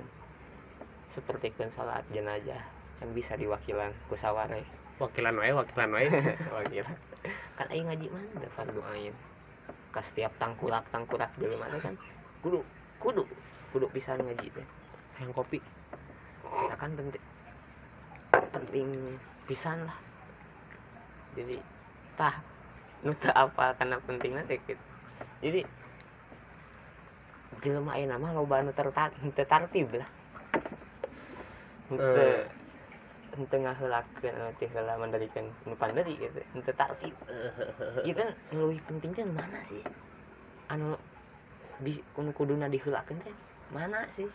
seperti 1.12 1.52
kan 1.52 1.68
salat 1.68 2.04
jenazah 2.08 2.64
kan 3.00 3.08
bisa 3.12 3.36
diwakilan 3.36 3.92
ku 4.08 4.16
saware 4.16 4.64
wakilan 5.02 5.34
wae 5.34 5.50
wakilan 5.50 5.90
wae. 5.90 6.06
Wakilan. 6.54 6.96
Kan 7.58 7.66
aing 7.74 7.86
ngaji 7.90 8.06
mana 8.06 8.48
pardu 8.54 8.80
ain 8.94 9.14
ka 9.92 10.00
setiap 10.00 10.32
tangkurak 10.40 10.86
tangkurak 10.88 11.28
dulu 11.36 11.58
mana 11.58 11.76
kan 11.82 11.98
kudu 12.40 12.62
kudu 13.02 13.26
kudu 13.74 13.86
pisan 13.90 14.22
ngaji 14.22 14.46
teh. 14.54 14.66
Yang 15.18 15.34
kopi. 15.34 15.58
Kita 16.42 16.76
kan 16.78 16.94
penting 16.94 17.22
penting 18.54 18.88
pisan 19.46 19.90
lah. 19.90 19.98
Jadi 21.34 21.58
tah 22.14 22.51
nuta 23.02 23.30
apa 23.34 23.74
karena 23.78 23.98
penting 23.98 24.32
nanti 24.38 24.56
gitu 24.62 24.78
jadi 25.42 25.66
jelema 27.62 27.94
ayeuna 27.94 28.18
mah 28.18 28.34
loba 28.34 28.58
anu 28.58 28.74
tertat 28.74 29.14
tertartib 29.38 29.94
lah. 29.94 30.10
Henteu 31.86 32.46
henteu 33.38 33.58
ngaheulakeun 33.62 34.34
anu 34.34 34.50
teh 34.58 34.66
heula 34.66 34.98
mandalikeun 34.98 35.46
nu 35.66 35.74
panderi 35.78 36.18
gitu. 36.18 36.42
Henteu 36.54 36.74
tartib 36.74 37.14
ieu 38.06 38.14
kan 38.18 38.34
nu 38.50 38.66
leuwih 38.66 38.82
penting 38.82 39.14
teh 39.14 39.22
nu 39.22 39.34
mana 39.34 39.62
sih? 39.62 39.82
Anu 40.74 40.98
di 41.78 42.02
kudu 42.14 42.34
kuduna 42.34 42.66
diheulakeun 42.66 43.18
teh 43.22 43.34
mana 43.70 44.10
sih? 44.10 44.26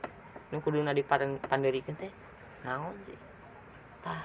Nu 0.52 0.64
kuduna 0.64 0.96
dipan 0.96 1.36
panderikeun 1.52 2.00
teh 2.00 2.12
naon 2.64 2.96
sih? 3.04 3.18
Tah 4.08 4.24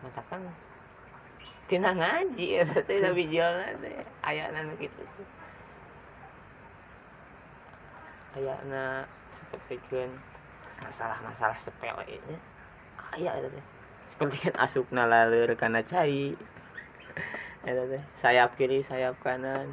matakan 0.00 0.48
tina 1.68 1.90
ngaji 1.96 2.60
eta 2.60 2.80
teh 2.84 3.00
tapi 3.00 3.28
jualna 3.32 3.72
teh 3.80 3.96
ayana 4.20 4.68
nu 4.68 4.74
kitu 4.76 5.02
ayana 8.36 9.08
seperti 9.32 9.80
kan 9.88 10.10
masalah-masalah 10.84 11.56
sepele 11.56 12.20
nya 12.28 12.38
aya 13.16 13.30
eta 13.40 13.48
teh 13.48 13.64
seperti 14.12 14.36
kan 14.50 14.54
asupna 14.60 15.08
laleur 15.08 15.56
kana 15.56 15.80
cai 15.80 16.36
eta 17.64 17.82
teh 17.88 18.02
sayap 18.20 18.60
kiri 18.60 18.84
sayap 18.84 19.16
kanan. 19.24 19.72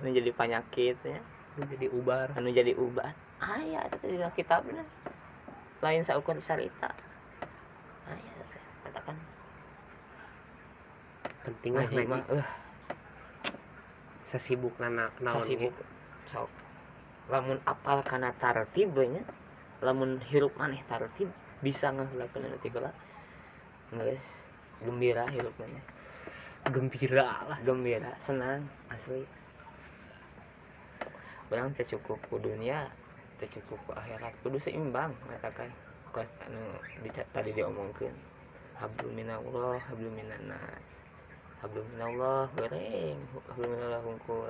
Anu 0.00 0.08
jadi 0.12 0.30
penyakit 0.36 1.00
ya 1.00 1.16
eh, 1.16 1.66
jadi 1.72 1.88
ubar. 1.96 2.28
Anu 2.36 2.52
jadi 2.52 2.76
ubat. 2.76 3.16
Aya 3.40 3.88
eta 3.88 3.96
teh 3.96 4.12
dina 4.12 4.28
kitabna 4.36 4.84
lain 5.80 6.04
saukur 6.04 6.36
sarita 6.44 6.92
aya 8.04 8.30
eta 8.36 8.44
teh 8.52 8.62
katakan 8.84 9.16
penting 11.44 11.72
ngaji 11.76 11.94
ngaji 12.04 12.10
mah 12.10 12.22
eh. 12.36 12.46
Sesibuk 14.28 14.76
nana 14.78 15.10
naon 15.24 15.42
sasibuk 15.42 15.74
sok. 16.28 16.50
Lamun 17.32 17.58
apal 17.64 18.04
kana 18.04 18.30
tartib 18.36 18.92
we 18.94 19.06
nya 19.08 19.24
lamun 19.80 20.20
hirup 20.28 20.52
maneh 20.60 20.82
tartib 20.84 21.30
bisa 21.64 21.90
anu 21.90 22.04
teh 22.62 22.70
geula 22.70 22.92
geus 23.90 24.26
gembira 24.84 25.24
hirup 25.32 25.54
maneh 25.58 25.82
gembira 26.68 27.48
lah. 27.48 27.58
Gembira 27.64 28.12
senang 28.20 28.68
asli. 28.92 29.24
Orang 31.50 31.74
teh 31.74 31.88
cukup 31.88 32.20
ku 32.30 32.38
dunia 32.38 32.86
teh 33.40 33.48
cukup 33.50 33.80
ku 33.88 33.92
akhirat 33.96 34.36
kudu 34.44 34.60
seimbang 34.60 35.16
katakan 35.26 35.72
kos 36.14 36.30
anu 36.46 36.60
dica- 37.02 37.26
tadi 37.32 37.50
diomongkeun. 37.56 38.14
Hablum 38.78 39.12
minallah 39.12 39.76
hablum 39.90 40.14
minannas 40.14 40.99
hablum 41.60 41.86
minallah 41.92 42.48
goreng. 42.56 43.18
Hablum 43.52 43.68
minallah 43.68 44.00
hungkul 44.00 44.48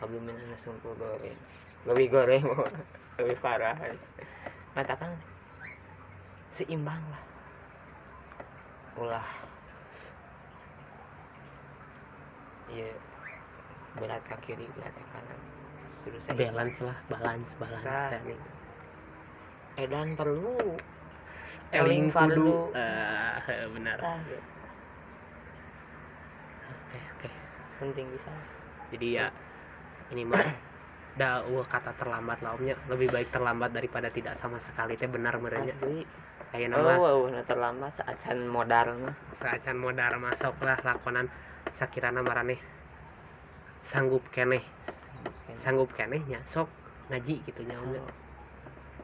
hablum 0.00 0.22
minannas 0.24 0.62
hungkul 0.64 0.92
goreng. 1.00 1.38
Lebih 1.88 2.06
goreng 2.12 2.44
lebih 3.20 3.36
parah. 3.40 3.76
Katakan 4.76 5.12
seimbang 6.52 7.00
lah. 7.08 7.22
Ulah. 9.00 9.28
Iya. 12.70 12.92
Berat 13.98 14.22
ke 14.28 14.36
kiri 14.44 14.66
berat 14.76 14.94
ke 14.94 15.04
kanan. 15.10 15.40
Terus 16.00 16.22
balance 16.32 16.78
lah 16.80 16.96
balance 17.12 17.50
balance 17.60 17.84
Tah. 17.84 18.08
teh. 18.12 18.40
edan 19.80 20.12
perlu. 20.12 20.76
Eling 21.72 22.12
kudu. 22.12 22.74
Eh, 22.76 23.68
benar. 23.74 23.96
Tah, 24.00 24.18
oke 26.90 26.98
oke 27.14 27.30
penting 27.80 28.06
bisa 28.12 28.30
jadi 28.92 29.08
ya 29.08 29.26
ini 30.12 30.26
mah 30.26 30.44
da 31.20 31.42
uh, 31.42 31.66
kata 31.66 31.94
terlambat 31.98 32.42
lah 32.42 32.54
omnya. 32.54 32.78
Lebih 32.86 33.10
baik 33.10 33.28
terlambat 33.34 33.74
daripada 33.74 34.08
tidak 34.12 34.38
sama 34.38 34.62
sekali 34.62 34.94
teh 34.94 35.10
benar 35.10 35.38
merenya 35.42 35.74
asli. 35.74 36.06
Kayak 36.50 36.74
oh 36.74 36.82
nama 36.82 36.92
wow, 36.98 37.20
nah 37.30 37.44
terlambat 37.46 37.92
saat 37.98 38.16
can 38.22 38.46
modal 38.46 38.98
mah. 38.98 39.14
Saacan 39.34 39.78
modal 39.78 40.18
masuk 40.18 40.54
lah 40.62 40.78
lakonan. 40.82 41.26
Sakirana 41.70 42.22
marane 42.22 42.58
sanggup 43.82 44.22
keneh. 44.30 44.62
Sanggup 45.58 45.90
kenehnya 45.94 46.42
sok 46.46 46.70
ngaji 47.10 47.42
gitu 47.46 47.62
nya 47.66 47.78
omnya. 47.78 48.02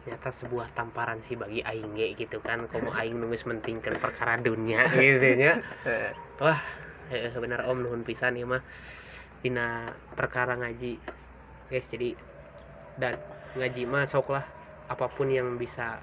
Nyata 0.06 0.30
sebuah 0.30 0.70
tamparan 0.78 1.18
sih 1.18 1.34
bagi 1.34 1.66
aing 1.66 1.98
ge 1.98 2.14
gitu 2.14 2.38
kan 2.38 2.70
komo 2.70 2.94
aing 2.94 3.18
nulis 3.18 3.42
mentingkan 3.46 3.98
perkara 3.98 4.38
dunia 4.38 4.86
gitu 4.94 5.34
nya. 5.34 5.58
Wah 6.42 6.85
eh, 7.08 7.30
bener 7.32 7.64
om 7.64 7.78
nuhun 7.78 8.02
pisan 8.02 8.34
ya 8.34 8.44
mah 8.44 8.62
dina 9.38 9.86
perkara 10.12 10.56
ngaji 10.56 10.98
guys 11.66 11.86
jadi 11.86 12.16
dan 12.96 13.14
ngaji 13.54 13.82
mah 13.84 14.04
sok 14.04 14.32
lah 14.32 14.44
apa 14.86 15.06
pun 15.06 15.28
yang 15.28 15.54
bisa 15.56 15.98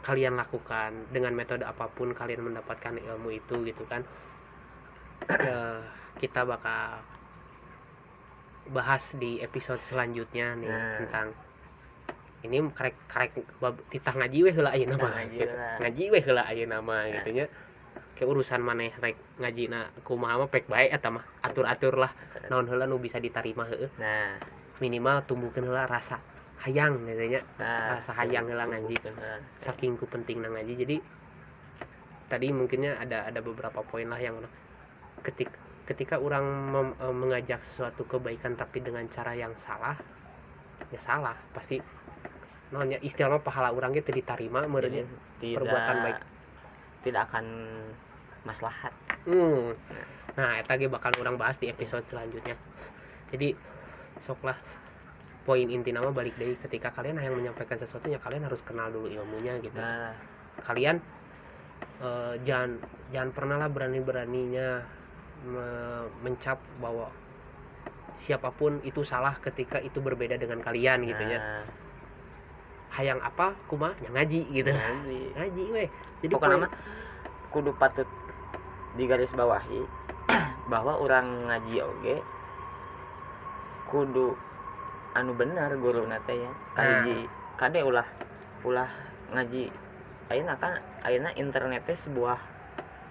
kalian 0.00 0.34
lakukan 0.34 0.94
dengan 1.08 1.34
metode 1.34 1.62
apa 1.62 1.88
pun 1.88 2.12
kalian 2.12 2.40
mendapatkan 2.42 2.94
ilmu 2.96 3.28
itu 3.32 3.64
gitu 3.64 3.84
kan 3.84 4.02
Eh, 5.28 5.80
kita 6.16 6.46
bakal 6.46 7.02
bahas 8.68 9.16
di 9.16 9.40
episode 9.40 9.80
selanjutnya 9.80 10.54
nih 10.54 10.68
Nah. 10.68 10.94
tentang 11.00 11.26
ini 12.44 12.62
karek 12.70 12.94
karek 13.08 13.32
titah 13.88 14.14
ngaji 14.14 14.38
weh 14.46 14.54
heula 14.54 14.70
ayeuna 14.70 14.94
mah 14.94 15.10
Ngaji 15.10 15.36
gitu. 15.36 15.50
lah. 15.50 15.76
ngaji 15.82 16.04
weh 16.06 16.22
heula 16.22 16.42
ayeuna 16.46 16.78
mah 16.80 17.02
Ya. 17.02 17.12
gitu 17.18 17.30
nya 17.34 17.46
kayak 18.18 18.28
urusan 18.28 18.58
maneh 18.60 18.90
rek 18.98 19.14
ngaji 19.38 19.64
na 19.70 19.86
kumaha 20.02 20.42
mah 20.42 20.48
pek 20.50 20.66
bae 20.66 20.90
eta 20.90 21.08
mah 21.08 21.22
atur-atur 21.40 21.94
lah 21.96 22.10
naon 22.50 22.66
heula 22.66 22.90
nu 22.90 22.98
bisa 22.98 23.22
diterima 23.22 23.62
heueuh 23.64 23.88
nah 23.96 24.34
minimal 24.82 25.22
tumbuhkeun 25.22 25.70
heula 25.70 25.86
rasa 25.86 26.18
hayang 26.66 26.98
gitu 27.06 27.38
nya 27.38 27.40
nah 27.62 27.94
Rasa 27.94 28.10
hayang 28.18 28.50
heula 28.50 28.66
ngaji. 28.66 28.98
Bener. 28.98 29.38
saking 29.54 29.94
ku 29.94 30.10
penting 30.10 30.42
na 30.42 30.50
ngaji 30.50 30.74
jadi 30.74 30.96
tadi 32.26 32.50
mungkinnya 32.50 32.98
ada 32.98 33.24
ada 33.24 33.40
beberapa 33.40 33.80
poin 33.86 34.10
lah 34.10 34.18
yang 34.18 34.36
ketik 35.22 35.48
ketika 35.88 36.20
orang 36.20 36.44
mem- 36.44 36.98
eh, 37.00 37.14
mengajak 37.14 37.62
suatu 37.64 38.04
kebaikan 38.04 38.58
tapi 38.58 38.82
dengan 38.84 39.06
cara 39.08 39.32
yang 39.32 39.54
salah 39.56 39.96
ya 40.90 41.00
salah 41.00 41.38
pasti 41.54 41.80
nonnya 42.68 43.00
istilah 43.00 43.40
pahala 43.40 43.72
orang 43.72 43.96
gitu 43.96 44.12
diterima 44.12 44.66
Jadi, 44.66 44.70
merenya 44.70 45.04
tidak 45.40 45.56
perbuatan 45.64 45.96
baik. 46.04 46.18
tidak 47.00 47.22
akan 47.32 47.44
maslahat. 48.46 48.94
Hmm. 49.26 49.74
nah. 50.38 50.58
Eta 50.60 50.78
ge 50.78 50.86
bakal 50.86 51.14
orang 51.18 51.38
bahas 51.38 51.58
di 51.58 51.70
episode 51.70 52.04
selanjutnya. 52.06 52.54
Jadi 53.34 53.54
sok 54.18 54.42
lah 54.46 54.58
poin 55.48 55.64
inti 55.64 55.94
nama 55.94 56.12
balik 56.12 56.36
deh 56.36 56.58
ketika 56.60 56.92
kalian 56.92 57.16
yang 57.22 57.32
menyampaikan 57.32 57.80
sesuatu 57.80 58.12
ya 58.12 58.20
kalian 58.20 58.44
harus 58.44 58.60
kenal 58.62 58.92
dulu 58.92 59.08
ilmunya 59.08 59.58
gitu. 59.64 59.78
Nah. 59.78 60.12
Kalian 60.62 61.00
eh, 62.02 62.34
jangan 62.44 62.82
jangan 63.14 63.30
pernah 63.32 63.56
lah 63.56 63.70
berani 63.70 64.00
beraninya 64.02 64.82
mencap 66.18 66.58
bahwa 66.82 67.14
siapa 68.18 68.50
pun 68.50 68.82
itu 68.82 69.06
salah 69.06 69.38
ketika 69.38 69.78
itu 69.78 70.02
berbeda 70.02 70.34
dengan 70.34 70.58
kalian 70.58 71.06
gitu 71.06 71.22
ya. 71.22 71.38
Nah, 71.38 71.64
hayang 72.98 73.22
apa 73.22 73.54
kuma 73.70 73.94
yang 74.02 74.18
ngaji 74.18 74.42
gitu. 74.50 74.74
Ngaji. 74.74 75.20
ngaji 75.38 75.64
weh. 75.70 75.88
Jadi 76.26 76.32
pokoknya 76.34 76.66
kudu 77.54 77.70
patut 77.78 78.08
di 78.96 79.04
garis 79.04 79.34
bawahi 79.36 79.84
bahwa 80.72 80.96
orang 80.96 81.50
ngaji 81.50 81.84
oge 81.84 82.16
kudu 83.88 84.36
anu 85.16 85.32
benar 85.32 85.72
guru 85.80 86.04
nate 86.04 86.44
ya. 86.44 86.52
Kaji 86.76 87.26
kade 87.58 87.80
ulah 87.82 88.06
ulah 88.62 88.88
ngaji. 89.32 89.72
Ayeuna 90.28 90.60
kan 90.60 90.76
ayeuna 91.08 91.32
internetnya 91.34 91.96
sebuah 91.96 92.36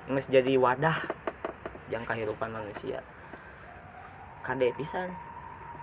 nges 0.08 0.30
jadi 0.30 0.56
wadah 0.62 0.98
yang 1.90 2.06
kehidupan 2.06 2.54
manusia. 2.54 3.02
Kade 4.46 4.70
pisan 4.78 5.10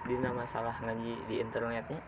dina 0.07 0.31
masalah 0.31 0.79
ngaji 0.81 1.13
di 1.27 1.43
internetnya. 1.43 2.01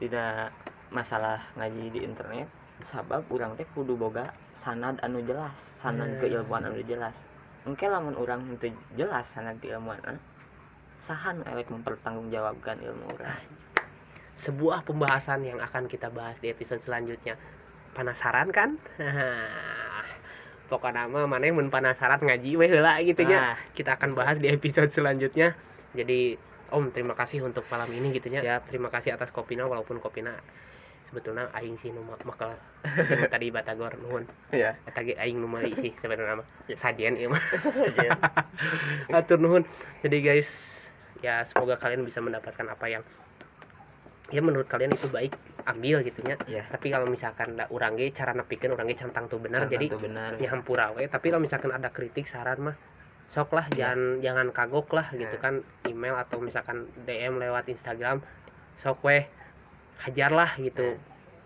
Tidak 0.00 0.52
masalah 0.92 1.40
ngaji 1.56 1.84
di 1.94 2.00
internet 2.04 2.59
sabab 2.82 3.24
urang 3.30 3.56
teh 3.56 3.66
kudu 3.76 3.96
boga 3.96 4.32
sanad 4.56 4.98
anu 5.04 5.20
jelas 5.24 5.56
sanad 5.80 6.16
Hmm. 6.16 6.20
keilmuan 6.20 6.64
anu 6.66 6.80
jelas. 6.84 7.24
Engke 7.68 7.86
lamun 7.92 8.16
urang 8.16 8.44
teu 8.56 8.72
jelas 8.96 9.28
sanad 9.28 9.60
keilmuan 9.60 10.00
sahan 11.00 11.40
elek 11.48 11.72
mempertanggungjawabkan 11.72 12.76
ilmu 12.84 13.16
urang? 13.16 13.40
Sebuah 14.36 14.84
pembahasan 14.84 15.44
yang 15.44 15.60
akan 15.60 15.88
kita 15.88 16.12
bahas 16.12 16.40
di 16.40 16.52
episode 16.52 16.80
selanjutnya. 16.80 17.40
Penasaran 17.96 18.52
kan? 18.52 18.76
Pokoknya 20.70 21.10
mah 21.10 21.26
mana 21.26 21.50
yang 21.50 21.66
penasaran 21.66 22.22
ngaji 22.22 22.54
weh 22.54 22.70
heula 22.70 23.02
gitu 23.02 23.26
nya 23.26 23.38
nah, 23.42 23.56
kita 23.74 23.98
akan 23.98 24.14
bahas 24.14 24.38
di 24.38 24.46
episode 24.46 24.92
selanjutnya. 24.94 25.58
Jadi 25.98 26.38
Om 26.70 26.94
terima 26.94 27.18
kasih 27.18 27.42
untuk 27.42 27.66
malam 27.66 27.90
ini 27.90 28.14
gitu 28.14 28.30
Siap. 28.30 28.70
terima 28.70 28.94
kasih 28.94 29.18
atas 29.18 29.34
kopina 29.34 29.66
walaupun 29.66 29.98
kopina 29.98 30.38
sebetulnya 31.02 31.50
aing 31.52 31.74
sih 31.74 31.90
nu 31.90 32.02
ma- 32.02 32.20
makel 32.22 32.54
tadi 33.34 33.50
batagor 33.50 33.98
nuhun. 33.98 34.24
Ya 34.50 34.76
ge 34.92 35.14
aing 35.14 35.36
nu 35.36 35.46
meuli 35.46 35.74
sih 35.74 35.90
sebenarnya 35.92 36.40
mah. 36.40 36.46
Sajen 36.70 37.16
ieu 37.16 37.28
mah. 37.28 37.42
Saja 37.56 38.16
atur 39.18 39.38
nuhun. 39.38 39.64
Jadi 40.00 40.16
guys 40.20 40.48
ya 41.20 41.44
semoga 41.44 41.76
kalian 41.76 42.02
bisa 42.02 42.18
mendapatkan 42.18 42.64
apa 42.64 42.86
yang 42.88 43.02
ya 44.30 44.38
menurut 44.40 44.70
kalian 44.70 44.94
itu 44.94 45.10
baik 45.10 45.34
ambil 45.66 46.06
gitu 46.06 46.22
nya. 46.22 46.38
Ya 46.46 46.62
tapi 46.64 46.88
kalau 46.88 47.10
misalkan 47.10 47.58
da 47.58 47.66
urang 47.68 47.98
ge 47.98 48.14
cara 48.14 48.30
nepikeun 48.30 48.78
urang 48.78 48.86
ge 48.86 48.94
cantang 48.94 49.26
tuh 49.26 49.42
jadi 49.42 49.90
benar. 49.90 50.38
ya 50.38 50.48
hampura 50.54 50.94
we 50.94 51.10
tapi 51.10 51.34
kalau 51.34 51.42
misalkan 51.42 51.74
ada 51.74 51.90
kritik 51.90 52.30
saran 52.30 52.70
mah 52.70 52.76
sok 53.26 53.54
lah. 53.54 53.66
Iya. 53.70 53.90
jangan 53.94 53.98
jangan 54.22 54.46
kagok 54.54 54.88
lah 54.94 55.10
gitu 55.10 55.34
Nah. 55.34 55.42
kan. 55.42 55.54
Email 55.90 56.14
atau 56.14 56.38
misalkan 56.38 56.86
DM 57.02 57.42
lewat 57.42 57.66
Instagram 57.66 58.22
sok 58.78 59.02
weh 59.02 59.26
hajar 60.00 60.30
lah 60.32 60.50
gitu. 60.56 60.96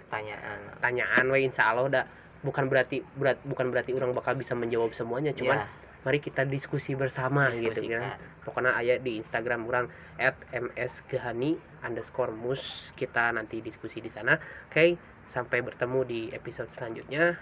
Pertanyaan. 0.06 0.58
Tanyaan 0.78 1.24
we 1.30 1.42
insya 1.42 1.74
Allah 1.74 1.84
udah 1.90 2.04
bukan 2.44 2.68
berarti 2.68 3.00
berat 3.16 3.40
bukan 3.48 3.72
berarti 3.72 3.96
orang 3.96 4.12
bakal 4.12 4.36
bisa 4.36 4.52
menjawab 4.52 4.92
semuanya 4.92 5.32
cuman 5.32 5.64
Ya, 5.64 5.66
mari 6.04 6.20
kita 6.20 6.44
diskusi 6.44 6.92
bersama 6.92 7.48
gitu 7.48 7.88
kan 7.88 8.20
pokoknya 8.44 8.76
ayat 8.76 9.00
di 9.00 9.16
Instagram 9.16 9.64
orang 9.64 9.88
at 10.20 10.36
msgehani 10.52 11.56
underscore 11.80 12.28
mus 12.36 12.92
kita 12.92 13.32
nanti 13.32 13.64
diskusi 13.64 14.04
di 14.04 14.12
sana. 14.12 14.36
Oke 14.68 15.00
sampai 15.24 15.64
bertemu 15.64 16.04
di 16.04 16.20
episode 16.36 16.68
selanjutnya. 16.68 17.40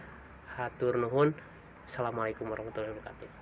Hatur 0.54 0.94
nuhun. 0.94 1.34
Assalamualaikum 1.90 2.46
warahmatullahi 2.46 2.94
wabarakatuh 2.94 3.41